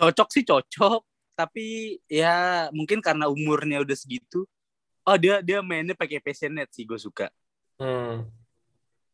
Cocok 0.00 0.28
sih 0.32 0.46
cocok, 0.46 1.04
tapi 1.36 1.98
ya 2.08 2.70
mungkin 2.72 3.04
karena 3.04 3.28
umurnya 3.28 3.84
udah 3.84 3.96
segitu. 3.98 4.48
Oh 5.04 5.16
dia 5.20 5.44
dia 5.44 5.60
mainnya 5.60 5.92
pakai 5.92 6.22
passionate 6.22 6.72
sih 6.72 6.88
gue 6.88 6.96
suka. 6.96 7.28
Hmm 7.76 8.39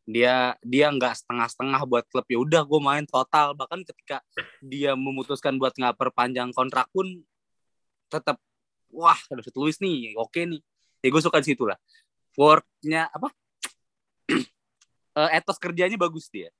dia 0.07 0.54
dia 0.62 0.86
nggak 0.94 1.18
setengah-setengah 1.18 1.82
buat 1.82 2.07
klub. 2.07 2.24
Ya 2.30 2.38
udah 2.38 2.62
gue 2.62 2.80
main 2.80 3.04
total. 3.04 3.59
Bahkan 3.59 3.82
ketika 3.82 4.22
dia 4.62 4.94
memutuskan 4.94 5.59
buat 5.59 5.74
nggak 5.74 5.98
perpanjang 5.98 6.54
kontrak 6.54 6.86
pun 6.94 7.26
tetap 8.07 8.38
wah 8.94 9.18
David 9.26 9.54
Luiz 9.59 9.82
nih 9.82 10.14
oke 10.14 10.38
nih. 10.46 10.62
Ya 11.02 11.09
gue 11.11 11.22
suka 11.22 11.42
di 11.42 11.52
situ 11.52 11.66
lah. 11.66 11.76
Worknya 12.38 13.11
apa? 13.11 13.34
Uh, 15.18 15.30
etos 15.36 15.59
kerjanya 15.59 15.98
bagus 15.98 16.30
dia. 16.30 16.54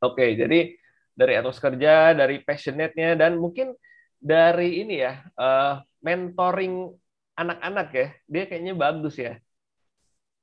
Oke 0.00 0.32
jadi 0.32 0.72
dari 1.12 1.32
etos 1.36 1.60
kerja 1.60 2.16
dari 2.16 2.40
passionate-nya 2.40 3.20
dan 3.20 3.36
mungkin 3.36 3.76
dari 4.16 4.80
ini 4.80 5.04
ya 5.04 5.28
uh, 5.36 5.84
mentoring 6.00 6.88
anak-anak 7.36 7.88
ya 7.92 8.06
dia 8.24 8.44
kayaknya 8.48 8.72
bagus 8.72 9.20
ya. 9.20 9.36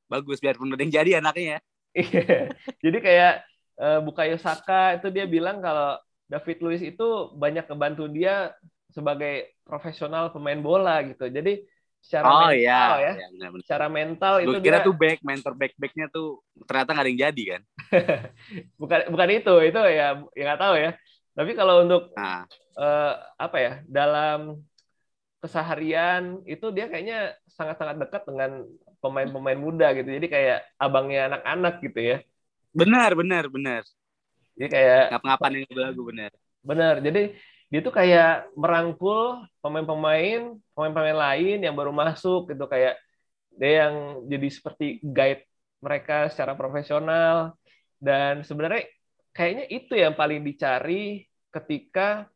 Bagus 0.05 0.37
biarpun 0.37 0.69
udah 0.69 0.85
yang 0.85 0.93
jadi 0.93 1.11
anaknya. 1.17 1.57
Iya. 1.95 2.51
Jadi 2.83 2.97
kayak 2.99 3.33
uh, 3.79 3.99
Bukayo 4.03 4.35
Saka 4.35 4.99
itu 4.99 5.07
dia 5.15 5.23
bilang 5.23 5.63
kalau 5.63 5.95
David 6.27 6.57
Luiz 6.59 6.83
itu 6.83 7.31
banyak 7.37 7.69
kebantu 7.69 8.11
dia 8.11 8.51
sebagai 8.91 9.55
profesional 9.63 10.31
pemain 10.35 10.59
bola 10.59 10.99
gitu. 11.07 11.31
Jadi 11.31 11.63
secara 12.03 12.27
oh, 12.29 12.39
mental 12.53 12.61
iya. 12.61 12.83
ya, 13.01 13.13
ya 13.17 13.27
benar, 13.33 13.49
benar. 13.49 13.61
secara 13.65 13.85
mental 13.89 14.33
itu 14.37 14.57
kira 14.61 14.77
dia 14.77 14.85
tuh 14.85 14.93
back 14.93 15.19
mentor 15.25 15.53
back 15.57 15.73
backnya 15.73 16.05
tuh 16.13 16.37
ternyata 16.69 16.93
nggak 16.93 17.03
ada 17.03 17.09
yang 17.09 17.21
jadi 17.31 17.43
kan. 17.49 17.61
bukan 18.81 18.99
bukan 19.09 19.29
itu, 19.33 19.53
itu 19.73 19.79
ya 19.89 20.07
ya 20.35 20.43
nggak 20.45 20.61
tahu 20.61 20.75
ya. 20.77 20.91
Tapi 21.35 21.51
kalau 21.57 21.75
untuk 21.83 22.13
Nah, 22.15 22.47
eh, 22.79 23.13
apa 23.39 23.57
ya 23.59 23.73
dalam 23.87 24.61
keseharian 25.43 26.41
itu 26.49 26.73
dia 26.73 26.89
kayaknya 26.89 27.37
sangat-sangat 27.53 28.01
dekat 28.01 28.21
dengan 28.25 28.65
pemain-pemain 29.05 29.59
muda 29.65 29.87
gitu. 29.97 30.09
Jadi 30.17 30.27
kayak 30.35 30.57
abangnya 30.83 31.19
anak-anak 31.29 31.73
gitu 31.85 31.99
ya. 32.11 32.17
benar 32.79 33.11
benar 33.19 33.43
benar. 33.55 33.83
Jadi 34.55 34.67
kayak 34.75 35.03
Ngap-ngapan 35.11 35.51
yang 35.63 35.79
lagu 35.85 36.01
benar. 36.09 36.31
benar. 36.69 36.95
Jadi 37.05 37.19
dia 37.71 37.79
tuh 37.85 37.93
kayak 37.99 38.49
merangkul 38.61 39.43
pemain-pemain, 39.63 40.39
pemain-pemain 40.75 41.17
lain 41.25 41.57
yang 41.65 41.75
baru 41.79 41.91
masuk 41.91 42.39
gitu 42.53 42.65
kayak 42.73 42.93
dia 43.59 43.71
yang 43.87 43.95
jadi 44.31 44.47
seperti 44.51 44.85
guide 45.03 45.43
mereka 45.85 46.27
secara 46.31 46.53
profesional 46.59 47.55
dan 48.01 48.43
sebenarnya 48.47 48.83
kayaknya 49.35 49.65
itu 49.71 49.93
yang 49.95 50.13
paling 50.19 50.41
dicari 50.43 51.25
ketika 51.55 52.27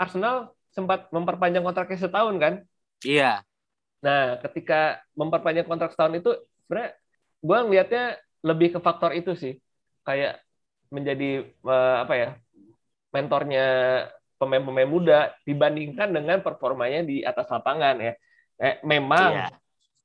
Arsenal 0.00 0.54
sempat 0.74 1.10
memperpanjang 1.14 1.64
kontraknya 1.66 1.98
setahun 2.06 2.36
kan. 2.40 2.54
Iya. 3.04 3.44
Nah, 3.98 4.38
ketika 4.46 5.02
memperpanjang 5.18 5.66
kontrak 5.66 5.90
setahun 5.90 6.14
itu 6.22 6.30
sebenarnya 6.66 6.90
gue 7.38 7.58
ngelihatnya 7.66 8.04
lebih 8.46 8.68
ke 8.76 8.80
faktor 8.82 9.10
itu 9.14 9.34
sih. 9.34 9.58
Kayak 10.06 10.42
menjadi 10.88 11.44
eh, 11.46 11.96
apa 12.02 12.14
ya? 12.16 12.30
mentornya 13.08 13.66
pemain-pemain 14.36 14.84
muda 14.86 15.32
dibandingkan 15.48 16.12
dengan 16.12 16.44
performanya 16.44 17.02
di 17.02 17.24
atas 17.24 17.48
lapangan 17.48 17.96
ya. 17.98 18.12
Eh, 18.60 18.76
memang 18.84 19.32
Iya. 19.32 19.48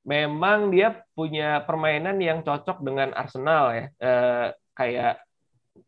memang 0.07 0.71
dia 0.71 1.03
punya 1.11 1.59
permainan 1.67 2.15
yang 2.23 2.39
cocok 2.47 2.79
dengan 2.79 3.11
Arsenal 3.11 3.75
ya. 3.75 3.85
Eh, 3.99 4.47
kayak 4.73 5.19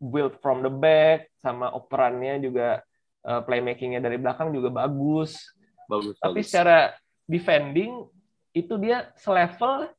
build 0.03 0.35
from 0.43 0.59
the 0.59 0.69
back 0.69 1.31
sama 1.39 1.71
operannya 1.71 2.43
juga 2.43 2.83
eh, 3.25 3.41
playmakingnya 3.47 4.03
dari 4.03 4.19
belakang 4.19 4.51
juga 4.51 4.69
bagus. 4.69 5.39
Bagus 5.87 6.19
Tapi 6.19 6.43
bagus. 6.43 6.51
secara 6.51 6.93
defending 7.25 8.05
itu 8.55 8.73
dia 8.79 9.11
selevel, 9.19 9.91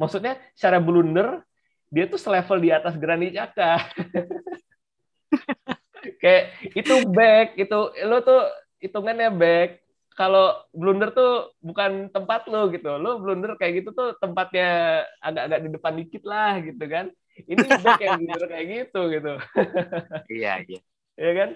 maksudnya 0.00 0.40
secara 0.56 0.80
blunder 0.80 1.44
dia 1.90 2.06
tuh 2.06 2.22
selevel 2.22 2.62
di 2.62 2.70
atas 2.70 2.94
Granit 2.94 3.34
Xhaka. 3.34 3.74
Kayak 6.22 6.44
itu 6.72 6.94
back, 7.12 7.60
itu 7.60 7.78
lo 8.08 8.24
tuh 8.24 8.48
hitungannya 8.80 9.28
back. 9.34 9.84
Kalau 10.16 10.64
blunder 10.72 11.12
tuh 11.12 11.52
bukan 11.60 12.08
tempat 12.12 12.48
lo 12.48 12.68
gitu. 12.72 12.96
Lo 13.00 13.20
blunder 13.20 13.56
kayak 13.56 13.80
gitu 13.80 13.90
tuh 13.96 14.12
tempatnya 14.20 15.02
agak-agak 15.22 15.60
di 15.64 15.68
depan 15.72 15.94
dikit 15.96 16.22
lah 16.28 16.60
gitu 16.60 16.84
kan. 16.88 17.06
Ini 17.40 17.66
back 17.80 18.00
yang 18.04 18.20
blunder 18.20 18.48
kayak 18.48 18.66
gitu 18.68 19.00
gitu. 19.12 19.32
Iya 20.40 20.52
iya. 20.68 20.80
ya 21.16 21.32
kan? 21.36 21.50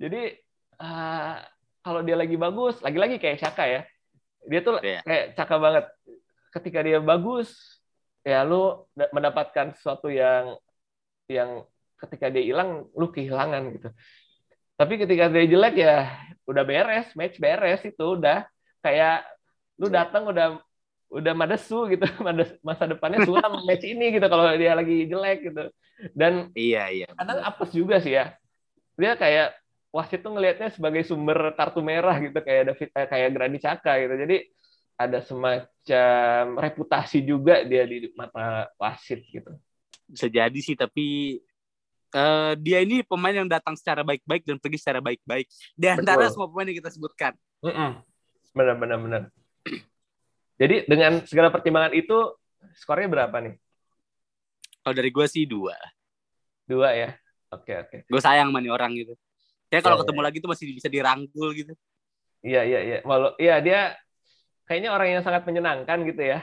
Jadi 0.00 0.20
ah, 0.80 1.44
kalau 1.84 2.00
dia 2.04 2.16
lagi 2.16 2.36
bagus, 2.40 2.80
lagi-lagi 2.80 3.20
kayak 3.20 3.40
Caka 3.42 3.64
ya. 3.68 3.82
Dia 4.46 4.60
tuh 4.62 4.78
Iya. 4.80 5.00
kayak 5.02 5.24
Caka 5.34 5.56
banget. 5.58 5.84
Ketika 6.54 6.78
dia 6.80 6.98
bagus, 6.98 7.50
ya 8.22 8.42
lu 8.42 8.86
da- 8.94 9.10
mendapatkan 9.12 9.74
sesuatu 9.76 10.08
yang 10.08 10.56
yang 11.26 11.66
ketika 11.98 12.30
dia 12.30 12.42
hilang 12.42 12.86
lu 12.94 13.10
kehilangan 13.10 13.62
gitu. 13.74 13.88
Tapi 14.76 14.94
ketika 15.00 15.26
dia 15.32 15.44
jelek 15.48 15.74
ya 15.76 15.96
udah 16.46 16.62
beres, 16.62 17.10
match 17.16 17.36
beres 17.36 17.82
itu 17.82 18.04
udah 18.16 18.46
kayak 18.80 19.24
lu 19.76 19.88
datang 19.88 20.28
udah 20.28 20.60
udah 21.06 21.32
madesu 21.32 21.86
gitu, 21.86 22.02
masa 22.66 22.84
depannya 22.84 23.22
suram 23.22 23.62
match 23.68 23.84
ini 23.86 24.10
gitu 24.14 24.26
kalau 24.26 24.52
dia 24.54 24.72
lagi 24.74 25.06
jelek 25.06 25.38
gitu. 25.52 25.64
Dan 26.12 26.52
Iya 26.52 26.92
iya. 26.92 27.08
kadang 27.16 27.40
apes 27.40 27.70
juga 27.72 27.96
sih 27.98 28.12
ya. 28.14 28.36
Dia 28.96 29.16
kayak 29.16 29.56
wasit 29.96 30.20
tuh 30.20 30.36
ngelihatnya 30.36 30.68
sebagai 30.68 31.02
sumber 31.08 31.56
kartu 31.56 31.80
merah 31.80 32.20
gitu 32.20 32.36
kayak 32.44 32.72
David 32.72 32.88
eh, 32.92 33.06
kayak 33.08 33.28
Granit 33.32 33.60
Xhaka 33.64 33.92
gitu. 34.04 34.14
Jadi 34.20 34.36
ada 34.96 35.18
semacam 35.24 36.42
reputasi 36.60 37.24
juga 37.24 37.64
dia 37.64 37.88
di 37.88 38.12
mata 38.12 38.68
wasit 38.76 39.24
gitu. 39.32 39.56
Bisa 40.04 40.28
jadi 40.28 40.58
sih 40.60 40.76
tapi 40.76 41.40
eh, 42.12 42.52
dia 42.60 42.84
ini 42.84 43.00
pemain 43.00 43.32
yang 43.32 43.48
datang 43.48 43.72
secara 43.72 44.04
baik-baik 44.04 44.44
dan 44.44 44.60
pergi 44.60 44.76
secara 44.76 45.00
baik-baik. 45.00 45.48
Di 45.72 45.88
antara 45.88 46.28
Betul. 46.28 46.32
semua 46.36 46.48
pemain 46.52 46.68
yang 46.68 46.78
kita 46.84 46.92
sebutkan. 46.92 47.32
Benar 48.52 48.76
benar 48.76 48.98
benar. 49.00 49.22
Jadi 50.56 50.88
dengan 50.88 51.20
segala 51.24 51.52
pertimbangan 51.52 51.92
itu 51.92 52.16
skornya 52.76 53.08
berapa 53.08 53.36
nih? 53.44 53.54
Kalau 54.80 54.94
dari 54.96 55.10
gue 55.12 55.26
sih 55.28 55.44
dua. 55.44 55.76
Dua 56.64 56.92
ya. 56.96 57.10
Oke 57.52 57.76
oke. 57.76 57.96
Gue 58.08 58.20
sayang 58.20 58.48
sama 58.48 58.64
nih 58.64 58.72
orang 58.72 58.96
gitu. 58.96 59.12
Kayak 59.66 59.82
kalau 59.82 59.96
Iya, 59.98 60.02
ketemu 60.06 60.22
lagi 60.22 60.38
tuh 60.38 60.50
masih 60.50 60.66
bisa 60.74 60.88
dirangkul 60.88 61.48
gitu. 61.54 61.72
Iya 62.46 62.62
iya 62.62 62.80
iya. 62.84 62.98
Walau 63.02 63.34
iya 63.40 63.58
dia 63.58 63.80
kayaknya 64.66 64.90
orang 64.94 65.08
yang 65.18 65.22
sangat 65.26 65.42
menyenangkan 65.46 65.98
gitu 66.06 66.22
ya. 66.22 66.40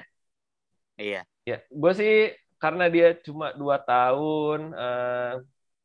Iya. 1.00 1.22
Ya, 1.44 1.60
gue 1.68 1.92
sih 1.92 2.32
karena 2.56 2.88
dia 2.88 3.20
cuma 3.20 3.52
dua 3.52 3.76
tahun, 3.84 4.72
eh, 4.72 5.34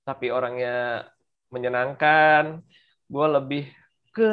tapi 0.06 0.30
orangnya 0.30 1.02
menyenangkan, 1.50 2.62
gue 3.10 3.26
lebih 3.26 3.64
ke 4.14 4.30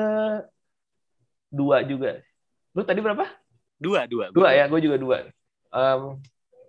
dua 1.49 1.81
juga. 1.81 2.21
Lu 2.77 2.85
tadi 2.85 3.01
berapa? 3.01 3.25
Dua, 3.81 4.05
dua. 4.05 4.29
Dua 4.29 4.49
ya, 4.53 4.69
gue 4.69 4.79
juga 4.85 4.97
dua. 5.01 5.17
Em, 5.73 6.01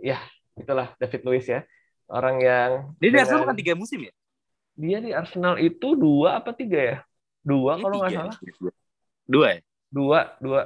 ya, 0.00 0.18
itulah 0.56 0.96
David 0.96 1.22
Luiz 1.28 1.44
ya, 1.44 1.60
orang 2.08 2.36
yang 2.40 2.70
Dia 2.96 3.10
di 3.12 3.16
dengan- 3.20 3.42
bukan 3.44 3.58
tiga 3.60 3.74
musim 3.76 4.08
ya? 4.08 4.12
Dia 4.76 5.00
di 5.00 5.10
Arsenal 5.16 5.56
itu 5.56 5.96
dua 5.96 6.38
apa 6.38 6.52
tiga 6.52 6.78
ya? 6.78 6.98
Dua 7.40 7.80
kalau 7.80 8.04
nggak 8.04 8.12
salah. 8.12 8.36
Dua 9.24 9.46
ya? 9.56 9.60
Dua, 9.88 10.20
dua. 10.38 10.62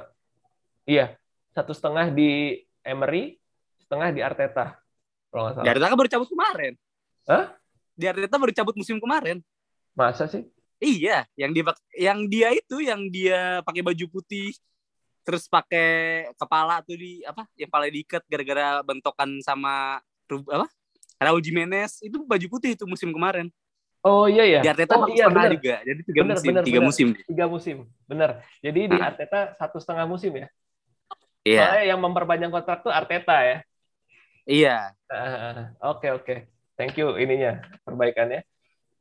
Iya, 0.83 1.15
satu 1.55 1.71
setengah 1.71 2.11
di 2.11 2.59
Emery, 2.83 3.39
setengah 3.79 4.11
di 4.11 4.19
Arteta. 4.19 4.75
Kalau 5.31 5.47
nggak 5.47 5.53
Di 5.55 5.59
salah. 5.63 5.71
Arteta 5.71 5.87
kan 5.87 5.97
baru 5.97 6.11
cabut 6.11 6.29
kemarin. 6.29 6.73
Hah? 7.25 7.45
Di 7.95 8.05
Arteta 8.11 8.35
baru 8.35 8.51
cabut 8.51 8.75
musim 8.75 8.99
kemarin. 8.99 9.39
Masa 9.95 10.27
sih? 10.27 10.43
Iya, 10.81 11.29
yang 11.37 11.53
dia 11.53 11.63
yang 11.93 12.19
dia 12.25 12.49
itu 12.57 12.81
yang 12.81 13.05
dia 13.13 13.61
pakai 13.61 13.85
baju 13.85 14.05
putih 14.09 14.49
terus 15.21 15.45
pakai 15.45 16.25
kepala 16.33 16.81
tuh 16.81 16.97
di 16.97 17.21
apa? 17.21 17.45
Yang 17.53 17.69
kepala 17.69 17.85
diikat 17.87 18.23
gara-gara 18.25 18.67
bentokan 18.81 19.29
sama 19.45 20.01
apa? 20.49 20.67
Raul 21.21 21.37
Jimenez 21.45 22.01
itu 22.01 22.25
baju 22.25 22.47
putih 22.49 22.73
itu 22.73 22.89
musim 22.89 23.13
kemarin. 23.13 23.53
Oh 24.01 24.25
iya 24.25 24.43
ya. 24.49 24.59
Di 24.65 24.69
Arteta 24.73 24.97
oh, 24.97 25.05
iya, 25.05 25.29
pernah 25.29 25.45
bener. 25.45 25.53
juga. 25.61 25.75
Jadi 25.85 26.01
tiga 26.09 26.21
Bener, 26.25 26.35
musim, 26.37 26.49
bener, 26.49 26.63
tiga 26.65 26.79
bener. 26.81 26.87
musim. 26.89 27.07
Tiga 27.29 27.45
musim, 27.45 27.77
bener. 28.09 28.29
Jadi 28.65 28.81
di 28.89 28.97
Ah. 28.97 29.07
Arteta 29.13 29.39
satu 29.61 29.77
setengah 29.77 30.05
musim 30.09 30.33
ya. 30.33 30.47
Iya, 31.41 31.61
Soalnya 31.65 31.85
yang 31.93 31.99
memperpanjang 32.01 32.51
kontrak 32.53 32.81
tuh 32.85 32.93
Arteta 32.93 33.37
ya. 33.45 33.57
iya. 34.45 34.93
Ah, 35.09 35.73
Oke 35.93 36.09
oke, 36.09 36.35
thank 36.77 36.97
you 36.97 37.13
ininya 37.17 37.61
perbaikannya. 37.85 38.41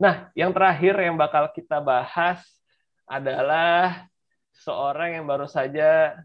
Nah, 0.00 0.32
yang 0.32 0.52
terakhir 0.52 0.96
yang 0.96 1.16
bakal 1.16 1.48
kita 1.52 1.80
bahas 1.80 2.40
adalah 3.04 4.08
seorang 4.56 5.20
yang 5.20 5.24
baru 5.28 5.44
saja 5.48 6.16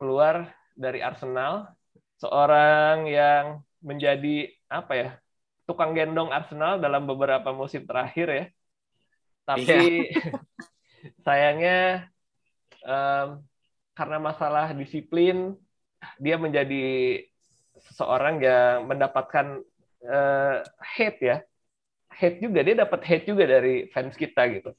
keluar 0.00 0.48
dari 0.76 1.04
Arsenal, 1.04 1.68
seorang 2.16 3.04
yang 3.08 3.60
menjadi 3.84 4.48
apa 4.68 4.92
ya 4.96 5.08
tukang 5.70 5.94
gendong 5.94 6.34
Arsenal 6.34 6.82
dalam 6.82 7.06
beberapa 7.06 7.54
musim 7.54 7.86
terakhir 7.86 8.26
ya. 8.26 8.44
Tapi 9.46 10.10
sayangnya 11.26 12.10
em, 12.82 13.38
karena 13.94 14.18
masalah 14.18 14.74
disiplin 14.74 15.54
dia 16.18 16.34
menjadi 16.34 17.22
seseorang 17.78 18.42
yang 18.42 18.90
mendapatkan 18.90 19.62
eh, 20.02 20.56
hate 20.82 21.20
ya. 21.22 21.38
Hate 22.10 22.42
juga 22.42 22.66
dia 22.66 22.74
dapat 22.82 23.06
hate 23.06 23.30
juga 23.30 23.46
dari 23.46 23.86
fans 23.94 24.18
kita 24.18 24.42
gitu. 24.50 24.74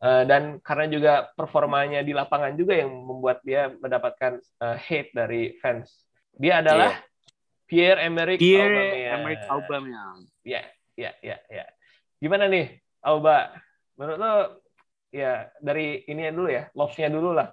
Eh, 0.00 0.24
dan 0.28 0.60
karena 0.60 0.86
juga 0.88 1.12
performanya 1.36 2.04
di 2.04 2.12
lapangan 2.12 2.56
juga 2.56 2.76
yang 2.76 2.92
membuat 2.92 3.40
dia 3.44 3.72
mendapatkan 3.72 4.36
eh, 4.40 4.76
hate 4.76 5.10
dari 5.16 5.56
fans. 5.60 5.88
Dia 6.36 6.60
adalah 6.60 7.00
Pierre 7.70 8.02
Emerick 8.02 8.42
Pierre 8.42 8.74
Aubameyang. 8.74 9.14
Emerick 9.14 9.42
Aubameyang. 9.46 10.18
ya 10.42 10.62
ya 10.98 11.10
ya 11.22 11.36
ya 11.46 11.64
gimana 12.18 12.50
nih 12.50 12.82
Auba 13.00 13.54
menurut 13.94 14.18
lo 14.18 14.32
ya 15.14 15.48
dari 15.62 16.02
ini 16.10 16.28
dulu 16.34 16.50
ya 16.50 16.68
love-nya 16.74 17.08
dulu 17.08 17.30
lah 17.32 17.48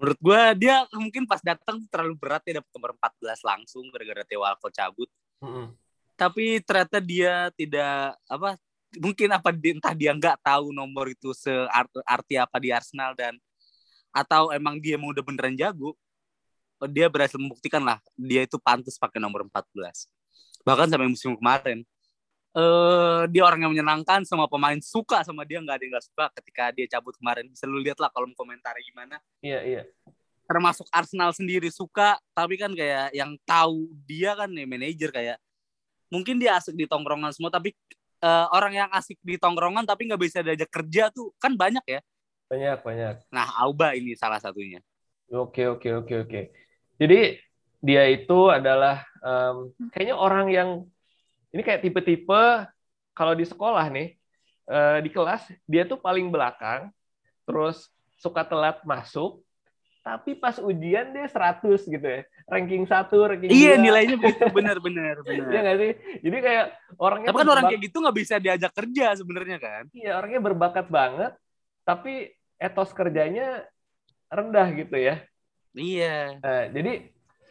Menurut 0.00 0.16
gue 0.16 0.42
dia 0.64 0.88
mungkin 0.96 1.28
pas 1.28 1.44
datang 1.44 1.84
terlalu 1.92 2.16
berat 2.16 2.40
ya 2.48 2.64
dapat 2.64 2.72
nomor 2.72 2.96
14 2.96 3.36
langsung 3.44 3.84
gara-gara 3.92 4.24
Theo 4.24 4.40
Walcott 4.40 4.72
cabut. 4.72 5.12
Mm 5.44 5.50
-hmm. 5.52 5.66
Tapi 6.16 6.44
ternyata 6.64 7.04
dia 7.04 7.52
tidak 7.52 8.16
apa 8.24 8.56
mungkin 8.96 9.28
apa 9.28 9.52
entah 9.52 9.92
dia 9.92 10.16
nggak 10.16 10.40
tahu 10.40 10.72
nomor 10.72 11.04
itu 11.12 11.36
searti 11.36 12.40
apa 12.40 12.56
di 12.56 12.72
Arsenal 12.72 13.12
dan 13.12 13.36
atau 14.08 14.48
emang 14.56 14.80
dia 14.80 14.96
mau 14.96 15.12
udah 15.12 15.20
beneran 15.20 15.52
jago 15.54 15.92
dia 16.88 17.10
berhasil 17.12 17.36
membuktikan 17.36 17.84
lah 17.84 18.00
dia 18.16 18.46
itu 18.46 18.56
pantas 18.56 18.96
pakai 18.96 19.20
nomor 19.20 19.44
14 19.44 20.08
bahkan 20.64 20.86
sampai 20.88 21.08
musim 21.08 21.36
kemarin 21.36 21.84
uh, 22.54 23.22
dia 23.30 23.42
orang 23.46 23.66
yang 23.66 23.72
menyenangkan 23.74 24.26
sama 24.26 24.50
pemain 24.50 24.78
suka 24.82 25.22
sama 25.22 25.46
dia 25.46 25.62
nggak 25.62 25.76
ada 25.76 25.82
yang 25.84 25.92
nggak 25.98 26.06
suka 26.06 26.24
ketika 26.40 26.62
dia 26.74 26.86
cabut 26.90 27.14
kemarin. 27.18 27.46
Bisa 27.50 27.66
lu 27.68 27.78
lihat 27.78 27.98
lah 28.02 28.10
kalau 28.10 28.26
komentar 28.34 28.74
gimana. 28.82 29.20
Iya 29.42 29.60
iya. 29.62 29.82
Termasuk 30.50 30.86
Arsenal 30.90 31.30
sendiri 31.30 31.70
suka 31.70 32.18
tapi 32.34 32.58
kan 32.58 32.74
kayak 32.74 33.14
yang 33.14 33.38
tahu 33.46 33.90
dia 34.06 34.34
kan 34.34 34.50
nih 34.50 34.66
manajer 34.66 35.10
kayak 35.14 35.38
mungkin 36.10 36.42
dia 36.42 36.58
asik 36.58 36.74
di 36.74 36.90
tongkrongan 36.90 37.30
semua 37.30 37.54
tapi 37.54 37.70
uh, 38.18 38.50
orang 38.50 38.82
yang 38.82 38.90
asik 38.90 39.14
di 39.22 39.38
tongkrongan 39.38 39.86
tapi 39.86 40.10
nggak 40.10 40.20
bisa 40.20 40.42
diajak 40.42 40.70
kerja 40.70 41.14
tuh 41.14 41.30
kan 41.38 41.54
banyak 41.54 41.84
ya. 41.86 42.00
Banyak 42.50 42.82
banyak. 42.82 43.14
Nah 43.30 43.46
Auba 43.62 43.94
ini 43.94 44.18
salah 44.18 44.42
satunya. 44.42 44.82
Oke 45.30 45.70
oke 45.70 46.02
oke 46.02 46.14
oke 46.26 46.40
jadi 47.00 47.40
dia 47.80 48.04
itu 48.12 48.52
adalah 48.52 49.00
um, 49.24 49.72
kayaknya 49.88 50.16
orang 50.20 50.46
yang 50.52 50.68
ini 51.50 51.64
kayak 51.64 51.80
tipe-tipe 51.80 52.68
kalau 53.16 53.32
di 53.32 53.48
sekolah 53.48 53.88
nih 53.88 54.20
uh, 54.70 54.98
di 55.00 55.10
kelas 55.10 55.48
dia 55.66 55.88
tuh 55.88 55.98
paling 55.98 56.28
belakang, 56.28 56.92
terus 57.48 57.90
suka 58.20 58.44
telat 58.44 58.84
masuk, 58.84 59.40
tapi 60.04 60.36
pas 60.36 60.60
ujian 60.60 61.10
dia 61.10 61.26
100 61.26 61.88
gitu 61.88 62.06
ya. 62.06 62.22
Ranking 62.50 62.84
satu, 62.84 63.16
ranking 63.30 63.48
Iya, 63.48 63.78
2. 63.78 63.84
nilainya 63.84 64.16
begitu 64.22 64.44
benar 64.52 64.76
benar 64.78 65.16
benar. 65.24 65.48
Iya 65.50 65.60
nggak 65.64 65.78
sih? 65.80 65.92
Jadi 66.24 66.36
kayak 66.40 66.66
orangnya 67.00 67.28
Tapi 67.32 67.40
kan 67.40 67.48
orang 67.48 67.64
kayak 67.68 67.82
gitu 67.88 67.96
nggak 68.00 68.16
bisa 68.16 68.34
diajak 68.36 68.72
kerja 68.76 69.06
sebenarnya 69.16 69.58
kan? 69.58 69.84
Iya, 69.96 70.10
orangnya 70.20 70.40
berbakat 70.40 70.86
banget, 70.92 71.32
tapi 71.82 72.34
etos 72.60 72.92
kerjanya 72.92 73.64
rendah 74.30 74.68
gitu 74.76 74.96
ya. 75.00 75.24
Iya. 75.74 76.40
Uh, 76.42 76.64
jadi 76.74 76.92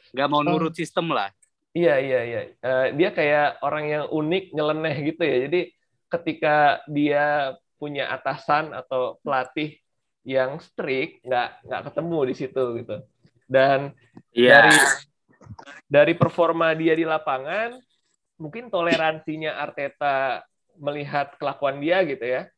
nggak 0.10 0.30
mau 0.30 0.42
nurut 0.44 0.74
uh, 0.74 0.78
sistem 0.78 1.14
lah. 1.14 1.32
Iya 1.72 2.02
iya 2.02 2.20
iya. 2.26 2.42
Uh, 2.60 2.88
dia 2.98 3.10
kayak 3.14 3.62
orang 3.62 3.86
yang 3.88 4.06
unik, 4.10 4.44
nyeleneh 4.58 4.96
gitu 5.14 5.24
ya. 5.24 5.38
Jadi 5.48 5.62
ketika 6.10 6.82
dia 6.90 7.54
punya 7.80 8.12
atasan 8.12 8.76
atau 8.76 9.22
pelatih 9.24 9.78
yang 10.28 10.60
strict, 10.60 11.24
nggak 11.24 11.64
nggak 11.64 11.82
ketemu 11.92 12.20
di 12.28 12.34
situ 12.36 12.64
gitu. 12.84 12.96
Dan 13.48 13.96
yeah. 14.36 14.68
dari 14.68 14.78
dari 15.88 16.14
performa 16.18 16.76
dia 16.76 16.94
di 16.98 17.06
lapangan, 17.08 17.78
mungkin 18.36 18.68
toleransinya 18.68 19.58
Arteta 19.58 20.44
melihat 20.76 21.36
kelakuan 21.40 21.80
dia 21.80 22.04
gitu 22.04 22.24
ya, 22.24 22.52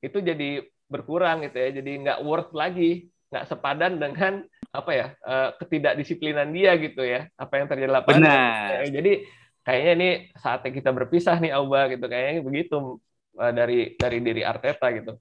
itu 0.00 0.18
jadi 0.18 0.64
berkurang 0.88 1.44
gitu 1.44 1.58
ya. 1.60 1.68
Jadi 1.82 1.90
nggak 2.06 2.20
worth 2.24 2.52
lagi, 2.56 3.12
nggak 3.28 3.46
sepadan 3.50 4.00
dengan 4.00 4.42
apa 4.72 4.90
ya 4.96 5.06
uh, 5.20 5.52
ketidakdisiplinan 5.60 6.48
dia 6.48 6.72
gitu 6.80 7.04
ya 7.04 7.28
apa 7.36 7.60
yang 7.60 7.68
terjadi 7.68 7.92
lapangan. 7.92 8.24
Benar. 8.24 8.88
jadi 8.88 9.12
kayaknya 9.60 9.92
ini 10.00 10.10
saatnya 10.32 10.72
kita 10.72 10.90
berpisah 10.96 11.36
nih 11.36 11.52
Auba 11.52 11.92
gitu. 11.92 12.08
Kayaknya 12.08 12.40
begitu 12.40 12.76
uh, 13.36 13.52
dari 13.52 13.94
dari 14.00 14.18
diri 14.24 14.42
Arteta 14.42 14.88
gitu. 14.96 15.20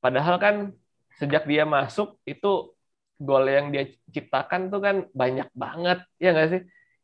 Padahal 0.00 0.40
kan 0.40 0.72
sejak 1.20 1.44
dia 1.44 1.68
masuk 1.68 2.16
itu 2.24 2.72
gol 3.20 3.44
yang 3.44 3.68
dia 3.68 3.92
ciptakan 4.08 4.72
tuh 4.72 4.80
kan 4.80 4.96
banyak 5.12 5.52
banget 5.52 6.00
ya 6.16 6.32
nggak 6.32 6.48
sih? 6.48 6.62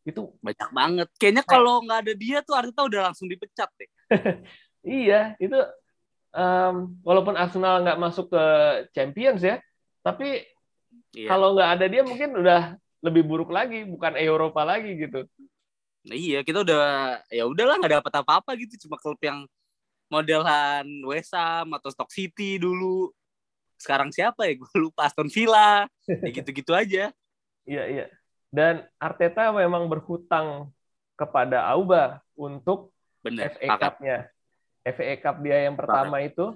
Itu 0.09 0.41
banyak 0.41 0.71
banget. 0.73 1.09
Kayaknya 1.21 1.45
kalau 1.45 1.85
nggak 1.85 2.01
ada 2.01 2.15
dia 2.17 2.39
tuh 2.41 2.57
Arteta 2.57 2.81
udah 2.89 3.01
langsung 3.13 3.29
dipecat 3.29 3.69
deh. 3.77 3.91
Iya 4.85 5.33
itu 5.41 5.57
um, 6.37 7.01
walaupun 7.01 7.41
Arsenal 7.41 7.81
nggak 7.81 7.97
masuk 7.97 8.29
ke 8.29 8.45
Champions 8.93 9.41
ya 9.41 9.57
tapi 10.05 10.45
Iya. 11.15 11.29
Kalau 11.31 11.55
nggak 11.55 11.71
ada 11.79 11.87
dia 11.87 12.03
mungkin 12.03 12.31
udah 12.35 12.63
lebih 13.05 13.23
buruk 13.23 13.55
lagi, 13.55 13.87
bukan 13.87 14.19
Eropa 14.19 14.67
lagi 14.67 14.99
gitu. 14.99 15.25
Nah, 16.05 16.17
iya, 16.17 16.45
kita 16.45 16.67
udah 16.67 16.85
ya 17.33 17.45
udahlah 17.49 17.81
nggak 17.81 17.95
dapat 18.03 18.13
apa-apa 18.21 18.51
gitu, 18.61 18.89
cuma 18.89 19.01
klub 19.01 19.17
yang 19.25 19.49
modelan 20.13 20.85
West 21.09 21.33
Ham 21.33 21.73
atau 21.77 21.89
Stock 21.89 22.11
City 22.13 22.61
dulu. 22.61 23.09
Sekarang 23.81 24.13
siapa 24.13 24.45
ya? 24.45 24.55
Gue 24.61 24.91
lupa 24.91 25.09
Aston 25.09 25.31
Villa. 25.33 25.89
ya 26.07 26.31
gitu-gitu 26.31 26.73
aja. 26.77 27.11
Iya, 27.65 27.85
iya. 27.89 28.07
Dan 28.55 28.87
Arteta 29.01 29.51
memang 29.51 29.89
berhutang 29.91 30.71
kepada 31.19 31.67
Auba 31.73 32.23
untuk 32.39 32.95
Bener, 33.25 33.51
FA 33.57 33.81
Cup-nya. 33.81 34.29
FA 34.85 35.15
Cup 35.19 35.37
dia 35.41 35.65
yang 35.65 35.75
pertama 35.75 36.21
Pakat. 36.21 36.29
itu 36.31 36.47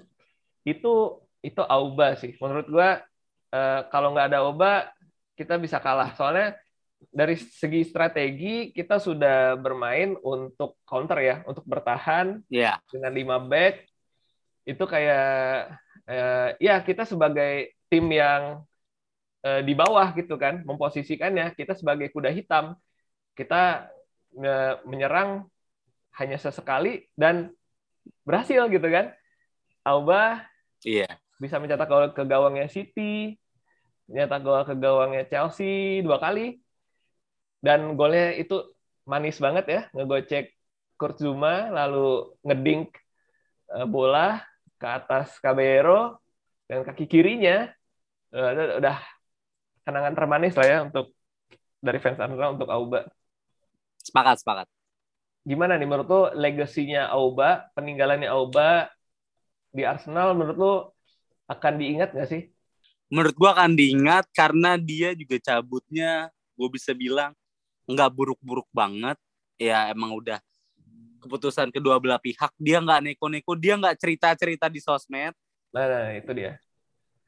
itu 0.63 0.93
itu 1.41 1.61
Auba 1.65 2.13
sih. 2.15 2.37
Menurut 2.37 2.67
gua 2.69 3.01
uh, 3.53 3.81
kalau 3.89 4.13
nggak 4.13 4.33
ada 4.33 4.39
Oba 4.45 4.89
kita 5.33 5.55
bisa 5.55 5.79
kalah. 5.79 6.13
Soalnya 6.15 6.57
dari 6.99 7.39
segi 7.39 7.87
strategi 7.87 8.75
kita 8.75 8.99
sudah 8.99 9.55
bermain 9.55 10.19
untuk 10.19 10.75
counter 10.83 11.19
ya, 11.23 11.35
untuk 11.47 11.63
bertahan 11.63 12.43
yeah. 12.51 12.77
dengan 12.91 13.11
lima 13.15 13.37
back. 13.39 13.87
Itu 14.67 14.85
kayak 14.85 15.79
uh, 16.05 16.49
ya 16.59 16.83
kita 16.83 17.07
sebagai 17.07 17.73
tim 17.87 18.05
yang 18.11 18.61
uh, 19.47 19.61
di 19.63 19.73
bawah 19.73 20.11
gitu 20.13 20.35
kan, 20.35 20.61
memposisikannya 20.67 21.55
kita 21.55 21.73
sebagai 21.73 22.11
kuda 22.11 22.29
hitam. 22.35 22.75
Kita 23.33 23.87
uh, 24.35 24.73
menyerang 24.83 25.47
hanya 26.19 26.35
sesekali 26.35 27.07
dan 27.15 27.55
berhasil 28.27 28.67
gitu 28.67 28.87
kan. 28.91 29.15
Iya. 30.83 31.07
Yeah 31.07 31.15
bisa 31.39 31.55
mencetak 31.57 31.87
gol 31.87 32.11
ke 32.11 32.23
gawangnya 32.27 32.67
City, 32.67 33.38
nyetak 34.09 34.41
gol 34.41 34.65
ke 34.65 34.73
gawangnya 34.73 35.23
Chelsea 35.29 36.01
dua 36.01 36.17
kali, 36.17 36.57
dan 37.61 37.93
golnya 37.93 38.33
itu 38.33 38.73
manis 39.05 39.37
banget 39.37 39.65
ya, 39.69 39.81
ngegocek 39.93 40.53
Kurt 40.99 41.21
Zuma, 41.21 41.69
lalu 41.69 42.33
ngedink 42.43 42.97
eh, 43.77 43.87
bola 43.87 44.41
ke 44.81 44.87
atas 44.89 45.37
Caballero, 45.37 46.17
dan 46.65 46.81
kaki 46.83 47.05
kirinya 47.05 47.69
eh, 48.33 48.77
udah 48.81 48.97
kenangan 49.85 50.13
termanis 50.17 50.53
lah 50.57 50.67
ya 50.67 50.77
untuk 50.85 51.13
dari 51.79 51.97
fans 51.97 52.19
Arsenal 52.19 52.59
untuk 52.59 52.69
Auba. 52.69 53.07
Sepakat, 54.03 54.43
sepakat. 54.43 54.67
Gimana 55.47 55.79
nih 55.79 55.87
menurut 55.87 56.09
lo 56.11 56.23
legasinya 56.35 57.07
Auba, 57.09 57.71
peninggalannya 57.73 58.27
Auba 58.29 58.91
di 59.71 59.87
Arsenal 59.87 60.35
menurut 60.35 60.57
lo 60.59 60.73
akan 61.49 61.73
diingat 61.79 62.13
nggak 62.13 62.29
sih? 62.29 62.43
Menurut 63.09 63.33
gua 63.33 63.57
akan 63.57 63.73
diingat 63.73 64.29
karena 64.37 64.77
dia 64.77 65.17
juga 65.17 65.41
cabutnya, 65.41 66.29
gue 66.53 66.69
bisa 66.69 66.93
bilang 66.93 67.33
nggak 67.89 68.09
buruk-buruk 68.13 68.69
banget. 68.69 69.17
Ya 69.57 69.89
emang 69.89 70.13
udah 70.13 70.37
keputusan 71.25 71.73
kedua 71.73 71.97
belah 71.97 72.21
pihak. 72.21 72.53
Dia 72.61 72.77
nggak 72.79 73.01
neko-neko, 73.09 73.57
dia 73.57 73.73
nggak 73.81 73.97
cerita-cerita 73.97 74.69
di 74.69 74.77
sosmed. 74.77 75.33
Nah, 75.73 75.85
nah 75.89 76.13
itu 76.13 76.31
dia. 76.37 76.61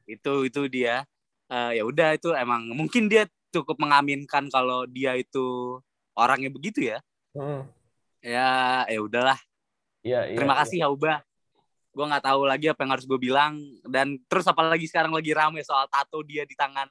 Itu 0.06 0.46
itu 0.46 0.70
dia. 0.70 1.02
Uh, 1.50 1.74
ya 1.74 1.82
udah 1.84 2.14
itu 2.16 2.30
emang 2.32 2.64
mungkin 2.72 3.10
dia 3.10 3.28
cukup 3.52 3.76
mengaminkan 3.76 4.48
kalau 4.48 4.88
dia 4.88 5.18
itu 5.18 5.76
orangnya 6.14 6.48
begitu 6.48 6.94
ya. 6.94 7.02
Hmm. 7.34 7.66
Ya 8.22 8.86
ya 8.86 9.00
udahlah. 9.02 9.38
Ya, 10.02 10.30
Terima 10.30 10.54
ya, 10.54 10.60
kasih 10.62 10.78
ya 10.82 10.88
Uba 10.90 11.22
gue 11.92 12.04
nggak 12.08 12.24
tahu 12.24 12.48
lagi 12.48 12.66
apa 12.72 12.80
yang 12.82 12.92
harus 12.96 13.06
gue 13.06 13.20
bilang. 13.20 13.60
Dan 13.86 14.18
terus 14.26 14.48
apalagi 14.48 14.88
sekarang 14.88 15.12
lagi 15.12 15.30
rame 15.36 15.60
soal 15.62 15.86
tato 15.92 16.20
dia 16.24 16.42
di 16.48 16.56
tangan 16.56 16.88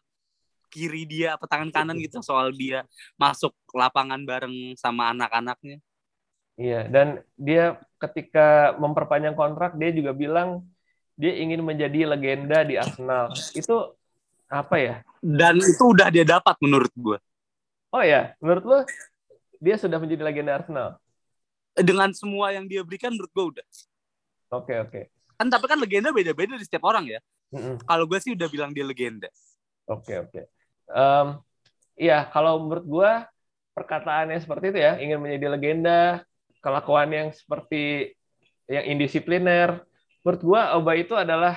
kiri 0.72 1.04
dia 1.04 1.36
apa 1.36 1.44
tangan 1.52 1.68
kanan 1.68 2.00
gitu 2.00 2.24
soal 2.24 2.56
dia 2.56 2.88
masuk 3.20 3.52
lapangan 3.76 4.22
bareng 4.24 4.78
sama 4.80 5.12
anak-anaknya. 5.12 5.84
Iya 6.56 6.88
dan 6.88 7.26
dia 7.36 7.82
ketika 7.98 8.78
memperpanjang 8.78 9.36
kontrak 9.36 9.76
dia 9.76 9.92
juga 9.92 10.16
bilang 10.16 10.64
dia 11.20 11.36
ingin 11.38 11.60
menjadi 11.66 12.08
legenda 12.08 12.64
di 12.64 12.80
Arsenal. 12.80 13.36
Itu 13.52 13.98
apa 14.48 14.76
ya? 14.80 14.96
Dan 15.20 15.60
itu 15.60 15.84
udah 15.92 16.08
dia 16.08 16.24
dapat 16.24 16.56
menurut 16.64 16.94
gue 16.96 17.20
oh 17.92 18.04
ya 18.04 18.34
menurut 18.40 18.64
lo 18.64 18.78
dia 19.62 19.78
sudah 19.78 20.02
menjadi 20.02 20.26
legenda 20.26 20.58
Arsenal? 20.58 20.90
Dengan 21.72 22.12
semua 22.12 22.52
yang 22.52 22.66
dia 22.66 22.82
berikan 22.82 23.14
menurut 23.14 23.32
gue 23.32 23.46
udah 23.56 23.66
Oke 24.52 24.76
okay, 24.76 24.78
oke. 24.84 24.92
Okay. 24.92 25.04
Kan 25.40 25.48
tapi 25.48 25.66
kan 25.66 25.80
legenda 25.80 26.12
beda-beda 26.12 26.60
di 26.60 26.66
setiap 26.68 26.84
orang 26.92 27.08
ya. 27.08 27.20
Mm-hmm. 27.56 27.88
Kalau 27.88 28.04
gue 28.04 28.20
sih 28.20 28.36
udah 28.36 28.48
bilang 28.52 28.76
dia 28.76 28.84
legenda. 28.84 29.32
Oke 29.88 30.12
okay, 30.12 30.18
oke. 30.20 30.32
Okay. 30.32 30.46
Um, 30.92 31.40
iya 31.96 32.28
kalau 32.28 32.60
menurut 32.60 32.84
gue 32.84 33.12
perkataannya 33.72 34.44
seperti 34.44 34.76
itu 34.76 34.80
ya 34.84 35.00
ingin 35.00 35.24
menjadi 35.24 35.48
legenda, 35.56 36.02
kelakuan 36.60 37.10
yang 37.16 37.28
seperti 37.32 38.12
yang 38.68 38.84
indisipliner. 38.92 39.88
Menurut 40.22 40.42
gue 40.44 40.62
Oba 40.76 40.94
itu 41.00 41.16
adalah 41.16 41.56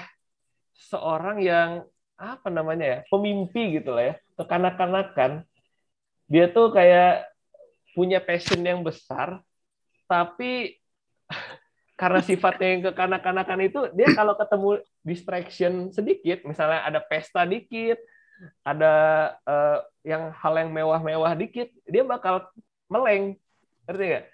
seorang 0.78 1.42
yang 1.42 1.82
apa 2.14 2.46
namanya 2.46 2.86
ya 2.86 2.98
pemimpi 3.10 3.82
gitu 3.82 3.90
lah 3.90 4.14
ya 4.14 4.14
kekanak-kanakan 4.38 5.42
dia 6.30 6.46
tuh 6.46 6.70
kayak 6.70 7.26
punya 7.94 8.22
passion 8.22 8.62
yang 8.62 8.86
besar 8.86 9.42
tapi 10.06 10.78
karena 11.94 12.20
sifatnya 12.26 12.68
yang 12.74 12.82
kekanak-kanakan 12.90 13.60
itu 13.70 13.80
dia 13.94 14.10
kalau 14.18 14.34
ketemu 14.34 14.82
distraction 15.06 15.94
sedikit 15.94 16.42
misalnya 16.42 16.82
ada 16.82 16.98
pesta 16.98 17.46
dikit 17.46 18.02
ada 18.66 18.94
uh, 19.46 19.78
yang 20.02 20.34
hal 20.34 20.54
yang 20.58 20.70
mewah-mewah 20.74 21.32
dikit 21.38 21.70
dia 21.86 22.02
bakal 22.02 22.44
meleng. 22.90 23.38
Ngerti 23.86 24.04
nggak? 24.04 24.24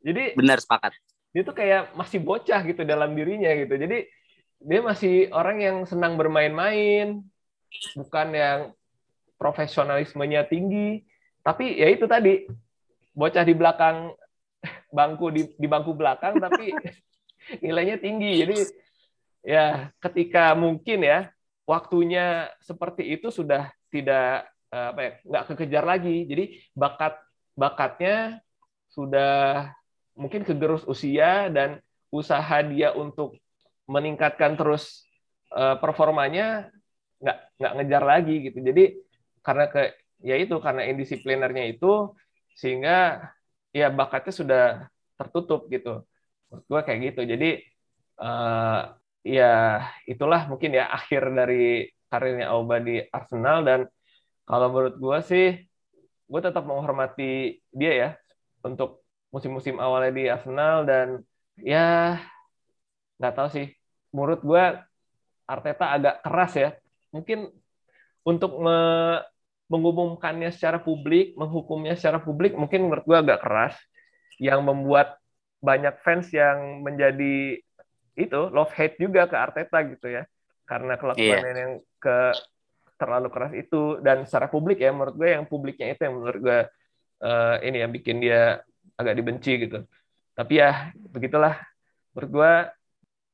Jadi 0.00 0.22
benar 0.36 0.58
sepakat. 0.60 0.92
dia 1.30 1.46
tuh 1.46 1.54
kayak 1.54 1.94
masih 1.94 2.18
bocah 2.18 2.60
gitu 2.66 2.82
dalam 2.82 3.14
dirinya 3.14 3.54
gitu. 3.54 3.74
Jadi 3.78 4.08
dia 4.60 4.80
masih 4.82 5.30
orang 5.30 5.62
yang 5.62 5.76
senang 5.86 6.18
bermain-main 6.18 7.22
bukan 7.94 8.28
yang 8.34 8.60
profesionalismenya 9.38 10.50
tinggi. 10.50 11.06
Tapi 11.40 11.78
ya 11.78 11.88
itu 11.88 12.04
tadi 12.10 12.50
bocah 13.14 13.44
di 13.46 13.54
belakang 13.54 14.12
bangku 14.92 15.32
di, 15.32 15.42
di 15.56 15.66
bangku 15.66 15.96
belakang 15.96 16.36
tapi 16.38 16.72
nilainya 17.64 17.96
tinggi. 18.00 18.32
Jadi 18.44 18.56
ya 19.40 19.88
ketika 19.98 20.52
mungkin 20.52 21.00
ya 21.00 21.32
waktunya 21.64 22.50
seperti 22.60 23.16
itu 23.16 23.32
sudah 23.32 23.72
tidak 23.88 24.50
eh, 24.70 24.86
apa 24.92 25.00
ya 25.00 25.12
nggak 25.24 25.44
kekejar 25.54 25.84
lagi. 25.84 26.16
Jadi 26.28 26.44
bakat 26.76 27.14
bakatnya 27.56 28.40
sudah 28.90 29.70
mungkin 30.18 30.42
kegerus 30.42 30.84
usia 30.84 31.48
dan 31.48 31.78
usaha 32.10 32.58
dia 32.66 32.92
untuk 32.92 33.38
meningkatkan 33.86 34.54
terus 34.54 35.06
uh, 35.54 35.78
performanya 35.78 36.70
nggak 37.22 37.38
nggak 37.58 37.72
ngejar 37.78 38.02
lagi 38.02 38.34
gitu. 38.50 38.58
Jadi 38.62 38.84
karena 39.40 39.70
ke 39.70 39.94
ya 40.20 40.36
itu 40.36 40.58
karena 40.60 40.84
indisiplinernya 40.86 41.64
itu 41.70 42.12
sehingga 42.54 43.24
ya 43.70 43.88
bakatnya 43.90 44.32
sudah 44.34 44.64
tertutup 45.18 45.66
gitu. 45.70 46.02
Menurut 46.50 46.64
gue 46.66 46.80
kayak 46.86 47.00
gitu. 47.12 47.20
Jadi 47.26 47.50
uh, 48.18 48.80
ya 49.22 49.84
itulah 50.08 50.48
mungkin 50.50 50.74
ya 50.74 50.90
akhir 50.90 51.30
dari 51.30 51.86
karirnya 52.10 52.50
Auba 52.50 52.82
di 52.82 52.98
Arsenal. 53.10 53.62
Dan 53.62 53.80
kalau 54.48 54.66
menurut 54.72 54.96
gue 54.98 55.18
sih 55.26 55.46
gue 56.30 56.40
tetap 56.40 56.62
menghormati 56.66 57.58
dia 57.74 57.92
ya 57.92 58.10
untuk 58.62 59.02
musim-musim 59.30 59.78
awalnya 59.78 60.12
di 60.14 60.24
Arsenal. 60.26 60.88
Dan 60.88 61.22
ya 61.60 62.18
nggak 63.20 63.34
tahu 63.36 63.48
sih. 63.52 63.66
Menurut 64.10 64.42
gue 64.42 64.64
Arteta 65.46 65.86
agak 65.94 66.14
keras 66.26 66.52
ya. 66.58 66.70
Mungkin 67.10 67.50
untuk 68.26 68.58
me 68.62 68.78
mengumumkannya 69.70 70.50
secara 70.50 70.82
publik, 70.82 71.38
menghukumnya 71.38 71.94
secara 71.94 72.18
publik 72.18 72.58
mungkin 72.58 72.90
menurut 72.90 73.06
gue 73.06 73.18
agak 73.22 73.38
keras, 73.38 73.78
yang 74.42 74.66
membuat 74.66 75.16
banyak 75.62 75.94
fans 76.02 76.26
yang 76.34 76.82
menjadi 76.82 77.62
itu 78.18 78.40
love 78.50 78.74
hate 78.74 78.98
juga 78.98 79.30
ke 79.30 79.36
Arteta 79.38 79.78
gitu 79.86 80.10
ya, 80.10 80.26
karena 80.66 80.98
kelakuan 80.98 81.40
yeah. 81.40 81.54
yang 81.54 81.72
ke 82.02 82.18
terlalu 83.00 83.28
keras 83.32 83.52
itu 83.56 83.96
dan 84.04 84.28
secara 84.28 84.50
publik 84.50 84.82
ya 84.82 84.92
menurut 84.92 85.16
gue 85.16 85.28
yang 85.32 85.48
publiknya 85.48 85.96
itu 85.96 86.04
yang 86.04 86.20
menurut 86.20 86.40
gue 86.42 86.60
uh, 87.24 87.56
ini 87.64 87.80
yang 87.80 87.92
bikin 87.94 88.20
dia 88.20 88.60
agak 88.98 89.16
dibenci 89.16 89.56
gitu. 89.56 89.86
Tapi 90.36 90.60
ya 90.60 90.92
begitulah 90.98 91.56
menurut 92.12 92.30
gue 92.34 92.52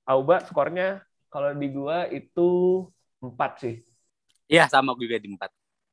Auba 0.07 0.39
skornya 0.47 1.03
kalau 1.27 1.51
di 1.51 1.67
gua 1.75 2.07
itu 2.07 2.87
empat 3.19 3.53
sih. 3.59 3.83
Iya 4.47 4.71
sama 4.71 4.95
gue 4.95 5.11
juga 5.11 5.19
di 5.19 5.35
empat 5.35 5.51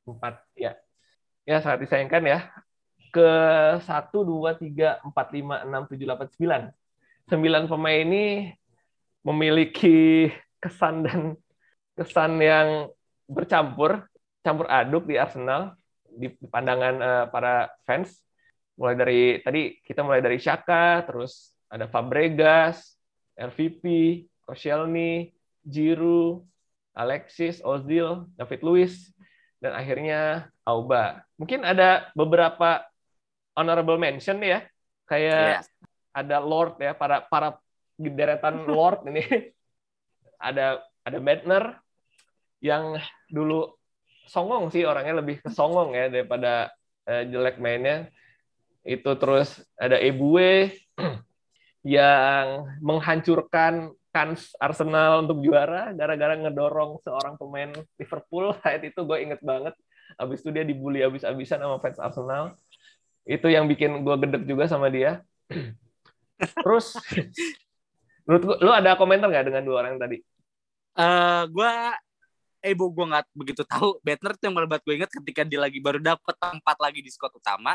empat 0.07 0.43
ya. 0.57 0.75
Ya 1.43 1.59
sangat 1.59 1.87
disayangkan 1.87 2.23
ya. 2.23 2.39
Ke 3.13 3.29
satu 3.85 4.25
dua 4.25 4.57
tiga 4.57 4.97
empat 5.05 5.31
lima 5.35 5.61
enam 5.61 5.85
tujuh 5.85 6.03
delapan 6.07 6.27
sembilan. 6.33 6.61
Sembilan 7.29 7.63
pemain 7.69 8.03
ini 8.03 8.25
memiliki 9.23 10.27
kesan 10.59 10.95
dan 11.07 11.19
kesan 11.95 12.41
yang 12.41 12.89
bercampur 13.29 14.09
campur 14.43 14.67
aduk 14.67 15.07
di 15.07 15.15
Arsenal 15.15 15.77
di 16.03 16.27
pandangan 16.51 16.95
uh, 16.99 17.25
para 17.31 17.71
fans. 17.87 18.19
Mulai 18.73 18.95
dari 18.97 19.21
tadi 19.45 19.61
kita 19.85 20.01
mulai 20.01 20.19
dari 20.19 20.41
Shaka 20.41 21.05
terus 21.05 21.53
ada 21.69 21.85
Fabregas 21.85 22.97
RVP 23.37 23.85
Koscielny 24.41 25.29
Giroud 25.61 26.41
Alexis 26.97 27.61
Ozil 27.61 28.25
David 28.33 28.61
Luiz 28.65 29.12
dan 29.63 29.71
akhirnya 29.79 30.51
Auba. 30.67 31.23
Mungkin 31.39 31.63
ada 31.63 32.11
beberapa 32.11 32.83
honorable 33.55 33.95
mention 33.95 34.43
ya, 34.43 34.67
kayak 35.07 35.63
yeah. 35.63 36.11
ada 36.11 36.43
Lord 36.43 36.75
ya, 36.83 36.91
para 36.91 37.23
para 37.23 37.55
deretan 37.95 38.67
Lord 38.75 39.07
ini. 39.07 39.23
ada 40.43 40.83
ada 41.07 41.23
Bedner 41.23 41.79
yang 42.59 42.99
dulu 43.31 43.79
songong 44.27 44.67
sih 44.75 44.83
orangnya 44.83 45.23
lebih 45.23 45.39
ke 45.39 45.47
songong 45.47 45.95
ya 45.95 46.11
daripada 46.11 46.75
uh, 47.07 47.23
jelek 47.23 47.63
mainnya. 47.63 48.11
Itu 48.83 49.15
terus 49.15 49.63
ada 49.79 49.95
Ebue 49.95 50.75
yang 51.87 52.67
menghancurkan 52.83 53.95
kans 54.13 54.53
Arsenal 54.61 55.25
untuk 55.25 55.41
juara 55.41 55.89
gara-gara 55.97 56.37
ngedorong 56.37 57.01
seorang 57.01 57.33
pemain 57.35 57.73
Liverpool. 57.97 58.53
Saat 58.61 58.85
itu 58.85 59.01
gue 59.01 59.17
inget 59.19 59.41
banget. 59.41 59.73
Abis 60.21 60.45
itu 60.45 60.53
dia 60.53 60.61
dibully 60.61 61.01
abis-abisan 61.01 61.57
sama 61.57 61.81
fans 61.81 61.97
Arsenal. 61.97 62.53
Itu 63.25 63.49
yang 63.49 63.65
bikin 63.65 64.05
gue 64.05 64.15
gedek 64.21 64.45
juga 64.45 64.69
sama 64.69 64.93
dia. 64.93 65.25
Terus 66.63 66.93
menurut 68.29 68.43
gue, 68.45 68.57
lu 68.61 68.71
ada 68.71 68.93
komentar 68.93 69.27
nggak 69.27 69.49
dengan 69.49 69.65
dua 69.65 69.81
orang 69.81 69.97
tadi? 69.97 70.21
Uh, 70.93 71.01
eh, 71.01 71.41
gue 71.49 71.71
eh 72.63 72.73
bu 72.77 72.93
gue 72.93 73.05
nggak 73.09 73.25
begitu 73.33 73.65
tahu. 73.65 73.97
Bettner 74.05 74.37
tuh 74.37 74.45
yang 74.45 74.55
melebat 74.61 74.85
gue 74.85 74.93
inget 74.93 75.09
ketika 75.09 75.41
dia 75.41 75.57
lagi 75.57 75.81
baru 75.81 75.97
dapet 75.97 76.37
tempat 76.37 76.77
lagi 76.77 77.01
di 77.01 77.09
squad 77.09 77.33
utama. 77.33 77.73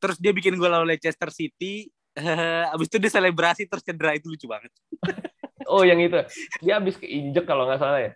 Terus 0.00 0.16
dia 0.16 0.32
bikin 0.32 0.56
gue 0.56 0.64
lawan 0.64 0.88
Leicester 0.88 1.28
City. 1.28 1.92
Uh, 2.16 2.64
abis 2.72 2.88
itu 2.88 2.96
dia 2.96 3.12
selebrasi 3.12 3.68
terus 3.68 3.84
cedera. 3.84 4.16
Itu 4.16 4.32
lucu 4.32 4.48
banget 4.48 4.72
Oh, 5.68 5.82
yang 5.82 5.98
itu. 6.00 6.18
Dia 6.62 6.78
habis 6.78 6.96
keinjek 6.98 7.44
kalau 7.44 7.68
nggak 7.68 7.80
salah 7.80 8.00
ya? 8.00 8.12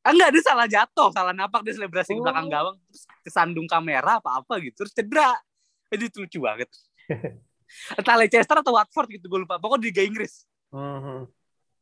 Ah, 0.00 0.16
enggak, 0.16 0.30
dia 0.32 0.42
salah 0.44 0.64
jatuh, 0.64 1.08
salah 1.12 1.36
napak 1.36 1.60
dia 1.60 1.76
selebrasi 1.76 2.16
oh. 2.16 2.24
belakang 2.24 2.48
gawang, 2.48 2.76
terus 2.88 3.04
kesandung 3.20 3.68
kamera 3.68 4.16
apa-apa 4.16 4.56
gitu, 4.64 4.84
terus 4.84 4.96
cedera. 4.96 5.36
Jadi 5.92 6.08
itu 6.08 6.18
lucu 6.24 6.38
banget. 6.40 6.72
Entah 8.00 8.16
Leicester 8.16 8.56
atau 8.64 8.72
Watford 8.74 9.08
gitu, 9.12 9.28
gue 9.28 9.40
lupa. 9.44 9.60
Pokoknya 9.60 9.84
di 9.84 9.88
Liga 9.92 10.02
Inggris. 10.02 10.48
Hmm. 10.72 11.28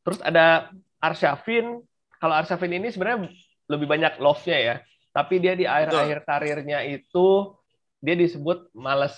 Terus 0.02 0.18
ada 0.24 0.74
Arshavin. 0.98 1.78
Kalau 2.18 2.34
Arshavin 2.34 2.74
ini 2.74 2.90
sebenarnya 2.90 3.30
lebih 3.70 3.86
banyak 3.86 4.18
love-nya 4.18 4.58
ya. 4.58 4.74
Tapi 5.14 5.38
dia 5.38 5.54
di 5.54 5.64
akhir-akhir 5.64 6.26
karirnya 6.26 6.82
itu 6.84 7.54
dia 8.02 8.14
disebut 8.18 8.72
males 8.74 9.14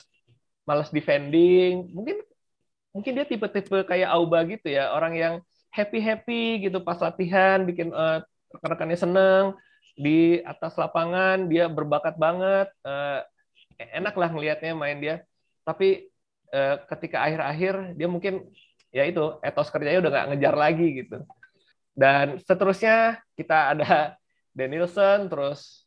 males 0.68 0.92
defending. 0.92 1.88
Mungkin 1.94 2.16
mungkin 2.90 3.12
dia 3.14 3.26
tipe-tipe 3.26 3.86
kayak 3.86 4.10
Auba 4.10 4.42
gitu 4.46 4.70
ya, 4.70 4.90
orang 4.94 5.14
yang 5.14 5.34
happy 5.70 5.98
happy 6.02 6.66
gitu 6.66 6.82
pas 6.82 6.98
latihan 6.98 7.62
bikin 7.62 7.94
uh, 7.94 8.20
rekan-rekannya 8.50 8.98
seneng 8.98 9.44
di 9.94 10.42
atas 10.42 10.74
lapangan 10.74 11.46
dia 11.46 11.70
berbakat 11.70 12.18
banget 12.18 12.68
uh, 12.82 13.22
enak 13.78 14.14
lah 14.18 14.28
ngelihatnya 14.28 14.72
main 14.76 14.98
dia. 15.00 15.16
Tapi 15.64 16.10
uh, 16.52 16.76
ketika 16.90 17.24
akhir-akhir 17.24 17.96
dia 17.96 18.08
mungkin 18.10 18.50
ya 18.90 19.06
itu 19.06 19.38
etos 19.40 19.70
kerjanya 19.70 20.02
udah 20.02 20.10
nggak 20.10 20.28
ngejar 20.34 20.54
lagi 20.58 20.86
gitu. 21.04 21.22
Dan 21.94 22.42
seterusnya 22.42 23.22
kita 23.38 23.76
ada 23.76 23.90
Danielson 24.58 25.30
terus 25.30 25.86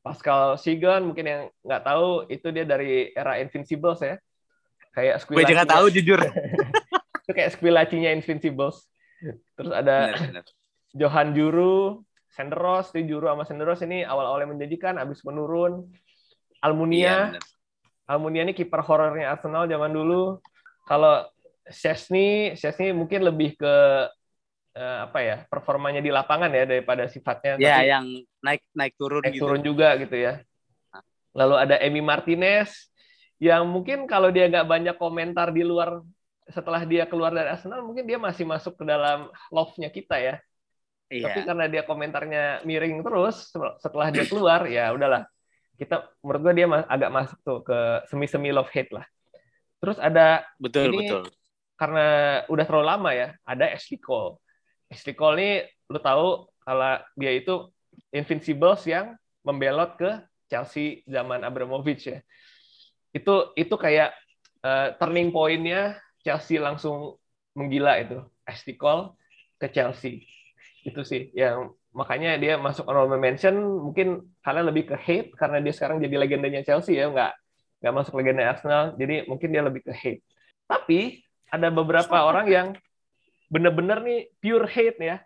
Pascal 0.00 0.56
Sigan 0.56 1.06
mungkin 1.06 1.24
yang 1.28 1.42
nggak 1.62 1.82
tahu 1.84 2.26
itu 2.32 2.48
dia 2.50 2.64
dari 2.66 3.14
era 3.14 3.38
Invincibles 3.38 4.02
ya. 4.02 4.16
Kayak 4.90 5.22
Gue 5.30 5.46
juga 5.46 5.68
tahu 5.68 5.86
jujur. 5.94 6.18
Itu 7.22 7.30
kayak 7.30 7.54
Squillacinya 7.54 8.10
Invincibles 8.10 8.89
Terus 9.28 9.72
ada 9.72 10.16
benar, 10.16 10.42
benar. 10.42 10.44
Johan 10.96 11.28
Juru, 11.36 12.02
Senderos, 12.32 12.90
Juru 12.94 13.26
sama 13.30 13.44
Senderos 13.46 13.80
ini 13.84 14.02
awal-awalnya 14.02 14.56
menjanjikan, 14.56 14.98
habis 14.98 15.22
menurun. 15.22 15.86
Almunia, 16.60 17.32
iya, 17.32 17.40
Almunia 18.04 18.44
ini 18.44 18.52
kiper 18.52 18.84
horornya 18.84 19.32
Arsenal 19.32 19.64
zaman 19.70 19.92
dulu. 19.94 20.42
Kalau 20.84 21.24
Chesney, 21.70 22.58
Chesney 22.58 22.90
mungkin 22.90 23.22
lebih 23.22 23.56
ke 23.56 23.74
uh, 24.76 24.98
apa 25.06 25.18
ya 25.22 25.36
performanya 25.46 26.02
di 26.02 26.10
lapangan 26.10 26.50
ya 26.50 26.66
daripada 26.66 27.06
sifatnya. 27.06 27.56
Ya, 27.56 27.78
Tapi, 27.80 27.86
yang 27.88 28.04
naik 28.42 28.62
naik 28.74 28.94
turun 28.98 29.22
naik 29.22 29.34
gitu. 29.38 29.42
turun 29.46 29.60
juga 29.62 29.94
gitu 29.96 30.16
ya. 30.18 30.42
Lalu 31.32 31.54
ada 31.56 31.76
Emi 31.78 32.02
Martinez 32.02 32.90
yang 33.40 33.64
mungkin 33.64 34.04
kalau 34.04 34.28
dia 34.28 34.50
nggak 34.50 34.66
banyak 34.66 34.96
komentar 34.98 35.54
di 35.54 35.62
luar 35.64 36.02
setelah 36.50 36.82
dia 36.84 37.06
keluar 37.06 37.30
dari 37.30 37.48
Arsenal 37.50 37.82
mungkin 37.86 38.04
dia 38.06 38.18
masih 38.18 38.44
masuk 38.44 38.76
ke 38.78 38.84
dalam 38.84 39.30
love-nya 39.50 39.88
kita 39.90 40.18
ya. 40.18 40.34
Iya. 41.10 41.26
Tapi 41.26 41.40
karena 41.42 41.66
dia 41.66 41.82
komentarnya 41.82 42.44
miring 42.62 43.02
terus 43.02 43.50
setelah 43.82 44.14
dia 44.14 44.22
keluar, 44.30 44.66
ya 44.70 44.94
udahlah. 44.94 45.26
Kita 45.74 46.06
menurut 46.22 46.40
gue 46.46 46.54
dia 46.62 46.66
agak 46.86 47.10
masuk 47.10 47.38
tuh 47.42 47.58
ke 47.66 47.78
semi-semi 48.06 48.54
love 48.54 48.70
hate 48.70 48.94
lah. 48.94 49.06
Terus 49.82 49.96
ada 49.98 50.46
betul 50.60 50.92
ini, 50.92 51.08
betul. 51.08 51.24
Karena 51.74 52.06
udah 52.46 52.64
terlalu 52.68 52.86
lama 52.86 53.10
ya, 53.16 53.34
ada 53.42 53.72
Ashley 53.72 53.98
Cole. 53.98 54.38
Ashley 54.92 55.16
Cole 55.16 55.34
ini 55.40 55.50
lu 55.90 55.98
tahu 55.98 56.46
kalau 56.62 57.00
dia 57.18 57.32
itu 57.34 57.72
Invincibles 58.14 58.86
yang 58.86 59.18
membelot 59.42 59.98
ke 59.98 60.10
Chelsea 60.46 61.02
zaman 61.10 61.42
Abramovich 61.42 62.06
ya. 62.06 62.18
Itu 63.10 63.50
itu 63.58 63.74
kayak 63.74 64.14
uh, 64.62 64.94
turning 65.00 65.34
pointnya 65.34 65.98
Chelsea 66.22 66.60
langsung 66.60 67.16
menggila 67.56 67.98
itu. 68.00 68.20
Cole 68.78 69.14
ke 69.60 69.70
Chelsea. 69.70 70.26
Itu 70.82 71.06
sih 71.06 71.30
yang 71.36 71.70
makanya 71.94 72.34
dia 72.40 72.58
masuk 72.58 72.86
honorable 72.88 73.20
mention. 73.20 73.54
Mungkin 73.60 74.26
kalian 74.42 74.66
lebih 74.70 74.90
ke 74.90 74.96
hate 74.98 75.30
karena 75.38 75.62
dia 75.62 75.74
sekarang 75.74 76.02
jadi 76.02 76.16
legendanya 76.18 76.66
Chelsea 76.66 76.98
ya 76.98 77.10
nggak 77.10 77.32
nggak 77.80 77.94
masuk 77.96 78.20
legenda 78.20 78.44
Arsenal 78.44 78.92
jadi 79.00 79.24
mungkin 79.24 79.48
dia 79.54 79.62
lebih 79.62 79.86
ke 79.86 79.92
hate. 79.94 80.22
Tapi 80.66 81.22
ada 81.50 81.68
beberapa 81.70 82.16
orang 82.22 82.46
yang 82.46 82.68
bener-bener 83.50 83.98
nih 84.02 84.20
pure 84.38 84.66
hate 84.70 84.98
ya. 84.98 85.16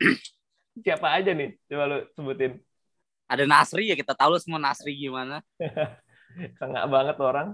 Siapa 0.84 1.08
aja 1.10 1.34
nih? 1.34 1.58
Coba 1.68 1.84
lu 1.90 1.98
sebutin. 2.14 2.52
Ada 3.28 3.44
Nasri 3.44 3.92
ya 3.92 3.96
kita 3.98 4.16
tahu 4.16 4.40
semua 4.40 4.56
Nasri 4.62 4.96
gimana. 4.96 5.44
Nggak 6.62 6.86
banget 6.88 7.16
orang 7.20 7.48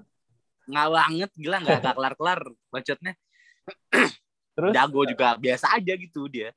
nggak 0.64 0.88
banget 0.90 1.30
gila 1.36 1.56
nggak 1.60 1.80
kelar 1.94 2.14
kelar 2.16 2.40
bacotnya. 2.72 3.12
Terus? 4.54 4.72
Jago 4.72 5.02
juga 5.02 5.34
biasa 5.34 5.66
aja 5.74 5.92
gitu 5.98 6.30
dia. 6.30 6.54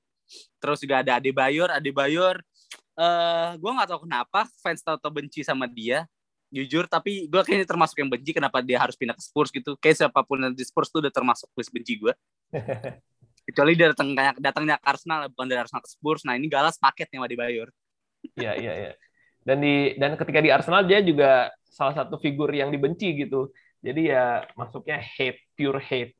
Terus 0.60 0.78
juga 0.84 1.01
ada 1.01 1.18
Ade 1.18 1.32
Bayor, 1.34 1.70
Ade 1.74 1.89
Bayor. 1.89 2.43
Uh, 2.97 3.53
gue 3.62 3.72
nggak 3.72 3.89
tahu 3.93 4.10
kenapa 4.10 4.49
fans 4.62 4.82
tau 4.86 4.97
benci 5.10 5.41
sama 5.41 5.66
dia. 5.66 6.05
Jujur 6.47 6.88
tapi 6.88 7.28
gue 7.28 7.41
kayaknya 7.43 7.68
termasuk 7.68 7.97
yang 7.99 8.08
benci 8.08 8.32
kenapa 8.32 8.64
dia 8.64 8.80
harus 8.80 8.93
pindah 8.93 9.18
ke 9.18 9.24
Spurs 9.24 9.49
gitu. 9.49 9.74
Kayak 9.82 10.05
siapa 10.05 10.22
pun 10.22 10.39
yang 10.45 10.53
di 10.53 10.64
Spurs 10.64 10.93
tuh 10.93 11.01
udah 11.03 11.12
termasuk 11.12 11.49
list 11.58 11.74
benci 11.74 11.99
gue 11.99 12.14
kecuali 13.47 13.80
dia 13.80 13.95
datang 13.95 14.12
datangnya 14.43 14.76
ke 14.76 14.88
Arsenal 14.91 15.32
bukan 15.32 15.47
dari 15.47 15.60
Arsenal 15.64 15.82
ke 15.82 15.89
Spurs. 15.89 16.22
Nah 16.28 16.36
ini 16.36 16.51
galas 16.51 16.76
paketnya 16.76 17.24
sama 17.24 17.28
Bayor. 17.32 17.72
Iya 18.36 18.53
iya 18.60 18.74
iya. 18.76 18.91
Dan 19.41 19.64
di 19.64 19.95
dan 19.95 20.20
ketika 20.20 20.39
di 20.43 20.51
Arsenal 20.51 20.84
dia 20.84 20.99
juga 20.99 21.47
salah 21.72 21.95
satu 21.95 22.20
figur 22.20 22.51
yang 22.51 22.68
dibenci 22.68 23.16
gitu 23.16 23.47
jadi 23.82 24.02
ya 24.02 24.26
masuknya 24.58 25.00
hate 25.00 25.42
pure 25.54 25.82
hate 25.82 26.14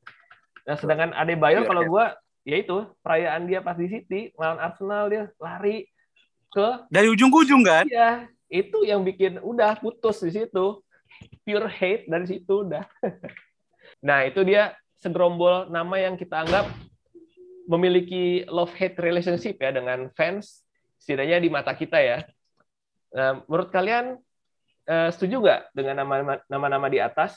nah 0.68 0.76
sedangkan 0.76 1.16
Ade 1.16 1.34
Bayor 1.34 1.64
kalau 1.64 1.84
gue 1.86 2.04
ya 2.48 2.56
itu 2.60 2.88
perayaan 3.04 3.44
dia 3.44 3.60
pas 3.60 3.76
di 3.76 3.88
City 3.92 4.32
lawan 4.36 4.56
Arsenal 4.56 5.12
dia 5.12 5.28
lari 5.36 5.88
ke 6.48 6.66
dari 6.88 7.08
ujung 7.12 7.28
ke 7.28 7.38
ujung 7.44 7.62
kan? 7.62 7.84
Iya, 7.84 8.28
itu 8.48 8.78
yang 8.88 9.04
bikin 9.04 9.40
udah 9.44 9.76
putus 9.78 10.24
di 10.24 10.32
situ. 10.32 10.80
Pure 11.44 11.68
hate 11.68 12.08
dari 12.08 12.26
situ 12.28 12.64
udah. 12.64 12.84
nah, 14.06 14.24
itu 14.24 14.40
dia 14.44 14.76
segerombol 15.00 15.68
nama 15.68 15.96
yang 16.00 16.16
kita 16.16 16.44
anggap 16.44 16.68
memiliki 17.68 18.48
love 18.48 18.72
hate 18.72 18.96
relationship 18.96 19.60
ya 19.60 19.70
dengan 19.72 20.08
fans 20.16 20.64
setidaknya 20.96 21.38
di 21.40 21.48
mata 21.52 21.72
kita 21.76 22.00
ya. 22.00 22.18
Nah, 23.12 23.44
menurut 23.44 23.68
kalian 23.68 24.20
uh, 24.88 25.08
setuju 25.12 25.44
nggak 25.44 25.60
dengan 25.76 25.94
nama-nama 26.48 26.88
di 26.88 26.98
atas? 26.98 27.36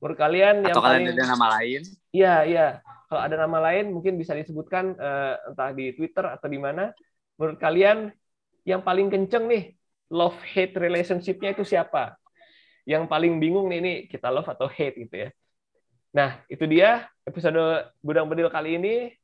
Menurut 0.00 0.18
kalian 0.18 0.64
Atau 0.64 0.68
yang 0.72 0.76
kalian 0.80 1.00
paling 1.04 1.06
ada 1.12 1.24
nama 1.28 1.46
lain? 1.60 1.80
Iya, 2.10 2.34
iya 2.48 2.68
kalau 3.06 3.22
ada 3.22 3.36
nama 3.38 3.58
lain 3.70 3.94
mungkin 3.94 4.18
bisa 4.18 4.34
disebutkan 4.34 4.98
uh, 4.98 5.34
entah 5.50 5.70
di 5.70 5.94
Twitter 5.94 6.26
atau 6.26 6.50
di 6.50 6.58
mana. 6.58 6.90
Menurut 7.38 7.58
kalian 7.62 8.10
yang 8.66 8.82
paling 8.82 9.06
kenceng 9.06 9.46
nih 9.46 9.78
love 10.10 10.36
hate 10.42 10.74
relationship-nya 10.74 11.54
itu 11.54 11.62
siapa? 11.62 12.18
Yang 12.82 13.06
paling 13.06 13.38
bingung 13.38 13.70
nih 13.70 13.78
ini 13.78 13.94
kita 14.10 14.30
love 14.30 14.50
atau 14.50 14.66
hate 14.66 15.06
gitu 15.06 15.14
ya. 15.26 15.30
Nah, 16.10 16.42
itu 16.50 16.66
dia 16.66 17.06
episode 17.22 17.92
Gudang 18.02 18.26
Bedil 18.26 18.50
kali 18.50 18.78
ini. 18.78 19.14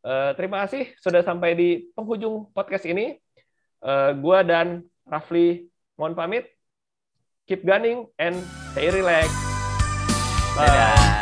Uh, 0.00 0.32
terima 0.36 0.64
kasih 0.64 0.92
sudah 1.00 1.20
sampai 1.24 1.56
di 1.56 1.88
penghujung 1.96 2.52
podcast 2.52 2.84
ini. 2.84 3.16
Uh, 3.80 4.12
gua 4.20 4.44
dan 4.44 4.84
Rafli 5.08 5.64
mohon 5.96 6.12
pamit. 6.12 6.59
Keep 7.50 7.66
gunning 7.66 8.06
and 8.14 8.38
stay 8.70 8.94
relax. 8.94 9.26
Bye. 10.54 10.70
Dadah. 10.70 11.19